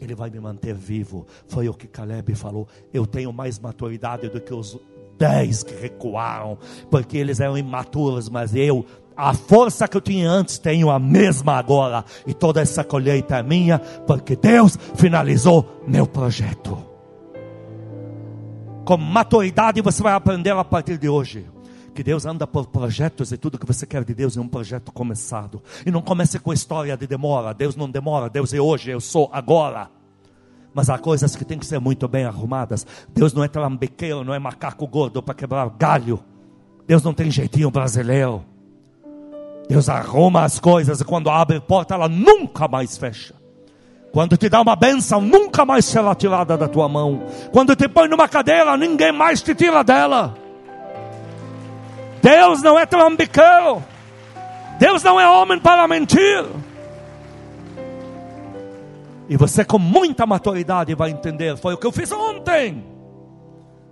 Ele 0.00 0.14
vai 0.14 0.30
me 0.30 0.40
manter 0.40 0.74
vivo. 0.74 1.26
Foi 1.46 1.68
o 1.68 1.74
que 1.74 1.86
Caleb 1.86 2.34
falou. 2.34 2.68
Eu 2.92 3.06
tenho 3.06 3.32
mais 3.32 3.58
maturidade 3.58 4.28
do 4.28 4.40
que 4.40 4.52
os 4.52 4.78
dez 5.18 5.62
que 5.62 5.74
recuaram, 5.74 6.58
porque 6.90 7.16
eles 7.16 7.40
eram 7.40 7.56
imaturos, 7.56 8.28
mas 8.28 8.54
eu, 8.54 8.84
a 9.16 9.32
força 9.32 9.86
que 9.86 9.96
eu 9.96 10.00
tinha 10.00 10.28
antes, 10.28 10.58
tenho 10.58 10.90
a 10.90 10.98
mesma 10.98 11.54
agora, 11.54 12.04
e 12.26 12.34
toda 12.34 12.60
essa 12.60 12.82
colheita 12.82 13.38
é 13.38 13.42
minha, 13.42 13.78
porque 13.78 14.34
Deus 14.36 14.76
finalizou 14.96 15.82
meu 15.86 16.06
projeto. 16.06 16.76
Com 18.84 18.98
maturidade 18.98 19.80
você 19.80 20.02
vai 20.02 20.12
aprender 20.12 20.50
a 20.50 20.64
partir 20.64 20.98
de 20.98 21.08
hoje. 21.08 21.53
Que 21.94 22.02
Deus 22.02 22.26
anda 22.26 22.46
por 22.46 22.66
projetos 22.66 23.30
e 23.32 23.36
tudo 23.36 23.58
que 23.58 23.66
você 23.66 23.86
quer 23.86 24.04
de 24.04 24.12
Deus 24.12 24.36
é 24.36 24.40
um 24.40 24.48
projeto 24.48 24.92
começado. 24.92 25.62
E 25.86 25.90
não 25.90 26.02
comece 26.02 26.38
com 26.38 26.52
história 26.52 26.96
de 26.96 27.06
demora. 27.06 27.54
Deus 27.54 27.76
não 27.76 27.88
demora, 27.88 28.28
Deus 28.28 28.52
é 28.52 28.60
hoje, 28.60 28.90
eu 28.90 29.00
sou 29.00 29.30
agora 29.32 29.88
mas 30.74 30.90
há 30.90 30.98
coisas 30.98 31.36
que 31.36 31.44
têm 31.44 31.58
que 31.58 31.64
ser 31.64 31.78
muito 31.78 32.08
bem 32.08 32.24
arrumadas. 32.24 32.84
Deus 33.14 33.32
não 33.32 33.44
é 33.44 33.48
trambiqueiro, 33.48 34.24
não 34.24 34.34
é 34.34 34.40
macaco 34.40 34.86
gordo 34.88 35.22
para 35.22 35.32
quebrar 35.32 35.70
galho. 35.70 36.18
Deus 36.86 37.02
não 37.02 37.14
tem 37.14 37.30
jeitinho 37.30 37.70
brasileiro. 37.70 38.44
Deus 39.68 39.88
arruma 39.88 40.42
as 40.42 40.58
coisas 40.58 41.00
e 41.00 41.04
quando 41.04 41.30
abre 41.30 41.60
porta, 41.60 41.94
ela 41.94 42.08
nunca 42.08 42.66
mais 42.66 42.98
fecha. 42.98 43.34
Quando 44.12 44.36
te 44.36 44.48
dá 44.48 44.60
uma 44.60 44.76
benção, 44.76 45.20
nunca 45.20 45.64
mais 45.64 45.84
será 45.84 46.14
tirada 46.14 46.56
da 46.56 46.68
tua 46.68 46.88
mão. 46.88 47.22
Quando 47.52 47.74
te 47.74 47.88
põe 47.88 48.08
numa 48.08 48.28
cadeira, 48.28 48.76
ninguém 48.76 49.12
mais 49.12 49.40
te 49.40 49.54
tira 49.54 49.82
dela. 49.82 50.34
Deus 52.24 52.62
não 52.62 52.78
é 52.78 52.86
trambiqueiro. 52.86 53.84
Deus 54.78 55.02
não 55.02 55.20
é 55.20 55.28
homem 55.28 55.60
para 55.60 55.86
mentir. 55.86 56.46
E 59.28 59.36
você, 59.36 59.62
com 59.62 59.78
muita 59.78 60.24
maturidade, 60.24 60.94
vai 60.94 61.10
entender: 61.10 61.54
foi 61.58 61.74
o 61.74 61.76
que 61.76 61.86
eu 61.86 61.92
fiz 61.92 62.10
ontem. 62.10 62.82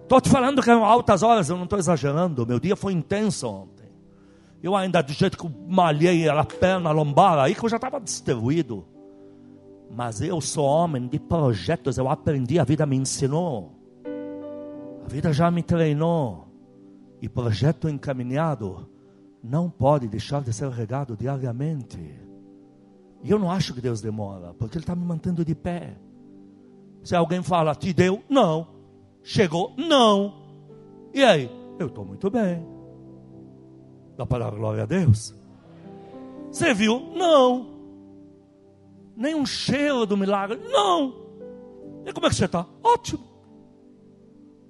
Estou 0.03 0.19
te 0.19 0.31
falando 0.31 0.63
que 0.63 0.71
eram 0.71 0.83
altas 0.83 1.23
horas, 1.23 1.51
eu 1.51 1.57
não 1.57 1.65
estou 1.65 1.79
exagerando. 1.79 2.47
Meu 2.47 2.59
dia 2.59 2.75
foi 2.75 2.95
intenso 2.95 3.47
ontem. 3.47 3.91
Eu 4.63 4.75
ainda, 4.75 5.03
do 5.03 5.13
jeito 5.13 5.37
que 5.37 5.47
malhei 5.69 6.27
a 6.27 6.43
perna, 6.43 6.89
a 6.89 6.93
lombar, 6.93 7.39
aí 7.39 7.55
que 7.55 7.63
eu 7.63 7.69
já 7.69 7.77
estava 7.77 8.01
destruído. 8.01 8.87
Mas 9.95 10.23
eu 10.23 10.41
sou 10.41 10.65
homem 10.65 11.07
de 11.07 11.19
projetos, 11.19 11.99
eu 11.99 12.09
aprendi, 12.09 12.59
a 12.59 12.65
vida 12.65 12.87
me 12.87 12.97
ensinou. 12.97 13.73
A 15.05 15.09
vida 15.09 15.35
já 15.35 15.51
me 15.51 15.63
treinou. 15.63 16.42
E 17.23 17.29
projeto 17.29 17.89
encaminhado 17.89 18.91
não 19.45 19.71
pode 19.71 20.09
deixar 20.09 20.43
de 20.43 20.53
ser 20.53 20.69
regado 20.71 21.17
diariamente. 21.17 21.99
E 23.23 23.31
eu 23.31 23.39
não 23.39 23.49
acho 23.49 23.73
que 23.73 23.81
Deus 23.81 24.01
demora, 24.01 24.53
porque 24.55 24.77
Ele 24.77 24.83
está 24.83 24.97
me 24.97 25.05
mantendo 25.05 25.45
de 25.45 25.55
pé. 25.55 25.97
Se 27.05 27.15
alguém 27.15 27.41
fala, 27.41 27.77
te 27.77 27.93
deu? 27.93 28.25
Não. 28.29 28.67
Chegou? 29.23 29.73
Não. 29.77 30.35
E 31.15 31.23
aí? 31.23 31.49
Eu 31.79 31.87
estou 31.87 32.05
muito 32.05 32.29
bem. 32.29 32.67
Dá 34.17 34.27
para 34.27 34.51
dar 34.51 34.57
glória 34.57 34.83
a 34.83 34.87
Deus? 34.87 35.33
Você 36.51 36.75
viu? 36.75 37.13
Não. 37.15 37.69
Nem 39.17 39.37
um 39.37 39.47
cheiro 39.47 40.05
do 40.07 40.17
milagre? 40.17 40.61
Não. 40.69 41.15
E 42.05 42.13
como 42.13 42.27
é 42.27 42.31
que 42.31 42.35
você 42.35 42.47
está? 42.47 42.67
Ótimo. 42.83 43.32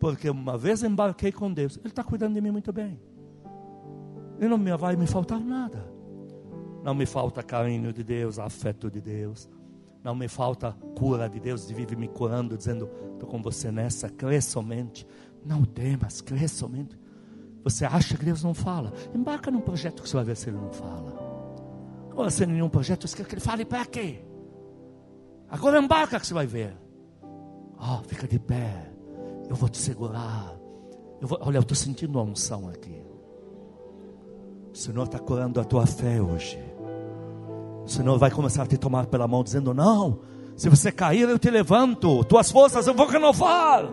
Porque 0.03 0.29
uma 0.29 0.59
vez 0.59 0.83
embarquei 0.83 1.31
com 1.31 1.53
Deus, 1.53 1.77
Ele 1.77 1.91
está 1.91 2.03
cuidando 2.03 2.35
de 2.35 2.41
mim 2.41 2.51
muito 2.51 2.73
bem. 2.73 3.01
E 4.41 4.49
não 4.49 4.59
me 4.59 4.77
vai 4.77 4.97
me 4.97 5.07
faltar 5.07 5.39
nada. 5.39 5.89
Não 6.83 6.93
me 6.93 7.07
falta 7.07 7.41
carinho 7.41 7.93
de 7.93 8.03
Deus, 8.03 8.37
afeto 8.41 8.91
de 8.91 9.01
Deus. 9.01 9.49
Não 10.03 10.13
me 10.13 10.27
falta 10.27 10.73
cura 10.99 11.29
de 11.29 11.39
Deus, 11.39 11.69
de 11.69 11.73
vive 11.73 11.95
me 11.95 12.09
curando, 12.09 12.59
dizendo: 12.59 12.91
estou 13.13 13.29
com 13.29 13.41
você 13.41 13.71
nessa, 13.71 14.09
crê 14.09 14.41
somente. 14.41 15.07
Não 15.47 15.65
temas, 15.65 16.21
crê 16.21 16.49
somente. 16.49 16.99
Você 17.63 17.85
acha 17.85 18.19
que 18.19 18.25
Deus 18.25 18.43
não 18.43 18.55
fala? 18.55 18.93
Embarca 19.15 19.53
num 19.53 19.61
projeto 19.61 20.03
que 20.03 20.09
você 20.09 20.17
vai 20.17 20.25
ver 20.25 20.37
se 20.37 20.51
Ele 20.51 20.57
não 20.57 20.73
fala. 20.73 21.17
Agora, 22.11 22.29
se 22.29 22.45
nenhum 22.45 22.69
projeto, 22.69 23.07
você 23.07 23.19
quer 23.19 23.25
que 23.25 23.35
Ele 23.37 23.41
fale 23.41 23.65
para 23.65 23.87
quê? 23.87 24.25
Agora 25.49 25.79
embarca 25.79 26.19
que 26.19 26.27
você 26.27 26.35
vai 26.35 26.47
ver. 26.49 26.77
Oh, 27.79 28.03
fica 28.05 28.27
de 28.27 28.41
pé. 28.41 28.92
Eu 29.49 29.57
vou 29.57 29.69
te 29.69 29.79
segurar. 29.79 30.55
Eu 31.21 31.29
vou, 31.29 31.39
olha, 31.43 31.59
eu 31.59 31.63
estou 31.63 31.77
sentindo 31.77 32.19
uma 32.19 32.31
unção 32.31 32.69
aqui. 32.69 33.03
O 34.73 34.77
Senhor 34.77 35.05
está 35.05 35.19
curando 35.19 35.61
a 35.61 35.65
tua 35.65 35.87
fé 35.87 36.21
hoje. 36.21 36.59
O 37.85 37.89
Senhor 37.89 38.19
vai 38.19 38.31
começar 38.31 38.63
a 38.63 38.67
te 38.67 38.77
tomar 38.77 39.07
pela 39.07 39.29
mão, 39.29 39.45
dizendo: 39.45 39.75
Não, 39.75 40.21
se 40.57 40.69
você 40.69 40.91
cair, 40.91 41.29
eu 41.29 41.39
te 41.39 41.51
levanto. 41.51 42.25
Tuas 42.25 42.51
forças 42.51 42.87
eu 42.87 42.95
vou 42.95 43.07
renovar. 43.07 43.85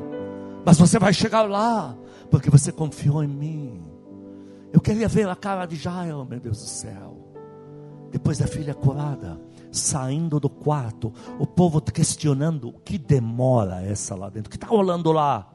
Mas 0.65 0.77
você 0.77 0.97
vai 0.99 1.13
chegar 1.13 1.43
lá 1.43 1.95
porque 2.29 2.49
você 2.49 2.71
confiou 2.71 3.23
em 3.23 3.27
mim. 3.27 3.83
Eu 4.71 4.79
queria 4.79 5.07
ver 5.07 5.27
a 5.27 5.35
cara 5.35 5.65
de 5.65 5.75
Jairo, 5.75 6.25
meu 6.25 6.39
Deus 6.39 6.59
do 6.59 6.67
céu. 6.67 7.28
Depois 8.11 8.37
da 8.37 8.47
filha 8.47 8.73
curada, 8.73 9.39
saindo 9.71 10.39
do 10.39 10.49
quarto, 10.49 11.13
o 11.39 11.45
povo 11.45 11.81
questionando: 11.81 12.73
que 12.83 12.97
demora 12.97 13.81
essa 13.81 14.15
lá 14.15 14.29
dentro? 14.29 14.47
O 14.47 14.49
que 14.51 14.57
está 14.57 14.67
rolando 14.67 15.11
lá? 15.11 15.51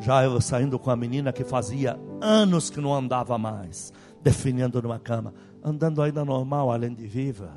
Jairo 0.00 0.40
saindo 0.40 0.78
com 0.78 0.90
a 0.90 0.96
menina 0.96 1.32
que 1.32 1.44
fazia 1.44 2.00
anos 2.20 2.70
que 2.70 2.80
não 2.80 2.94
andava 2.94 3.36
mais, 3.36 3.92
definindo 4.22 4.80
numa 4.80 4.98
cama, 4.98 5.34
andando 5.62 6.00
ainda 6.00 6.24
normal, 6.24 6.72
além 6.72 6.94
de 6.94 7.06
viva. 7.06 7.50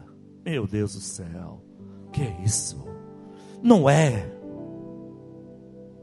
Meu 0.46 0.68
Deus 0.68 0.94
do 0.94 1.00
céu, 1.00 1.64
que 2.12 2.22
é 2.22 2.42
isso? 2.44 2.84
Não 3.62 3.90
é 3.90 4.30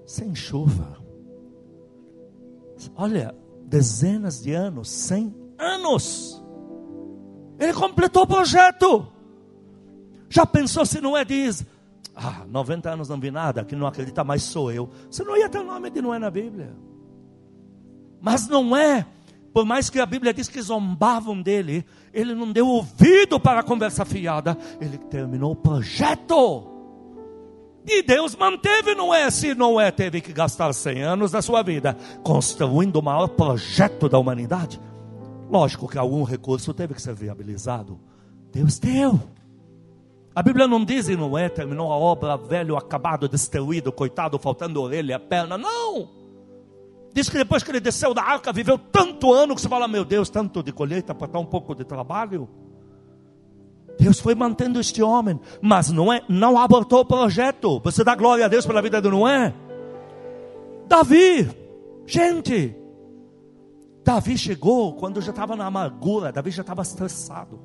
sem 0.06 0.34
chuva 0.34 1.00
olha, 2.96 3.34
dezenas 3.66 4.42
de 4.42 4.52
anos, 4.52 4.88
cem 4.88 5.34
anos. 5.58 6.39
Ele 7.60 7.74
completou 7.74 8.22
o 8.22 8.26
projeto. 8.26 9.06
Já 10.30 10.46
pensou 10.46 10.86
se 10.86 11.00
não 11.00 11.14
é 11.14 11.24
diz? 11.24 11.66
Ah, 12.16 12.44
90 12.48 12.90
anos 12.90 13.08
não 13.08 13.20
vi 13.20 13.30
nada, 13.30 13.64
que 13.64 13.76
não 13.76 13.86
acredita 13.86 14.24
mais 14.24 14.42
sou 14.42 14.72
eu. 14.72 14.88
Você 15.10 15.22
não 15.22 15.36
ia 15.36 15.48
ter 15.48 15.58
o 15.58 15.64
nome 15.64 15.90
de 15.90 16.00
Noé 16.00 16.18
na 16.18 16.30
Bíblia. 16.30 16.74
Mas 18.20 18.48
não 18.48 18.74
é, 18.74 19.06
por 19.52 19.64
mais 19.64 19.90
que 19.90 20.00
a 20.00 20.06
Bíblia 20.06 20.32
diz 20.32 20.48
que 20.48 20.60
zombavam 20.60 21.40
dele, 21.40 21.84
ele 22.12 22.34
não 22.34 22.50
deu 22.50 22.66
ouvido 22.66 23.38
para 23.38 23.60
a 23.60 23.62
conversa 23.62 24.04
fiada, 24.04 24.56
ele 24.80 24.96
terminou 24.96 25.52
o 25.52 25.56
projeto. 25.56 26.66
E 27.86 28.02
Deus 28.02 28.36
manteve 28.36 28.94
Noé, 28.94 29.30
se 29.30 29.54
Noé 29.54 29.90
teve 29.90 30.20
que 30.20 30.32
gastar 30.32 30.72
100 30.72 31.02
anos 31.02 31.30
da 31.32 31.42
sua 31.42 31.62
vida 31.62 31.96
construindo 32.22 32.96
o 32.96 33.02
maior 33.02 33.28
projeto 33.28 34.08
da 34.08 34.18
humanidade. 34.18 34.78
Lógico 35.50 35.88
que 35.88 35.98
algum 35.98 36.22
recurso 36.22 36.72
teve 36.72 36.94
que 36.94 37.02
ser 37.02 37.14
viabilizado. 37.14 37.98
Deus 38.52 38.78
deu. 38.78 39.20
A 40.32 40.42
Bíblia 40.42 40.68
não 40.68 40.84
diz 40.84 41.08
que 41.08 41.16
Noé 41.16 41.48
terminou 41.48 41.92
a 41.92 41.96
obra 41.96 42.36
velho, 42.36 42.76
acabado, 42.76 43.28
destruído, 43.28 43.90
coitado, 43.90 44.38
faltando 44.38 44.80
orelha, 44.80 45.18
perna. 45.18 45.58
Não. 45.58 46.08
Diz 47.12 47.28
que 47.28 47.36
depois 47.36 47.64
que 47.64 47.70
ele 47.72 47.80
desceu 47.80 48.14
da 48.14 48.22
arca, 48.22 48.52
viveu 48.52 48.78
tanto 48.78 49.32
ano 49.32 49.56
que 49.56 49.60
você 49.60 49.68
fala, 49.68 49.88
meu 49.88 50.04
Deus, 50.04 50.30
tanto 50.30 50.62
de 50.62 50.70
colheita 50.70 51.12
para 51.12 51.32
dar 51.32 51.40
um 51.40 51.44
pouco 51.44 51.74
de 51.74 51.84
trabalho. 51.84 52.48
Deus 53.98 54.20
foi 54.20 54.36
mantendo 54.36 54.78
este 54.78 55.02
homem, 55.02 55.38
mas 55.60 55.90
não 55.90 56.12
é, 56.12 56.22
não 56.28 56.56
abortou 56.56 57.00
o 57.00 57.04
projeto. 57.04 57.80
Você 57.80 58.04
dá 58.04 58.14
glória 58.14 58.44
a 58.44 58.48
Deus 58.48 58.64
pela 58.64 58.80
vida 58.80 59.02
de 59.02 59.10
Noé? 59.10 59.52
Davi, 60.86 61.50
gente, 62.06 62.79
Davi 64.12 64.36
chegou 64.36 64.94
quando 64.94 65.20
já 65.20 65.30
estava 65.30 65.54
na 65.54 65.66
amargura, 65.66 66.32
Davi 66.32 66.50
já 66.50 66.62
estava 66.62 66.82
estressado 66.82 67.60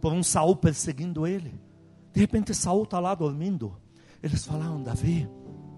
por 0.00 0.12
um 0.12 0.22
Saul 0.22 0.54
perseguindo 0.54 1.26
ele. 1.26 1.60
De 2.12 2.20
repente 2.20 2.54
Saul 2.54 2.84
está 2.84 3.00
lá 3.00 3.12
dormindo. 3.12 3.76
Eles 4.22 4.44
falaram, 4.44 4.80
Davi, 4.80 5.28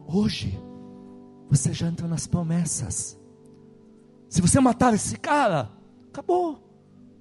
hoje 0.06 0.62
você 1.48 1.72
já 1.72 1.86
entra 1.86 2.06
nas 2.06 2.26
promessas. 2.26 3.18
Se 4.28 4.42
você 4.42 4.60
matar 4.60 4.92
esse 4.92 5.16
cara, 5.16 5.70
acabou. 6.08 6.58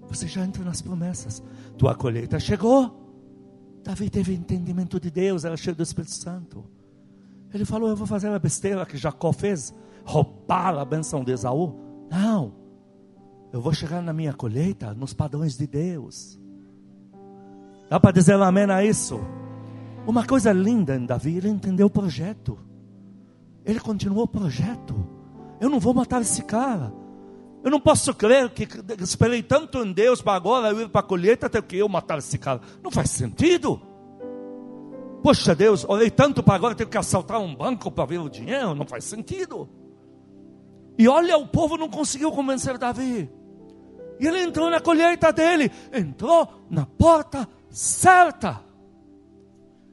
Você 0.09 0.27
já 0.27 0.43
entra 0.43 0.61
nas 0.65 0.81
promessas. 0.81 1.41
Tua 1.77 1.95
colheita 1.95 2.41
chegou. 2.41 3.79
Davi 3.85 4.09
teve 4.09 4.33
entendimento 4.33 4.99
de 4.99 5.09
Deus, 5.09 5.45
era 5.45 5.55
cheio 5.55 5.77
do 5.77 5.83
Espírito 5.83 6.11
Santo. 6.11 6.65
Ele 7.53 7.63
falou: 7.63 7.87
Eu 7.87 7.95
vou 7.95 8.05
fazer 8.05 8.27
a 8.27 8.37
besteira 8.37 8.85
que 8.85 8.97
Jacó 8.97 9.31
fez, 9.31 9.73
roubar 10.03 10.77
a 10.77 10.83
benção 10.83 11.23
de 11.23 11.31
Esaú. 11.31 11.79
Não, 12.11 12.64
eu 13.55 13.61
vou 13.61 13.73
chegar 13.73 14.01
na 14.01 14.11
minha 14.11 14.33
colheita 14.33 14.93
nos 14.93 15.13
padrões 15.13 15.57
de 15.57 15.65
Deus. 15.65 16.37
Dá 17.89 17.97
para 17.97 18.11
dizer 18.11 18.33
amém 18.33 18.69
a 18.69 18.83
isso? 18.83 19.17
Uma 20.05 20.27
coisa 20.27 20.51
linda 20.51 20.93
em 20.93 21.05
Davi, 21.05 21.37
ele 21.37 21.47
entendeu 21.47 21.87
o 21.87 21.89
projeto. 21.89 22.59
Ele 23.63 23.79
continuou 23.79 24.25
o 24.25 24.27
projeto. 24.27 24.93
Eu 25.61 25.69
não 25.69 25.79
vou 25.79 25.93
matar 25.93 26.21
esse 26.21 26.43
cara. 26.43 26.93
Eu 27.63 27.71
não 27.71 27.79
posso 27.79 28.13
crer 28.13 28.49
que 28.49 28.67
esperei 29.01 29.41
tanto 29.41 29.77
em 29.77 29.93
Deus 29.93 30.21
para 30.21 30.33
agora 30.33 30.71
eu 30.71 30.81
ir 30.81 30.89
para 30.89 30.99
a 30.99 31.07
colheita 31.07 31.45
até 31.45 31.61
que 31.61 31.77
eu 31.77 31.87
matar 31.87 32.17
esse 32.17 32.37
cara. 32.37 32.59
Não 32.83 32.91
faz 32.91 33.09
sentido. 33.09 33.81
Poxa 35.23 35.55
Deus, 35.55 35.85
orei 35.87 36.11
tanto 36.11 36.43
para 36.43 36.55
agora 36.55 36.75
ter 36.75 36.89
que 36.89 36.97
assaltar 36.97 37.39
um 37.39 37.55
banco 37.55 37.89
para 37.89 38.03
ver 38.03 38.19
o 38.19 38.27
dinheiro. 38.27 38.75
Não 38.75 38.85
faz 38.85 39.05
sentido. 39.05 39.69
E 40.99 41.07
olha, 41.07 41.37
o 41.37 41.47
povo 41.47 41.77
não 41.77 41.87
conseguiu 41.89 42.33
convencer 42.33 42.77
Davi. 42.77 43.29
E 44.19 44.27
ele 44.27 44.41
entrou 44.41 44.69
na 44.69 44.79
colheita 44.79 45.31
dele, 45.31 45.71
entrou 45.93 46.47
na 46.69 46.85
porta 46.85 47.47
certa. 47.69 48.61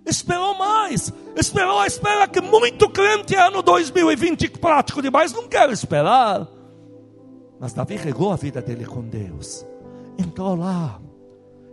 Esperou 0.04 0.56
mais, 0.56 1.12
esperou 1.36 1.78
a 1.78 1.86
espera 1.86 2.26
que 2.26 2.40
muito 2.40 2.88
crente 2.90 3.34
ano 3.36 3.62
2020 3.62 4.50
prático 4.50 5.00
demais 5.00 5.32
não 5.32 5.48
quer 5.48 5.70
esperar. 5.70 6.48
Mas 7.60 7.72
Davi 7.72 7.96
regou 7.96 8.32
a 8.32 8.36
vida 8.36 8.60
dele 8.60 8.84
com 8.84 9.02
Deus. 9.02 9.64
Entrou 10.18 10.56
lá. 10.56 11.00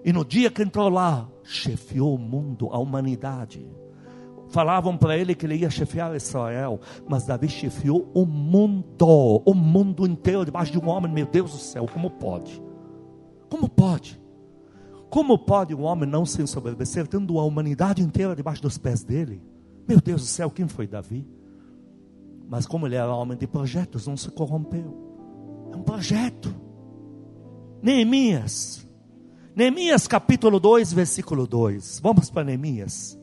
E 0.05 0.13
no 0.13 0.23
dia 0.23 0.51
que 0.51 0.61
entrou 0.61 0.89
lá, 0.89 1.27
chefiou 1.43 2.13
o 2.13 2.19
mundo, 2.19 2.69
a 2.71 2.77
humanidade. 2.77 3.67
Falavam 4.49 4.97
para 4.97 5.15
ele 5.15 5.35
que 5.35 5.45
ele 5.45 5.57
ia 5.57 5.69
chefiar 5.69 6.15
Israel, 6.15 6.79
mas 7.07 7.25
Davi 7.25 7.47
chefiou 7.47 8.09
o 8.13 8.25
mundo, 8.25 9.43
o 9.45 9.53
mundo 9.53 10.07
inteiro, 10.07 10.45
debaixo 10.45 10.71
de 10.71 10.79
um 10.79 10.87
homem. 10.89 11.11
Meu 11.11 11.27
Deus 11.27 11.51
do 11.51 11.57
céu, 11.57 11.85
como 11.91 12.09
pode? 12.09 12.61
Como 13.47 13.69
pode? 13.69 14.19
Como 15.09 15.37
pode 15.37 15.75
um 15.75 15.83
homem 15.83 16.09
não 16.09 16.25
se 16.25 16.41
ensoberbecer, 16.41 17.07
tendo 17.07 17.39
a 17.39 17.43
humanidade 17.43 18.01
inteira 18.01 18.35
debaixo 18.35 18.61
dos 18.61 18.77
pés 18.77 19.03
dele? 19.03 19.41
Meu 19.87 20.01
Deus 20.01 20.21
do 20.21 20.27
céu, 20.27 20.49
quem 20.49 20.67
foi 20.67 20.87
Davi? 20.87 21.27
Mas 22.47 22.65
como 22.65 22.87
ele 22.87 22.95
era 22.95 23.13
homem 23.13 23.37
de 23.37 23.45
projetos, 23.45 24.07
não 24.07 24.17
se 24.17 24.31
corrompeu. 24.31 25.69
É 25.71 25.75
um 25.75 25.83
projeto. 25.83 26.55
Neemias. 27.81 28.87
Neemias 29.55 30.07
capítulo 30.07 30.59
2, 30.59 30.91
versículo 30.91 31.45
2. 31.45 31.99
Vamos 32.01 32.31
para 32.31 32.43
Neemias. 32.43 33.18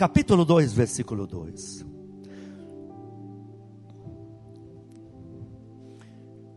Capítulo 0.00 0.46
2, 0.46 0.72
versículo 0.72 1.26
2. 1.26 1.84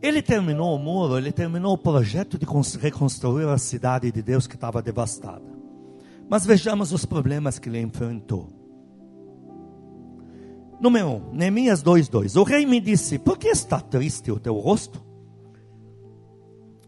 Ele 0.00 0.22
terminou 0.22 0.74
o 0.74 0.78
muro, 0.78 1.18
ele 1.18 1.30
terminou 1.30 1.74
o 1.74 1.76
projeto 1.76 2.38
de 2.38 2.46
reconstruir 2.78 3.46
a 3.46 3.58
cidade 3.58 4.10
de 4.10 4.22
Deus 4.22 4.46
que 4.46 4.54
estava 4.54 4.80
devastada. 4.80 5.44
Mas 6.26 6.46
vejamos 6.46 6.90
os 6.90 7.04
problemas 7.04 7.58
que 7.58 7.68
ele 7.68 7.82
enfrentou. 7.82 8.48
Número 10.80 11.08
1, 11.08 11.14
um, 11.14 11.34
Neemias 11.34 11.82
2,2. 11.82 12.40
O 12.40 12.44
rei 12.44 12.64
me 12.64 12.80
disse: 12.80 13.18
Por 13.18 13.36
que 13.36 13.48
está 13.48 13.78
triste 13.78 14.32
o 14.32 14.40
teu 14.40 14.54
rosto? 14.54 15.04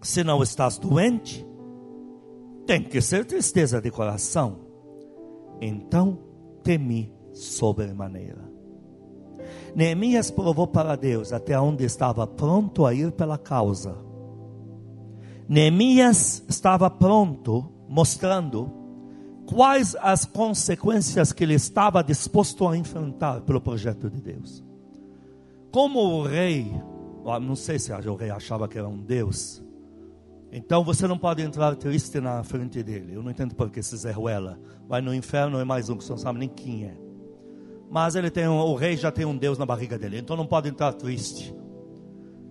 Se 0.00 0.24
não 0.24 0.42
estás 0.42 0.78
doente, 0.78 1.46
tem 2.64 2.82
que 2.82 3.02
ser 3.02 3.26
tristeza 3.26 3.78
de 3.78 3.90
coração. 3.90 4.64
Então 5.60 6.25
temi 6.66 7.14
sobremaneira. 7.32 8.44
Neemias 9.72 10.32
provou 10.32 10.66
para 10.66 10.96
Deus 10.96 11.32
até 11.32 11.58
onde 11.58 11.84
estava 11.84 12.26
pronto 12.26 12.84
a 12.84 12.92
ir 12.92 13.12
pela 13.12 13.38
causa. 13.38 13.96
Neemias 15.48 16.42
estava 16.48 16.90
pronto, 16.90 17.72
mostrando 17.88 18.72
quais 19.46 19.94
as 20.00 20.24
consequências 20.24 21.32
que 21.32 21.44
ele 21.44 21.54
estava 21.54 22.02
disposto 22.02 22.66
a 22.66 22.76
enfrentar 22.76 23.42
pelo 23.42 23.60
projeto 23.60 24.10
de 24.10 24.20
Deus. 24.20 24.64
Como 25.70 26.00
o 26.00 26.22
rei, 26.24 26.72
não 27.42 27.54
sei 27.54 27.78
se 27.78 27.92
o 27.92 28.16
rei 28.16 28.30
achava 28.30 28.66
que 28.66 28.76
era 28.76 28.88
um 28.88 28.98
Deus, 28.98 29.62
então 30.50 30.84
você 30.84 31.06
não 31.06 31.18
pode 31.18 31.42
entrar 31.42 31.74
triste 31.76 32.20
na 32.20 32.42
frente 32.42 32.82
dele. 32.82 33.14
Eu 33.14 33.22
não 33.22 33.30
entendo 33.30 33.54
porque 33.54 33.80
esse 33.80 33.96
Zé 33.96 34.12
Ruela 34.12 34.58
vai 34.88 35.00
no 35.00 35.14
inferno 35.14 35.60
e 35.60 35.64
mais 35.64 35.88
um 35.88 35.96
que 35.96 36.04
você 36.04 36.12
não 36.12 36.18
sabe 36.18 36.38
nem 36.38 36.48
quem 36.48 36.84
é. 36.84 36.96
Mas 37.90 38.14
ele 38.14 38.30
tem 38.30 38.48
um, 38.48 38.58
o 38.58 38.74
rei 38.74 38.96
já 38.96 39.10
tem 39.12 39.24
um 39.24 39.36
Deus 39.36 39.58
na 39.58 39.66
barriga 39.66 39.98
dele, 39.98 40.18
então 40.18 40.36
não 40.36 40.46
pode 40.46 40.68
entrar 40.68 40.92
triste. 40.92 41.54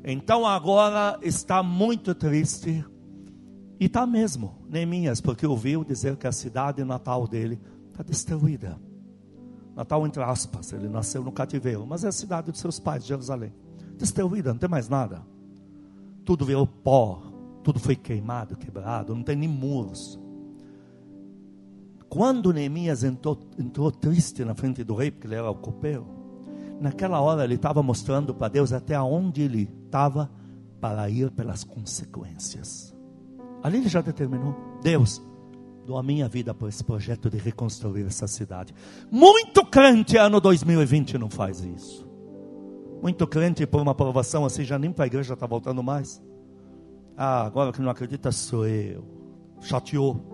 Então 0.04 0.46
agora 0.46 1.18
está 1.22 1.64
muito 1.64 2.14
triste 2.14 2.86
e 3.80 3.86
está 3.86 4.06
mesmo, 4.06 4.56
Neemias, 4.70 5.20
porque 5.20 5.46
ouviu 5.46 5.84
dizer 5.84 6.16
que 6.16 6.28
a 6.28 6.32
cidade 6.32 6.84
natal 6.84 7.28
dele 7.28 7.60
está 7.90 8.04
destruída. 8.04 8.80
Natal 9.76 10.06
entre 10.06 10.24
aspas, 10.24 10.72
ele 10.72 10.88
nasceu 10.88 11.24
no 11.24 11.32
cativeiro, 11.32 11.86
mas 11.86 12.04
é 12.04 12.08
a 12.08 12.12
cidade 12.12 12.52
dos 12.52 12.62
seus 12.62 12.80
pais, 12.80 13.06
Jerusalém. 13.06 13.54
Destruída, 13.98 14.54
não 14.54 14.60
tem 14.60 14.70
mais 14.70 14.88
nada. 14.88 15.22
Tudo 16.24 16.46
virou 16.46 16.66
pó, 16.66 17.22
tudo 17.66 17.80
foi 17.80 17.96
queimado, 17.96 18.56
quebrado, 18.56 19.16
não 19.16 19.24
tem 19.24 19.36
nem 19.36 19.50
muros. 19.50 20.20
Quando 22.08 22.54
Neemias 22.54 23.04
entrou, 23.04 23.40
entrou 23.58 23.92
triste 23.92 24.46
na 24.46 24.54
frente 24.54 24.84
do 24.84 24.94
rei, 24.94 25.10
porque 25.10 25.26
ele 25.26 25.34
era 25.34 25.50
o 25.50 25.56
copeiro, 25.56 26.06
naquela 26.80 27.20
hora 27.20 27.44
ele 27.44 27.56
estava 27.56 27.82
mostrando 27.82 28.36
para 28.36 28.50
Deus 28.50 28.72
até 28.72 29.02
onde 29.02 29.42
ele 29.42 29.68
estava 29.84 30.30
para 30.80 31.10
ir 31.10 31.32
pelas 31.32 31.64
consequências. 31.64 32.96
Ali 33.64 33.80
ele 33.80 33.90
já 33.90 34.02
determinou: 34.02 34.56
Deus, 34.84 35.20
dou 35.88 35.98
a 35.98 36.04
minha 36.04 36.30
vida 36.30 36.54
por 36.54 36.70
esse 36.70 36.84
projeto 36.84 37.32
de 37.32 37.40
reconstruir 37.40 38.06
essa 38.06 38.28
cidade. 38.28 38.76
Muito 39.10 39.66
crente 39.66 40.18
ano 40.18 40.40
2020 40.40 41.18
não 41.18 41.32
faz 41.32 41.62
isso. 41.62 42.08
Muito 43.02 43.26
crente 43.26 43.66
por 43.66 43.82
uma 43.82 43.94
aprovação 43.94 44.46
assim 44.46 44.64
já 44.64 44.78
nem 44.78 44.92
para 44.92 45.06
a 45.06 45.08
igreja 45.08 45.34
está 45.34 45.48
voltando 45.48 45.82
mais. 45.82 46.22
Ah, 47.18 47.46
agora 47.46 47.72
que 47.72 47.82
não 47.82 47.90
acredita 47.90 48.32
sou 48.32 48.68
eu. 48.68 49.04
Chateou. 49.62 50.34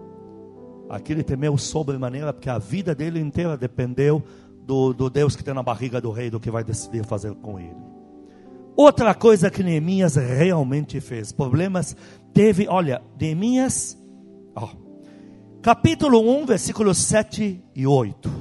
Aquele 0.89 1.23
temeu 1.23 1.57
sobremaneira, 1.57 2.33
porque 2.33 2.49
a 2.49 2.57
vida 2.57 2.93
dele 2.93 3.19
inteira 3.19 3.55
dependeu 3.55 4.23
do, 4.65 4.93
do 4.93 5.09
Deus 5.09 5.35
que 5.35 5.43
tem 5.43 5.53
na 5.53 5.63
barriga 5.63 6.01
do 6.01 6.11
rei, 6.11 6.29
do 6.29 6.39
que 6.39 6.51
vai 6.51 6.63
decidir 6.63 7.05
fazer 7.05 7.33
com 7.35 7.59
ele. 7.59 7.75
Outra 8.75 9.13
coisa 9.13 9.51
que 9.51 9.63
Neemias 9.63 10.15
realmente 10.15 10.99
fez, 10.99 11.31
problemas 11.31 11.95
teve, 12.33 12.67
olha, 12.67 13.01
Neemias, 13.19 13.97
ó, 14.55 14.69
capítulo 15.61 16.19
1, 16.41 16.45
versículos 16.45 16.97
7 16.97 17.63
e 17.75 17.85
8. 17.85 18.31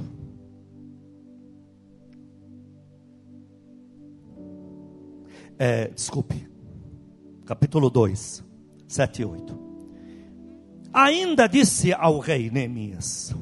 É, 5.59 5.89
desculpe, 5.89 6.50
capítulo 7.51 7.91
2, 7.91 8.45
7 8.87 9.23
e 9.23 9.25
8. 9.25 9.59
Ainda 10.93 11.49
disse 11.49 11.93
ao 11.93 12.21
rei 12.21 12.49
Neemias: 12.49 13.35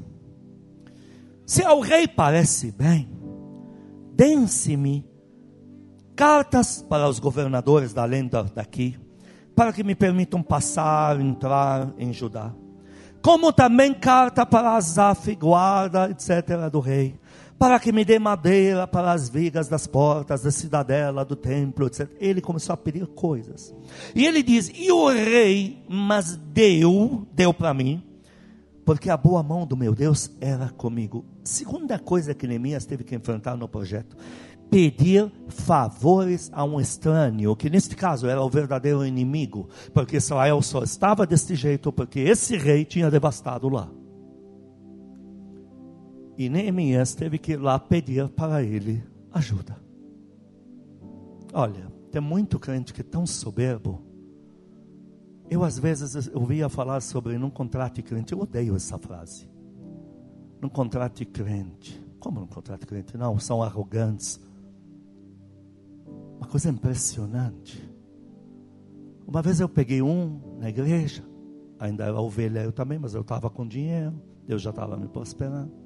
Se 1.44 1.62
ao 1.62 1.80
rei 1.80 2.08
parece 2.08 2.72
bem, 2.72 3.06
dê-se-me 4.14 5.06
cartas 6.16 6.80
para 6.80 7.06
os 7.06 7.18
governadores 7.18 7.92
da 7.92 8.06
lenda 8.06 8.44
daqui, 8.44 8.98
para 9.54 9.74
que 9.74 9.84
me 9.84 9.94
permitam 9.94 10.42
passar, 10.42 11.20
entrar 11.20 11.92
em 11.98 12.10
Judá. 12.10 12.54
Como 13.20 13.52
também 13.52 13.92
carta 13.92 14.46
para 14.46 14.74
Asaf, 14.74 15.34
guarda, 15.34 16.08
etc., 16.08 16.70
do 16.72 16.80
rei, 16.80 17.20
para 17.58 17.80
que 17.80 17.90
me 17.90 18.04
dê 18.04 18.18
madeira 18.18 18.86
para 18.86 19.10
as 19.10 19.28
vigas 19.28 19.68
das 19.68 19.86
portas 19.86 20.42
da 20.42 20.50
cidadela, 20.50 21.24
do 21.24 21.34
templo, 21.34 21.86
etc. 21.86 22.08
Ele 22.20 22.40
começou 22.40 22.72
a 22.72 22.76
pedir 22.76 23.06
coisas. 23.08 23.74
E 24.14 24.24
ele 24.24 24.42
diz: 24.42 24.70
E 24.74 24.92
o 24.92 25.08
rei, 25.08 25.82
mas 25.88 26.36
deu, 26.36 27.26
deu 27.34 27.52
para 27.52 27.74
mim, 27.74 28.02
porque 28.84 29.10
a 29.10 29.16
boa 29.16 29.42
mão 29.42 29.66
do 29.66 29.76
meu 29.76 29.94
Deus 29.94 30.30
era 30.40 30.68
comigo. 30.70 31.24
Segunda 31.42 31.98
coisa 31.98 32.32
que 32.32 32.46
Neemias 32.46 32.86
teve 32.86 33.02
que 33.02 33.16
enfrentar 33.16 33.56
no 33.56 33.68
projeto: 33.68 34.16
pedir 34.70 35.30
favores 35.48 36.48
a 36.52 36.62
um 36.64 36.80
estranho, 36.80 37.56
que 37.56 37.68
neste 37.68 37.96
caso 37.96 38.28
era 38.28 38.40
o 38.40 38.48
verdadeiro 38.48 39.04
inimigo, 39.04 39.68
porque 39.92 40.18
Israel 40.18 40.62
só 40.62 40.84
estava 40.84 41.26
deste 41.26 41.56
jeito 41.56 41.90
porque 41.90 42.20
esse 42.20 42.56
rei 42.56 42.84
tinha 42.84 43.10
devastado 43.10 43.68
lá. 43.68 43.88
E 46.38 46.48
Neemias 46.48 47.16
teve 47.16 47.36
que 47.36 47.54
ir 47.54 47.56
lá 47.56 47.80
pedir 47.80 48.28
para 48.28 48.62
ele 48.62 49.02
ajuda. 49.32 49.76
Olha, 51.52 51.92
tem 52.12 52.22
muito 52.22 52.60
crente 52.60 52.94
que 52.94 53.00
é 53.00 53.04
tão 53.04 53.26
soberbo. 53.26 54.00
Eu 55.50 55.64
às 55.64 55.80
vezes 55.80 56.30
ouvia 56.32 56.68
falar 56.68 57.00
sobre 57.00 57.36
não 57.36 57.50
contrate 57.50 58.02
crente. 58.02 58.32
Eu 58.32 58.38
odeio 58.38 58.76
essa 58.76 58.96
frase. 58.96 59.50
Não 60.60 60.68
contrate 60.68 61.24
crente. 61.24 62.00
Como 62.20 62.38
não 62.38 62.46
contrate 62.46 62.86
crente? 62.86 63.16
Não, 63.16 63.36
são 63.40 63.60
arrogantes. 63.60 64.38
Uma 66.36 66.46
coisa 66.46 66.70
impressionante. 66.70 67.82
Uma 69.26 69.42
vez 69.42 69.58
eu 69.58 69.68
peguei 69.68 70.00
um 70.02 70.56
na 70.60 70.68
igreja, 70.68 71.24
ainda 71.80 72.04
era 72.04 72.20
ovelha 72.20 72.62
eu 72.62 72.70
também, 72.70 72.96
mas 72.96 73.12
eu 73.12 73.22
estava 73.22 73.50
com 73.50 73.66
dinheiro, 73.66 74.14
Deus 74.46 74.62
já 74.62 74.70
estava 74.70 74.96
me 74.96 75.08
prosperando. 75.08 75.77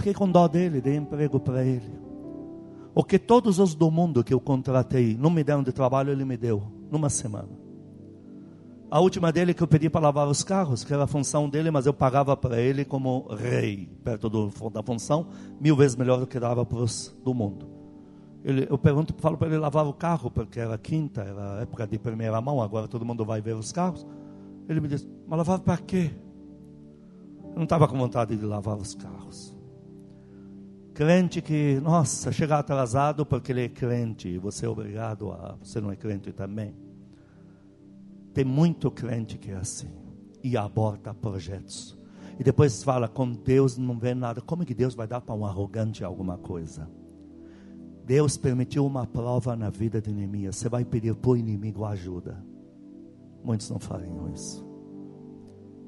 Fiquei 0.00 0.14
com 0.14 0.30
dó 0.30 0.48
dele, 0.48 0.80
dei 0.80 0.96
emprego 0.96 1.38
para 1.38 1.62
ele. 1.62 1.92
O 2.94 3.04
que 3.04 3.18
todos 3.18 3.58
os 3.58 3.74
do 3.74 3.90
mundo 3.90 4.24
que 4.24 4.32
eu 4.32 4.40
contratei 4.40 5.14
não 5.14 5.28
me 5.28 5.44
deram 5.44 5.62
de 5.62 5.72
trabalho, 5.72 6.10
ele 6.10 6.24
me 6.24 6.38
deu, 6.38 6.62
numa 6.90 7.10
semana. 7.10 7.50
A 8.90 8.98
última 8.98 9.30
dele 9.30 9.52
que 9.52 9.62
eu 9.62 9.68
pedi 9.68 9.90
para 9.90 10.00
lavar 10.00 10.26
os 10.26 10.42
carros, 10.42 10.84
que 10.84 10.94
era 10.94 11.04
a 11.04 11.06
função 11.06 11.50
dele, 11.50 11.70
mas 11.70 11.84
eu 11.84 11.92
pagava 11.92 12.34
para 12.34 12.58
ele 12.58 12.82
como 12.82 13.28
rei, 13.28 13.90
perto 14.02 14.30
do, 14.30 14.50
da 14.70 14.82
função, 14.82 15.26
mil 15.60 15.76
vezes 15.76 15.96
melhor 15.96 16.18
do 16.18 16.26
que 16.26 16.40
dava 16.40 16.64
para 16.64 16.78
os 16.78 17.14
do 17.22 17.34
mundo. 17.34 17.68
Ele, 18.42 18.66
eu 18.70 18.78
pergunto, 18.78 19.14
falo 19.18 19.36
para 19.36 19.48
ele 19.48 19.58
lavar 19.58 19.86
o 19.86 19.92
carro, 19.92 20.30
porque 20.30 20.58
era 20.58 20.78
quinta, 20.78 21.20
era 21.20 21.60
época 21.60 21.86
de 21.86 21.98
primeira 21.98 22.40
mão, 22.40 22.62
agora 22.62 22.88
todo 22.88 23.04
mundo 23.04 23.22
vai 23.22 23.42
ver 23.42 23.54
os 23.54 23.70
carros. 23.70 24.06
Ele 24.66 24.80
me 24.80 24.88
disse, 24.88 25.06
mas 25.28 25.36
lavar 25.36 25.58
para 25.58 25.76
quê? 25.76 26.10
Eu 27.50 27.56
não 27.56 27.64
estava 27.64 27.86
com 27.86 27.98
vontade 27.98 28.34
de 28.34 28.46
lavar 28.46 28.78
os 28.78 28.94
carros. 28.94 29.59
Crente 31.00 31.40
que, 31.40 31.80
nossa, 31.80 32.30
chega 32.30 32.58
atrasado 32.58 33.24
porque 33.24 33.52
ele 33.52 33.64
é 33.64 33.68
crente 33.70 34.36
você 34.36 34.66
é 34.66 34.68
obrigado 34.68 35.32
a. 35.32 35.56
Você 35.62 35.80
não 35.80 35.90
é 35.90 35.96
crente 35.96 36.30
também. 36.30 36.74
Tem 38.34 38.44
muito 38.44 38.90
crente 38.90 39.38
que 39.38 39.50
é 39.50 39.54
assim 39.54 39.88
e 40.44 40.58
aborta 40.58 41.14
projetos. 41.14 41.98
E 42.38 42.44
depois 42.44 42.82
fala, 42.82 43.08
com 43.08 43.32
Deus 43.32 43.78
não 43.78 43.98
vê 43.98 44.14
nada. 44.14 44.42
Como 44.42 44.62
que 44.62 44.74
Deus 44.74 44.94
vai 44.94 45.06
dar 45.06 45.22
para 45.22 45.34
um 45.34 45.46
arrogante 45.46 46.04
alguma 46.04 46.36
coisa? 46.36 46.86
Deus 48.04 48.36
permitiu 48.36 48.84
uma 48.84 49.06
prova 49.06 49.56
na 49.56 49.70
vida 49.70 50.02
de 50.02 50.12
Neemias. 50.12 50.56
Você 50.56 50.68
vai 50.68 50.84
pedir 50.84 51.14
para 51.14 51.30
o 51.30 51.36
inimigo 51.38 51.86
ajuda. 51.86 52.44
Muitos 53.42 53.70
não 53.70 53.78
fariam 53.78 54.30
isso. 54.34 54.62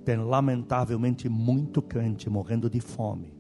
Tem 0.07 0.17
lamentavelmente 0.17 1.29
muito 1.29 1.83
crente 1.83 2.31
morrendo 2.31 2.71
de 2.71 2.81
fome 2.81 3.32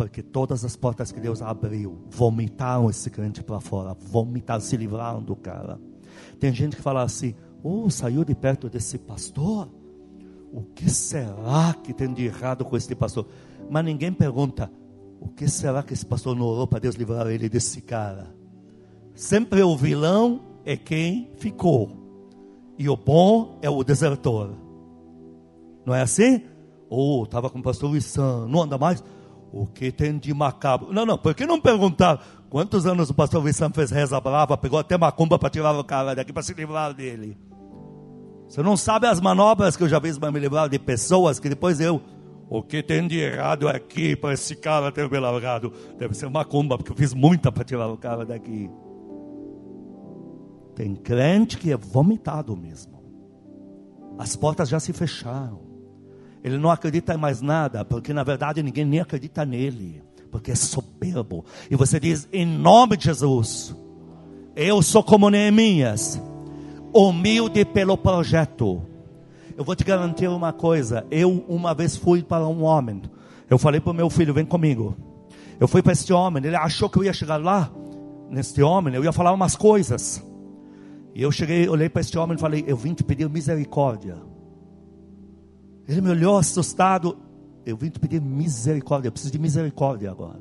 porque 0.00 0.22
todas 0.22 0.64
as 0.64 0.76
portas 0.76 1.12
que 1.12 1.20
Deus 1.20 1.42
abriu 1.42 1.98
vomitaram 2.08 2.88
esse 2.88 3.10
crente 3.10 3.42
para 3.42 3.60
fora, 3.60 3.92
vomitaram, 3.92 4.58
se 4.58 4.74
livraram 4.74 5.22
do 5.22 5.36
cara. 5.36 5.78
Tem 6.38 6.54
gente 6.54 6.74
que 6.74 6.80
fala 6.80 7.02
assim: 7.02 7.34
oh, 7.62 7.90
saiu 7.90 8.24
de 8.24 8.34
perto 8.34 8.70
desse 8.70 8.96
pastor. 8.96 9.68
O 10.50 10.62
que 10.62 10.88
será 10.88 11.74
que 11.74 11.92
tem 11.92 12.14
de 12.14 12.24
errado 12.24 12.64
com 12.64 12.78
esse 12.78 12.94
pastor? 12.94 13.26
Mas 13.68 13.84
ninguém 13.84 14.10
pergunta: 14.10 14.72
o 15.20 15.28
que 15.28 15.46
será 15.46 15.82
que 15.82 15.92
esse 15.92 16.06
pastor 16.06 16.34
não 16.34 16.46
orou 16.46 16.66
para 16.66 16.78
Deus 16.78 16.94
livrar 16.94 17.26
ele 17.26 17.50
desse 17.50 17.82
cara? 17.82 18.34
Sempre 19.14 19.62
o 19.62 19.76
vilão 19.76 20.40
é 20.64 20.78
quem 20.78 21.30
ficou. 21.36 21.90
E 22.78 22.88
o 22.88 22.96
bom 22.96 23.58
é 23.60 23.68
o 23.68 23.84
desertor. 23.84 24.54
Não 25.84 25.94
é 25.94 26.00
assim? 26.00 26.40
Ou 26.88 27.20
oh, 27.20 27.24
estava 27.24 27.50
com 27.50 27.58
o 27.58 27.62
pastor 27.62 27.90
Wissan, 27.90 28.46
não 28.48 28.62
anda 28.62 28.78
mais? 28.78 29.04
O 29.52 29.66
que 29.66 29.90
tem 29.90 30.16
de 30.16 30.32
macabro? 30.32 30.92
Não, 30.92 31.04
não, 31.04 31.18
por 31.18 31.34
que 31.34 31.44
não 31.44 31.60
perguntar 31.60 32.22
quantos 32.48 32.86
anos 32.86 33.10
o 33.10 33.14
pastor 33.14 33.42
Wissan 33.42 33.70
fez 33.70 33.90
reza 33.90 34.20
brava, 34.20 34.56
pegou 34.56 34.78
até 34.78 34.96
macumba 34.96 35.38
para 35.38 35.50
tirar 35.50 35.76
o 35.76 35.84
cara 35.84 36.14
daqui 36.14 36.32
para 36.32 36.42
se 36.42 36.54
livrar 36.54 36.94
dele? 36.94 37.36
Você 38.48 38.62
não 38.62 38.76
sabe 38.76 39.06
as 39.06 39.20
manobras 39.20 39.76
que 39.76 39.82
eu 39.82 39.88
já 39.88 40.00
fiz 40.00 40.18
para 40.18 40.30
me 40.30 40.40
livrar 40.40 40.68
de 40.68 40.78
pessoas 40.78 41.38
que 41.38 41.48
depois 41.48 41.80
eu. 41.80 42.00
O 42.48 42.64
que 42.64 42.82
tem 42.82 43.06
de 43.06 43.20
errado 43.20 43.68
aqui 43.68 44.16
para 44.16 44.34
esse 44.34 44.56
cara 44.56 44.90
ter 44.90 45.08
me 45.08 45.18
largado? 45.20 45.72
Deve 45.96 46.14
ser 46.14 46.28
macumba, 46.28 46.76
porque 46.76 46.90
eu 46.90 46.96
fiz 46.96 47.14
muita 47.14 47.52
para 47.52 47.62
tirar 47.62 47.86
o 47.86 47.96
cara 47.96 48.26
daqui. 48.26 48.68
Tem 50.74 50.96
crente 50.96 51.56
que 51.58 51.70
é 51.70 51.76
vomitado 51.76 52.56
mesmo. 52.56 53.00
As 54.18 54.34
portas 54.34 54.68
já 54.68 54.80
se 54.80 54.92
fecharam. 54.92 55.69
Ele 56.42 56.58
não 56.58 56.70
acredita 56.70 57.14
em 57.14 57.18
mais 57.18 57.40
nada, 57.40 57.84
porque 57.84 58.12
na 58.12 58.22
verdade 58.22 58.62
ninguém 58.62 58.84
nem 58.84 59.00
acredita 59.00 59.44
nele, 59.44 60.02
porque 60.30 60.50
é 60.50 60.54
soberbo. 60.54 61.44
E 61.70 61.76
você 61.76 62.00
diz, 62.00 62.28
em 62.32 62.46
nome 62.46 62.96
de 62.96 63.04
Jesus, 63.04 63.74
eu 64.56 64.82
sou 64.82 65.02
como 65.02 65.30
Neemias 65.30 66.20
humilde 66.92 67.64
pelo 67.64 67.96
projeto. 67.96 68.82
Eu 69.56 69.64
vou 69.64 69.76
te 69.76 69.84
garantir 69.84 70.28
uma 70.28 70.52
coisa. 70.52 71.06
Eu 71.10 71.44
uma 71.48 71.74
vez 71.74 71.96
fui 71.96 72.22
para 72.22 72.46
um 72.46 72.62
homem. 72.62 73.02
Eu 73.48 73.58
falei 73.58 73.80
para 73.80 73.90
o 73.90 73.94
meu 73.94 74.08
filho, 74.08 74.34
vem 74.34 74.44
comigo. 74.44 74.96
Eu 75.58 75.68
fui 75.68 75.82
para 75.82 75.92
este 75.92 76.12
homem. 76.12 76.44
Ele 76.44 76.56
achou 76.56 76.88
que 76.88 76.98
eu 76.98 77.04
ia 77.04 77.12
chegar 77.12 77.36
lá, 77.36 77.70
neste 78.30 78.62
homem, 78.62 78.94
eu 78.94 79.04
ia 79.04 79.12
falar 79.12 79.32
umas 79.32 79.56
coisas. 79.56 80.24
E 81.14 81.22
eu 81.22 81.32
cheguei, 81.32 81.68
olhei 81.68 81.88
para 81.88 82.00
este 82.00 82.16
homem 82.16 82.36
e 82.36 82.40
falei, 82.40 82.64
eu 82.66 82.76
vim 82.76 82.94
te 82.94 83.02
pedir 83.02 83.28
misericórdia. 83.28 84.16
Ele 85.90 86.00
me 86.00 86.10
olhou 86.10 86.38
assustado. 86.38 87.18
Eu 87.66 87.76
vim 87.76 87.90
te 87.90 87.98
pedir 87.98 88.20
misericórdia. 88.20 89.08
Eu 89.08 89.12
preciso 89.12 89.32
de 89.32 89.40
misericórdia 89.40 90.08
agora. 90.08 90.38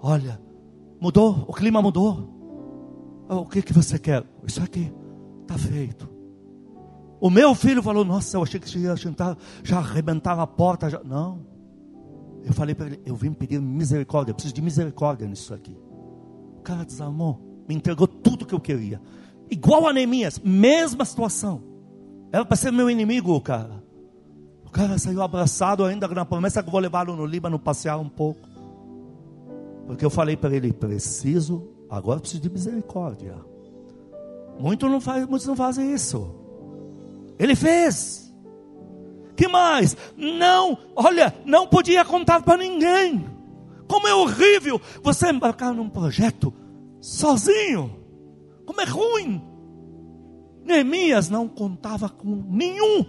Olha, 0.00 0.40
mudou, 1.00 1.44
o 1.48 1.52
clima 1.52 1.82
mudou. 1.82 2.30
O 3.28 3.46
que 3.46 3.62
que 3.62 3.72
você 3.72 3.98
quer? 3.98 4.22
Isso 4.46 4.62
aqui. 4.62 4.92
Está 5.42 5.58
feito. 5.58 6.08
O 7.20 7.28
meu 7.30 7.52
filho 7.52 7.82
falou: 7.82 8.04
Nossa, 8.04 8.36
eu 8.36 8.44
achei 8.44 8.60
que 8.60 8.68
jantar, 8.96 9.36
já 9.64 9.78
arrebentava 9.78 10.42
a 10.42 10.46
porta. 10.46 10.88
Já... 10.88 11.02
Não. 11.02 11.44
Eu 12.44 12.52
falei 12.52 12.76
para 12.76 12.86
ele: 12.86 13.02
Eu 13.04 13.16
vim 13.16 13.32
pedir 13.32 13.60
misericórdia, 13.60 14.30
eu 14.30 14.34
preciso 14.36 14.54
de 14.54 14.62
misericórdia 14.62 15.26
nisso 15.26 15.52
aqui. 15.52 15.76
O 16.58 16.62
cara 16.62 16.84
desarmou, 16.84 17.64
me 17.68 17.74
entregou 17.74 18.06
tudo 18.06 18.46
que 18.46 18.54
eu 18.54 18.60
queria. 18.60 19.02
Igual 19.50 19.88
a 19.88 19.92
Neemias, 19.92 20.38
mesma 20.38 21.04
situação. 21.04 21.60
Era 22.30 22.44
para 22.44 22.56
ser 22.56 22.70
meu 22.70 22.88
inimigo, 22.88 23.34
o 23.34 23.40
cara. 23.40 23.83
Cara 24.74 24.98
saiu 24.98 25.22
abraçado 25.22 25.84
ainda 25.84 26.08
na 26.08 26.24
promessa 26.24 26.60
que 26.60 26.68
vou 26.68 26.80
levá-lo 26.80 27.14
no 27.14 27.24
Líbano 27.24 27.60
passear 27.60 27.96
um 27.96 28.08
pouco. 28.08 28.48
Porque 29.86 30.04
eu 30.04 30.10
falei 30.10 30.36
para 30.36 30.52
ele: 30.52 30.72
Preciso, 30.72 31.68
agora 31.88 32.18
preciso 32.18 32.42
de 32.42 32.50
misericórdia. 32.50 33.36
Muitos 34.58 34.90
não, 34.90 35.00
faz, 35.00 35.28
muitos 35.28 35.46
não 35.46 35.54
fazem 35.54 35.94
isso. 35.94 36.34
Ele 37.38 37.54
fez. 37.54 38.34
Que 39.36 39.46
mais? 39.46 39.96
Não, 40.16 40.76
olha, 40.96 41.32
não 41.44 41.68
podia 41.68 42.04
contar 42.04 42.42
para 42.42 42.56
ninguém. 42.56 43.26
Como 43.86 44.08
é 44.08 44.14
horrível 44.14 44.80
você 45.04 45.30
embarcar 45.30 45.72
num 45.72 45.88
projeto 45.88 46.52
sozinho. 47.00 47.96
Como 48.66 48.80
é 48.80 48.84
ruim. 48.84 49.40
Neemias 50.64 51.30
não 51.30 51.46
contava 51.46 52.08
com 52.08 52.42
nenhum. 52.48 53.06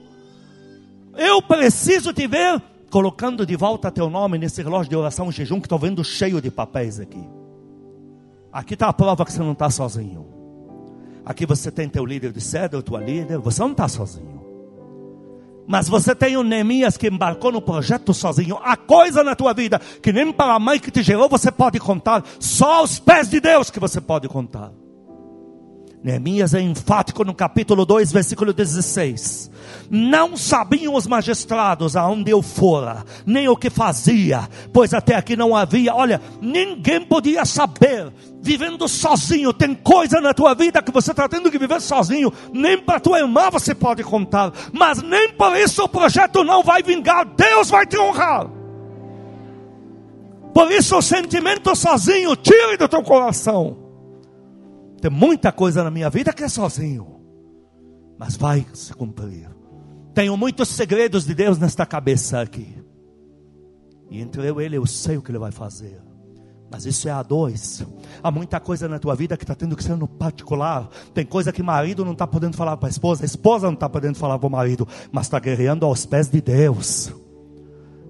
Eu 1.18 1.42
preciso 1.42 2.14
te 2.14 2.28
ver 2.28 2.62
colocando 2.90 3.46
de 3.46 3.56
volta 3.56 3.92
teu 3.92 4.10
nome 4.10 4.38
nesse 4.38 4.62
relógio 4.62 4.90
de 4.90 4.96
oração 4.96 5.30
e 5.30 5.32
jejum 5.32 5.60
que 5.60 5.66
estou 5.66 5.80
vendo 5.80 6.04
cheio 6.04 6.42
de 6.42 6.50
papéis 6.50 7.00
aqui. 7.00 7.24
Aqui 8.52 8.74
está 8.74 8.88
a 8.88 8.94
prova 8.94 9.26
que 9.26 9.34
você 9.34 9.40
não 9.40 9.52
está 9.52 9.70
sozinho. 9.70 10.26
Aqui 11.26 11.46
você 11.46 11.72
tem 11.72 11.90
teu 11.90 12.06
líder 12.06 12.32
de 12.32 12.40
cedro, 12.40 12.82
tua 12.84 13.02
líder, 13.02 13.40
você 13.40 13.62
não 13.62 13.72
está 13.72 13.88
sozinho. 13.88 14.36
Mas 15.68 15.90
você 15.90 16.14
tem 16.14 16.38
um 16.38 16.44
Neemias 16.44 16.96
que 16.96 17.08
embarcou 17.08 17.52
no 17.52 17.62
projeto 17.62 18.14
sozinho. 18.14 18.60
Há 18.64 18.78
coisa 18.78 19.24
na 19.24 19.36
tua 19.36 19.54
vida 19.54 19.80
que 20.02 20.14
nem 20.14 20.32
para 20.32 20.54
a 20.54 20.60
mãe 20.60 20.80
que 20.80 20.92
te 20.92 21.02
gerou 21.02 21.28
você 21.28 21.52
pode 21.52 21.80
contar. 21.80 22.24
Só 22.40 22.76
aos 22.76 23.00
pés 23.00 23.30
de 23.30 23.40
Deus 23.40 23.72
que 23.72 23.80
você 23.80 24.00
pode 24.00 24.28
contar. 24.28 24.72
Neemias 26.06 26.54
é 26.54 26.62
enfático 26.62 27.24
no 27.24 27.34
capítulo 27.34 27.84
2, 27.84 28.12
versículo 28.12 28.54
16. 28.54 29.50
Não 29.90 30.38
sabiam 30.38 30.94
os 30.94 31.08
magistrados 31.08 31.96
aonde 31.96 32.30
eu 32.30 32.44
fora, 32.44 33.04
nem 33.26 33.48
o 33.48 33.58
que 33.58 33.72
fazia, 33.72 34.48
pois 34.72 34.94
até 34.94 35.16
aqui 35.16 35.36
não 35.36 35.56
havia, 35.56 35.96
olha, 35.96 36.22
ninguém 36.40 37.04
podia 37.04 37.44
saber, 37.44 38.14
vivendo 38.40 38.88
sozinho, 38.88 39.52
tem 39.52 39.74
coisa 39.74 40.22
na 40.22 40.32
tua 40.32 40.54
vida 40.54 40.80
que 40.80 40.92
você 40.92 41.10
está 41.10 41.28
tendo 41.28 41.50
que 41.50 41.58
viver 41.58 41.82
sozinho, 41.82 42.32
nem 42.54 42.78
para 42.78 43.00
tua 43.00 43.18
irmã 43.18 43.50
você 43.50 43.74
pode 43.74 44.04
contar, 44.04 44.54
mas 44.72 45.02
nem 45.02 45.34
por 45.34 45.58
isso 45.58 45.86
o 45.86 45.90
projeto 45.90 46.44
não 46.44 46.62
vai 46.62 46.84
vingar, 46.84 47.26
Deus 47.26 47.72
vai 47.72 47.88
te 47.88 47.98
honrar. 47.98 48.48
Por 50.54 50.72
isso 50.72 50.96
o 50.98 51.02
sentimento 51.02 51.76
sozinho, 51.76 52.36
tire 52.36 52.78
do 52.78 52.88
teu 52.88 53.02
coração. 53.02 53.85
Tem 55.06 55.12
muita 55.12 55.52
coisa 55.52 55.84
na 55.84 55.92
minha 55.92 56.10
vida 56.10 56.34
que 56.34 56.44
é 56.44 56.50
sozinho, 56.50 57.22
mas 58.18 58.36
vai 58.36 58.66
se 58.74 58.92
cumprir. 58.92 59.48
Tenho 60.16 60.36
muitos 60.36 60.68
segredos 60.70 61.28
de 61.28 61.36
Deus 61.36 61.60
nesta 61.60 61.86
cabeça 61.86 62.42
aqui. 62.42 62.76
E 64.10 64.20
entre 64.20 64.50
eu 64.50 64.60
e 64.60 64.66
Ele 64.66 64.78
eu 64.78 64.86
sei 64.88 65.16
o 65.16 65.22
que 65.22 65.30
Ele 65.30 65.38
vai 65.38 65.52
fazer. 65.52 66.02
Mas 66.72 66.88
isso 66.88 67.08
é 67.08 67.12
a 67.12 67.22
dois. 67.22 67.86
Há 68.24 68.32
muita 68.32 68.60
coisa 68.60 68.88
na 68.88 68.98
tua 68.98 69.14
vida 69.14 69.38
que 69.38 69.44
está 69.44 69.54
tendo 69.54 69.76
que 69.76 69.84
ser 69.84 69.96
no 69.96 70.08
particular. 70.08 70.90
Tem 71.14 71.24
coisa 71.24 71.54
que 71.54 71.62
marido 71.62 72.04
não 72.04 72.14
está 72.14 72.26
podendo 72.26 72.58
falar 72.58 72.76
para 72.76 72.90
a 72.90 72.90
esposa, 72.90 73.24
a 73.24 73.28
esposa 73.28 73.68
não 73.68 73.76
está 73.76 73.88
podendo 73.88 74.18
falar 74.18 74.40
para 74.40 74.48
o 74.48 74.52
marido, 74.52 74.88
mas 75.12 75.28
está 75.28 75.38
guerreando 75.38 75.86
aos 75.86 76.04
pés 76.08 76.30
de 76.30 76.42
Deus. 76.42 77.14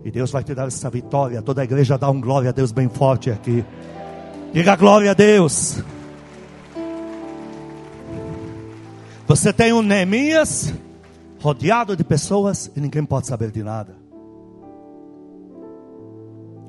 E 0.01 0.09
Deus 0.09 0.31
vai 0.31 0.45
te 0.45 0.55
dar 0.55 0.67
essa 0.67 0.89
vitória. 0.89 1.41
Toda 1.41 1.59
a 1.59 1.65
igreja 1.65 1.97
dá 1.97 2.09
um 2.09 2.21
glória 2.21 2.51
a 2.51 2.53
Deus 2.53 2.71
bem 2.71 2.87
forte 2.87 3.29
aqui. 3.29 3.65
Diga 4.53 4.77
glória 4.77 5.11
a 5.11 5.13
Deus. 5.13 5.83
Você 9.35 9.51
tem 9.51 9.73
um 9.73 9.81
Neemias 9.81 10.73
rodeado 11.41 11.93
de 11.93 12.05
pessoas 12.05 12.71
e 12.73 12.79
ninguém 12.79 13.03
pode 13.03 13.27
saber 13.27 13.51
de 13.51 13.61
nada. 13.61 13.93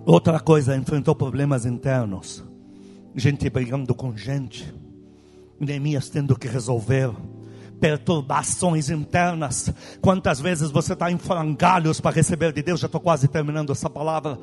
Outra 0.04 0.40
coisa, 0.40 0.76
enfrentou 0.76 1.14
problemas 1.14 1.64
internos. 1.64 2.42
Gente 3.14 3.48
brigando 3.48 3.94
com 3.94 4.16
gente. 4.16 4.74
Neemias 5.60 6.08
tendo 6.08 6.36
que 6.36 6.48
resolver 6.48 7.12
perturbações 7.78 8.90
internas. 8.90 9.72
Quantas 10.00 10.40
vezes 10.40 10.72
você 10.72 10.94
está 10.94 11.08
em 11.08 11.18
frangalhos 11.18 12.00
para 12.00 12.16
receber 12.16 12.52
de 12.52 12.64
Deus? 12.64 12.80
Já 12.80 12.86
estou 12.86 13.00
quase 13.00 13.28
terminando 13.28 13.70
essa 13.70 13.88
palavra. 13.88 14.40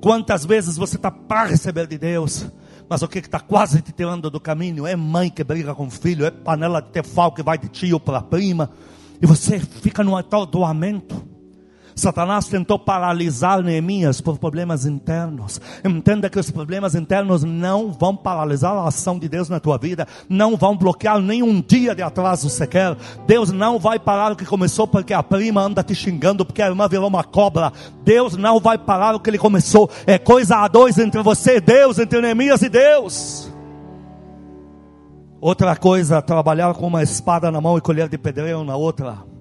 Quantas 0.00 0.44
vezes 0.44 0.76
você 0.76 0.94
está 0.94 1.10
para 1.10 1.46
receber 1.46 1.88
de 1.88 1.98
Deus? 1.98 2.46
Mas 2.94 3.02
o 3.02 3.08
que 3.08 3.18
está 3.18 3.40
quase 3.40 3.82
te 3.82 3.90
tirando 3.90 4.30
do 4.30 4.38
caminho? 4.38 4.86
É 4.86 4.94
mãe 4.94 5.28
que 5.28 5.42
briga 5.42 5.74
com 5.74 5.90
filho, 5.90 6.24
é 6.24 6.30
panela 6.30 6.80
de 6.80 6.90
tefal 6.90 7.32
que 7.32 7.42
vai 7.42 7.58
de 7.58 7.66
tio 7.66 7.98
para 7.98 8.22
prima. 8.22 8.70
E 9.20 9.26
você 9.26 9.58
fica 9.58 10.04
no 10.04 10.16
atordoamento. 10.16 11.33
Satanás 11.94 12.46
tentou 12.46 12.78
paralisar 12.78 13.62
Neemias 13.62 14.20
por 14.20 14.38
problemas 14.38 14.84
internos. 14.84 15.60
Entenda 15.84 16.28
que 16.28 16.38
os 16.38 16.50
problemas 16.50 16.94
internos 16.94 17.44
não 17.44 17.92
vão 17.92 18.16
paralisar 18.16 18.72
a 18.72 18.88
ação 18.88 19.18
de 19.18 19.28
Deus 19.28 19.48
na 19.48 19.60
tua 19.60 19.78
vida, 19.78 20.06
não 20.28 20.56
vão 20.56 20.76
bloquear 20.76 21.20
nenhum 21.20 21.60
dia 21.60 21.94
de 21.94 22.02
atraso 22.02 22.50
sequer. 22.50 22.96
Deus 23.26 23.52
não 23.52 23.78
vai 23.78 23.98
parar 23.98 24.32
o 24.32 24.36
que 24.36 24.44
começou 24.44 24.86
porque 24.88 25.14
a 25.14 25.22
prima 25.22 25.62
anda 25.62 25.82
te 25.82 25.94
xingando, 25.94 26.44
porque 26.44 26.62
a 26.62 26.66
irmã 26.66 26.88
virou 26.88 27.08
uma 27.08 27.22
cobra. 27.22 27.72
Deus 28.04 28.36
não 28.36 28.58
vai 28.58 28.76
parar 28.76 29.14
o 29.14 29.20
que 29.20 29.30
ele 29.30 29.38
começou. 29.38 29.88
É 30.06 30.18
coisa 30.18 30.56
a 30.56 30.68
dois 30.68 30.98
entre 30.98 31.22
você 31.22 31.56
e 31.56 31.60
Deus, 31.60 31.98
entre 31.98 32.20
Neemias 32.20 32.62
e 32.62 32.68
Deus. 32.68 33.52
Outra 35.40 35.76
coisa, 35.76 36.22
trabalhar 36.22 36.72
com 36.74 36.86
uma 36.86 37.02
espada 37.02 37.50
na 37.50 37.60
mão 37.60 37.76
e 37.76 37.80
colher 37.80 38.08
de 38.08 38.16
pedreiro 38.16 38.64
na 38.64 38.76
outra. 38.76 39.33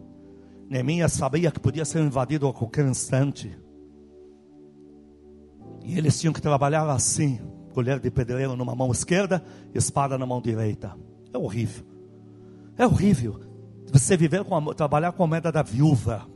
Neemias 0.74 1.13
sabia 1.13 1.51
que 1.51 1.59
podia 1.59 1.86
ser 1.86 2.01
invadido 2.01 2.47
a 2.47 2.53
qualquer 2.53 2.88
instante. 2.88 3.55
E 5.84 5.95
eles 5.95 6.19
tinham 6.19 6.34
que 6.34 6.41
trabalhar 6.41 6.89
assim: 6.89 7.39
colher 7.76 7.99
de 7.99 8.09
pedreiro 8.09 8.55
numa 8.55 8.74
mão 8.74 8.91
esquerda 8.91 9.43
espada 9.71 10.17
na 10.17 10.26
mão 10.26 10.41
direita. 10.41 10.97
É 11.32 11.38
horrível. 11.38 11.86
É 12.76 12.88
horrível. 12.88 13.39
Você 13.91 14.17
viver 14.17 14.43
com 14.43 14.55
a, 14.55 14.74
trabalhar 14.74 15.11
com 15.11 15.24
a 15.24 15.28
moeda 15.28 15.51
da 15.51 15.61
viúva. 15.61 16.28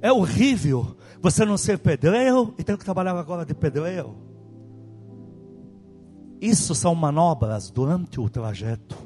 É 0.00 0.12
horrível 0.12 0.96
você 1.20 1.44
não 1.44 1.56
ser 1.56 1.80
pedreiro 1.80 2.54
e 2.56 2.62
ter 2.62 2.78
que 2.78 2.84
trabalhar 2.84 3.18
agora 3.18 3.44
de 3.44 3.54
pedreiro. 3.54 4.14
Isso 6.40 6.76
são 6.76 6.94
manobras 6.94 7.72
durante 7.72 8.20
o 8.20 8.28
trajeto. 8.28 8.96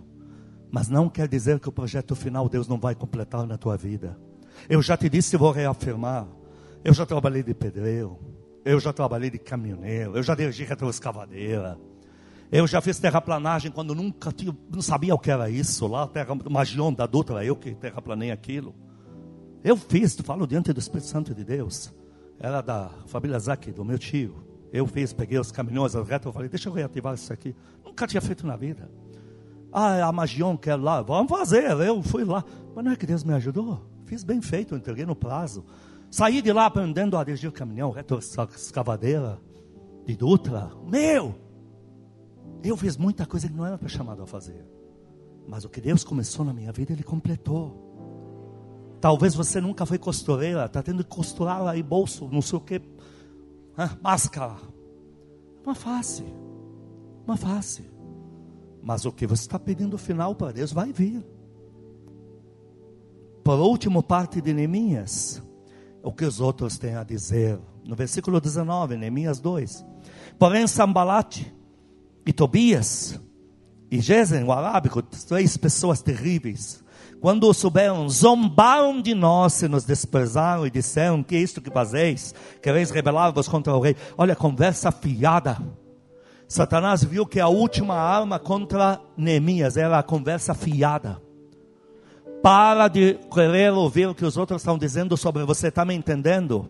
Mas 0.71 0.89
não 0.89 1.09
quer 1.09 1.27
dizer 1.27 1.59
que 1.59 1.69
o 1.69 1.73
projeto 1.73 2.15
final 2.15 2.49
Deus 2.49 2.69
não 2.69 2.79
vai 2.79 2.95
completar 2.95 3.47
na 3.47 3.59
tua 3.59 3.77
vida. 3.77 4.17
Eu 4.69 4.81
já 4.81 4.97
te 4.97 5.09
disse 5.09 5.35
e 5.35 5.39
vou 5.39 5.51
reafirmar. 5.51 6.27
Eu 6.85 6.95
já 6.95 7.05
trabalhei 7.05 7.43
de 7.43 7.55
pedreiro. 7.55 8.19
Eu 8.65 8.79
já 8.79 8.93
trabalhei 8.93 9.31
de 9.31 9.39
caminhoneiro. 9.39 10.17
Eu 10.17 10.23
já 10.23 10.35
dirigi 10.35 10.65
retroescavadeira. 10.65 11.79
Eu 12.53 12.67
já 12.67 12.81
fiz 12.81 12.99
terraplanagem 12.99 13.71
quando 13.71 13.95
nunca 13.95 14.33
tinha, 14.33 14.57
não 14.73 14.83
sabia 14.83 15.15
o 15.15 15.19
que 15.19 15.31
era 15.31 15.49
isso. 15.49 15.87
Lá, 15.87 16.07
terra, 16.07 16.35
Magion 16.51 16.93
da 16.93 17.07
Dutra, 17.07 17.45
eu 17.45 17.55
que 17.55 17.75
terraplanei 17.75 18.31
aquilo. 18.31 18.75
Eu 19.63 19.77
fiz, 19.77 20.17
falo 20.17 20.47
diante 20.47 20.73
do 20.73 20.81
Espírito 20.81 21.07
Santo 21.07 21.35
de 21.35 21.45
Deus. 21.45 21.93
Era 22.39 22.61
da 22.61 22.91
família 23.07 23.39
Zac, 23.39 23.71
do 23.71 23.85
meu 23.85 23.99
tio. 23.99 24.43
Eu 24.73 24.87
fiz, 24.87 25.13
peguei 25.13 25.39
os 25.39 25.53
caminhões, 25.53 25.95
retas, 25.95 26.27
eu 26.27 26.33
falei, 26.33 26.49
deixa 26.49 26.69
eu 26.69 26.73
reativar 26.73 27.15
isso 27.15 27.33
aqui. 27.33 27.55
Nunca 27.85 28.07
tinha 28.07 28.21
feito 28.21 28.47
na 28.47 28.57
vida. 28.57 28.91
Ah, 29.73 30.07
a 30.07 30.13
Magion 30.13 30.57
quer 30.57 30.77
lá, 30.77 31.03
vamos 31.03 31.31
fazer. 31.31 31.71
Eu 31.81 32.03
fui 32.03 32.25
lá. 32.25 32.45
Mas 32.75 32.85
não 32.85 32.93
é 32.93 32.97
que 32.97 33.07
Deus 33.07 33.25
me 33.25 33.33
ajudou? 33.35 33.81
Fiz 34.07 34.25
bem 34.25 34.41
feito, 34.41 34.75
entreguei 34.75 35.07
no 35.07 35.15
prazo. 35.15 35.65
Saí 36.11 36.43
de 36.43 36.53
lá 36.53 36.67
aprendendo 36.67 37.17
a 37.17 37.23
dirigir 37.23 37.49
o 37.49 37.53
caminhão, 37.53 37.95
escavadeira, 38.57 39.39
de 40.05 40.17
Dutra. 40.17 40.71
Meu! 40.85 41.35
Eu 42.63 42.77
fiz 42.77 42.97
muita 42.97 43.25
coisa 43.25 43.49
que 43.49 43.55
não 43.55 43.65
era 43.65 43.79
para 43.79 43.89
chamado 43.89 44.23
a 44.23 44.27
fazer. 44.27 44.67
Mas 45.47 45.65
o 45.65 45.69
que 45.69 45.81
Deus 45.81 46.05
começou 46.05 46.45
na 46.45 46.53
minha 46.53 46.73
vida, 46.73 46.93
Ele 46.93 47.03
completou. 47.03 47.89
Talvez 49.01 49.35
você 49.35 49.61
nunca 49.61 49.87
foi 49.87 49.99
costureira, 49.99 50.67
está 50.67 50.83
tendo 50.83 51.03
que 51.03 51.11
costurar 51.11 51.67
aí 51.67 51.83
bolso, 51.83 52.29
não 52.31 52.43
sei 52.43 52.59
o 52.59 52.61
que, 52.61 52.83
máscara. 54.03 54.57
Uma 55.65 55.75
face, 55.75 56.25
uma 57.27 57.37
face. 57.37 57.90
Mas 58.83 59.05
o 59.05 59.13
que 59.13 59.27
você 59.27 59.43
está 59.43 59.59
pedindo 59.59 59.99
final 59.99 60.35
para 60.35 60.53
Deus 60.53 60.73
vai 60.73 60.93
vir. 60.93 61.25
Por 63.45 63.59
último, 63.59 64.03
parte 64.03 64.41
de 64.41 64.53
Neemias, 64.53 65.43
o 66.03 66.13
que 66.13 66.25
os 66.25 66.41
outros 66.41 66.79
têm 66.79 66.95
a 66.95 67.03
dizer. 67.03 67.59
No 67.85 67.97
versículo 67.97 68.41
19, 68.41 68.97
Neemias 68.97 69.41
2. 69.41 69.85
Porém, 70.39 70.67
Sambalate 70.67 71.53
e 72.27 72.33
Tobias 72.33 73.21
e 73.91 74.01
Gesem, 74.01 74.45
o 74.45 74.53
arábico, 74.53 75.03
três 75.03 75.57
pessoas 75.57 76.01
terríveis, 76.01 76.83
quando 77.21 77.53
souberam, 77.53 78.09
zombaram 78.09 79.03
de 79.03 79.15
nós 79.15 79.61
e 79.63 79.69
nos 79.69 79.85
desprezaram 79.85 80.67
e 80.67 80.71
disseram: 80.71 81.23
Que 81.23 81.37
é 81.37 81.41
isto 81.41 81.61
que 81.61 81.71
fazeis? 81.71 82.35
Quereis 82.63 82.91
rebelar-vos 82.91 83.47
contra 83.47 83.75
o 83.75 83.81
rei? 83.81 83.95
Olha, 84.17 84.35
conversa 84.35 84.91
fiada. 84.91 85.59
Satanás 86.51 87.05
viu 87.05 87.25
que 87.25 87.39
a 87.39 87.47
última 87.47 87.95
arma 87.95 88.37
contra 88.37 89.01
Neemias 89.17 89.77
era 89.77 90.01
a 90.01 90.03
conversa 90.03 90.53
fiada. 90.53 91.23
Para 92.43 92.89
de 92.89 93.15
querer 93.33 93.73
ouvir 93.73 94.09
o 94.09 94.15
que 94.17 94.25
os 94.25 94.37
outros 94.37 94.61
estão 94.61 94.77
dizendo 94.77 95.17
sobre 95.17 95.45
você, 95.45 95.69
está 95.69 95.85
me 95.85 95.95
entendendo? 95.95 96.69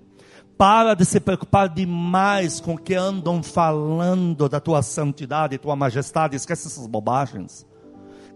Para 0.59 0.93
de 0.93 1.07
se 1.07 1.19
preocupar 1.19 1.67
demais 1.67 2.61
com 2.61 2.75
o 2.75 2.79
que 2.79 2.95
andam 2.95 3.43
falando 3.43 4.51
da 4.51 4.61
tua 4.61 4.83
santidade, 4.83 5.57
tua 5.57 5.75
majestade, 5.75 6.37
esquece 6.37 6.67
essas 6.67 6.87
bobagens. 6.87 7.67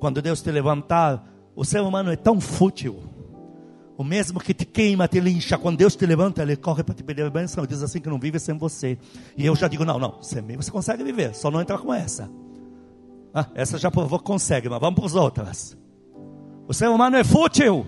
Quando 0.00 0.22
Deus 0.22 0.40
te 0.40 0.50
levantar, 0.50 1.30
o 1.54 1.62
ser 1.62 1.82
humano 1.82 2.10
é 2.10 2.16
tão 2.16 2.40
fútil. 2.40 3.02
O 3.96 4.02
mesmo 4.02 4.40
que 4.40 4.52
te 4.52 4.64
queima, 4.64 5.06
te 5.06 5.20
lincha, 5.20 5.56
quando 5.56 5.76
Deus 5.76 5.94
te 5.94 6.04
levanta, 6.04 6.42
ele 6.42 6.56
corre 6.56 6.82
para 6.82 6.94
te 6.94 7.04
pedir 7.04 7.30
bênção, 7.30 7.64
diz 7.64 7.82
assim 7.82 8.00
que 8.00 8.08
não 8.08 8.18
vive 8.18 8.40
sem 8.40 8.58
você. 8.58 8.98
E 9.36 9.46
eu 9.46 9.54
já 9.54 9.68
digo, 9.68 9.84
não, 9.84 9.98
não, 9.98 10.20
sem 10.20 10.42
mim 10.42 10.56
você 10.56 10.70
consegue 10.70 11.04
viver, 11.04 11.34
só 11.34 11.50
não 11.50 11.60
entrar 11.60 11.78
com 11.78 11.94
essa. 11.94 12.28
Ah, 13.32 13.46
essa 13.54 13.78
já 13.78 13.90
provou 13.90 14.18
que 14.18 14.24
consegue, 14.24 14.68
mas 14.68 14.80
vamos 14.80 14.96
para 14.96 15.06
as 15.06 15.14
outras. 15.14 15.76
O 16.66 16.74
ser 16.74 16.88
humano 16.88 17.16
é 17.16 17.22
fútil. 17.22 17.86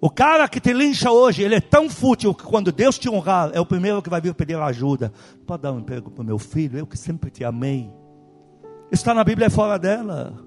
O 0.00 0.10
cara 0.10 0.46
que 0.48 0.60
te 0.60 0.72
lincha 0.72 1.10
hoje, 1.10 1.42
ele 1.42 1.54
é 1.56 1.60
tão 1.60 1.88
fútil 1.88 2.32
que 2.32 2.44
quando 2.44 2.70
Deus 2.70 2.98
te 2.98 3.08
honrar, 3.08 3.50
é 3.52 3.60
o 3.60 3.66
primeiro 3.66 4.02
que 4.02 4.10
vai 4.10 4.20
vir 4.20 4.34
pedir 4.34 4.56
ajuda. 4.56 5.12
Pode 5.46 5.62
dar 5.62 5.72
um 5.72 5.80
emprego 5.80 6.10
para 6.10 6.22
o 6.22 6.26
meu 6.26 6.38
filho, 6.38 6.78
eu 6.78 6.86
que 6.86 6.96
sempre 6.96 7.30
te 7.30 7.42
amei. 7.42 7.90
Está 8.92 9.12
na 9.12 9.24
Bíblia, 9.24 9.46
é 9.46 9.50
fora 9.50 9.78
dela. 9.78 10.45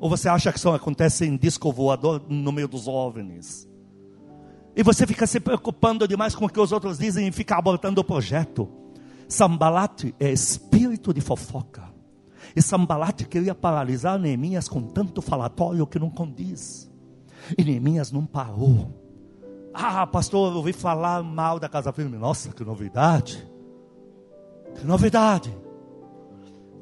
Ou 0.00 0.08
você 0.08 0.28
acha 0.28 0.52
que 0.52 0.58
isso 0.58 0.70
acontece 0.70 1.26
em 1.26 1.36
disco 1.36 1.72
voador 1.72 2.22
no 2.28 2.52
meio 2.52 2.68
dos 2.68 2.86
OVNIs? 2.86 3.68
E 4.76 4.82
você 4.82 5.06
fica 5.06 5.26
se 5.26 5.40
preocupando 5.40 6.06
demais 6.06 6.34
com 6.34 6.44
o 6.44 6.48
que 6.48 6.60
os 6.60 6.70
outros 6.70 6.98
dizem 6.98 7.26
e 7.26 7.32
fica 7.32 7.56
abortando 7.56 8.00
o 8.00 8.04
projeto. 8.04 8.68
Sambalate 9.28 10.14
é 10.20 10.30
espírito 10.30 11.12
de 11.12 11.20
fofoca. 11.20 11.82
E 12.54 12.62
Sambalate 12.62 13.26
queria 13.26 13.54
paralisar 13.54 14.18
Neemias 14.18 14.68
com 14.68 14.82
tanto 14.82 15.20
falatório 15.20 15.86
que 15.86 15.98
não 15.98 16.08
condiz. 16.08 16.88
E 17.56 17.64
Neemias 17.64 18.12
não 18.12 18.24
parou. 18.24 18.94
Ah, 19.74 20.06
pastor, 20.06 20.52
eu 20.52 20.56
ouvi 20.56 20.72
falar 20.72 21.22
mal 21.22 21.58
da 21.58 21.68
casa 21.68 21.92
firme. 21.92 22.16
Nossa, 22.16 22.52
que 22.52 22.64
novidade. 22.64 23.46
Que 24.76 24.86
novidade. 24.86 25.56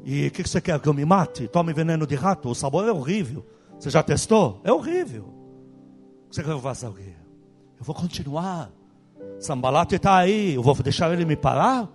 E 0.08 0.28
o 0.28 0.30
que, 0.30 0.44
que 0.44 0.48
você 0.48 0.60
quer? 0.60 0.78
Que 0.78 0.88
eu 0.88 0.94
me 0.94 1.04
mate? 1.04 1.48
Tome 1.48 1.72
veneno 1.72 2.06
de 2.06 2.14
rato? 2.14 2.48
O 2.48 2.54
sabor 2.54 2.86
é 2.86 2.92
horrível. 2.92 3.44
Você 3.76 3.90
já 3.90 4.04
testou? 4.04 4.60
É 4.62 4.72
horrível. 4.72 5.34
Você 6.30 6.42
quer 6.42 6.50
que 6.50 6.54
eu 6.54 6.60
faça 6.60 6.88
o 6.88 6.94
quê? 6.94 7.12
Eu 7.76 7.84
vou 7.84 7.92
continuar. 7.92 8.70
Sambalate 9.40 9.96
está 9.96 10.16
aí. 10.16 10.54
Eu 10.54 10.62
vou 10.62 10.76
deixar 10.76 11.12
ele 11.12 11.24
me 11.24 11.34
parar? 11.34 11.90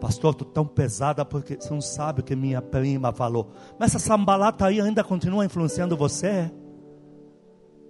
Pastor, 0.00 0.30
estou 0.30 0.46
tão 0.46 0.64
pesada 0.64 1.24
porque 1.24 1.56
você 1.56 1.74
não 1.74 1.80
sabe 1.80 2.20
o 2.20 2.22
que 2.22 2.36
minha 2.36 2.62
prima 2.62 3.12
falou. 3.12 3.50
Mas 3.80 3.92
essa 3.96 3.98
sambalata 3.98 4.66
aí 4.66 4.80
ainda 4.80 5.02
continua 5.02 5.44
influenciando 5.44 5.96
você? 5.96 6.52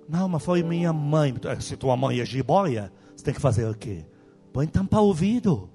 Não, 0.08 0.26
mas 0.26 0.42
foi 0.42 0.62
minha 0.62 0.90
mãe. 0.90 1.34
Se 1.60 1.76
tua 1.76 1.98
mãe 1.98 2.18
é 2.18 2.24
jiboia, 2.24 2.90
você 3.14 3.26
tem 3.26 3.34
que 3.34 3.40
fazer 3.42 3.68
o 3.68 3.74
quê? 3.74 4.06
Põe 4.54 4.66
tampa 4.66 5.00
ouvido. 5.00 5.68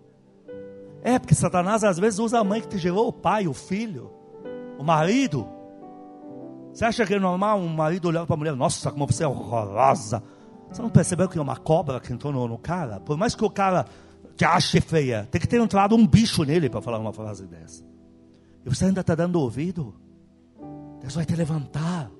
É, 1.01 1.17
porque 1.19 1.35
Satanás 1.35 1.83
às 1.83 1.97
vezes 1.99 2.19
usa 2.19 2.39
a 2.39 2.43
mãe 2.43 2.61
que 2.61 2.67
te 2.67 2.77
gerou, 2.77 3.07
o 3.07 3.13
pai, 3.13 3.47
o 3.47 3.53
filho, 3.53 4.11
o 4.77 4.83
marido. 4.83 5.47
Você 6.73 6.85
acha 6.85 7.05
que 7.05 7.13
é 7.13 7.19
normal 7.19 7.59
um 7.59 7.67
marido 7.67 8.07
olhar 8.07 8.25
para 8.25 8.35
a 8.35 8.37
mulher, 8.37 8.55
nossa, 8.55 8.91
como 8.91 9.07
você 9.07 9.23
é 9.23 9.27
horrorosa? 9.27 10.21
Você 10.71 10.81
não 10.81 10.89
percebeu 10.89 11.29
que 11.29 11.37
é 11.37 11.41
uma 11.41 11.55
cobra 11.55 11.99
que 11.99 12.11
entrou 12.11 12.31
no, 12.31 12.47
no 12.47 12.57
cara? 12.57 12.99
Por 12.99 13.17
mais 13.17 13.33
que 13.33 13.43
o 13.43 13.49
cara 13.49 13.85
te 14.35 14.45
ache 14.45 14.79
feia, 14.81 15.27
tem 15.31 15.41
que 15.41 15.47
ter 15.47 15.59
entrado 15.59 15.95
um 15.95 16.05
bicho 16.05 16.43
nele 16.43 16.69
para 16.69 16.81
falar 16.81 16.99
uma 16.99 17.13
frase 17.13 17.47
dessa. 17.47 17.83
E 18.65 18.69
você 18.69 18.85
ainda 18.85 19.01
está 19.01 19.15
dando 19.15 19.39
ouvido? 19.39 19.95
Deus 21.01 21.15
vai 21.15 21.25
te 21.25 21.35
levantar. 21.35 22.11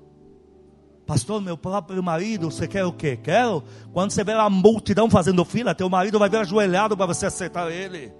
Pastor, 1.06 1.40
meu 1.40 1.56
próprio 1.56 2.02
marido, 2.02 2.50
você 2.50 2.66
quer 2.66 2.84
o 2.84 2.92
quê? 2.92 3.16
Quero. 3.16 3.62
Quando 3.92 4.10
você 4.10 4.24
vê 4.24 4.32
a 4.32 4.50
multidão 4.50 5.08
fazendo 5.08 5.44
fila, 5.44 5.74
teu 5.74 5.88
marido 5.88 6.18
vai 6.18 6.28
ver 6.28 6.38
ajoelhado 6.38 6.96
para 6.96 7.06
você 7.06 7.26
aceitar 7.26 7.70
ele. 7.70 8.12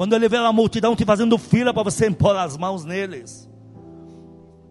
Quando 0.00 0.14
ele 0.14 0.30
vê 0.30 0.38
a 0.38 0.50
multidão 0.50 0.96
te 0.96 1.04
fazendo 1.04 1.36
fila 1.36 1.74
para 1.74 1.82
você 1.82 2.06
impor 2.08 2.34
as 2.34 2.56
mãos 2.56 2.86
neles. 2.86 3.46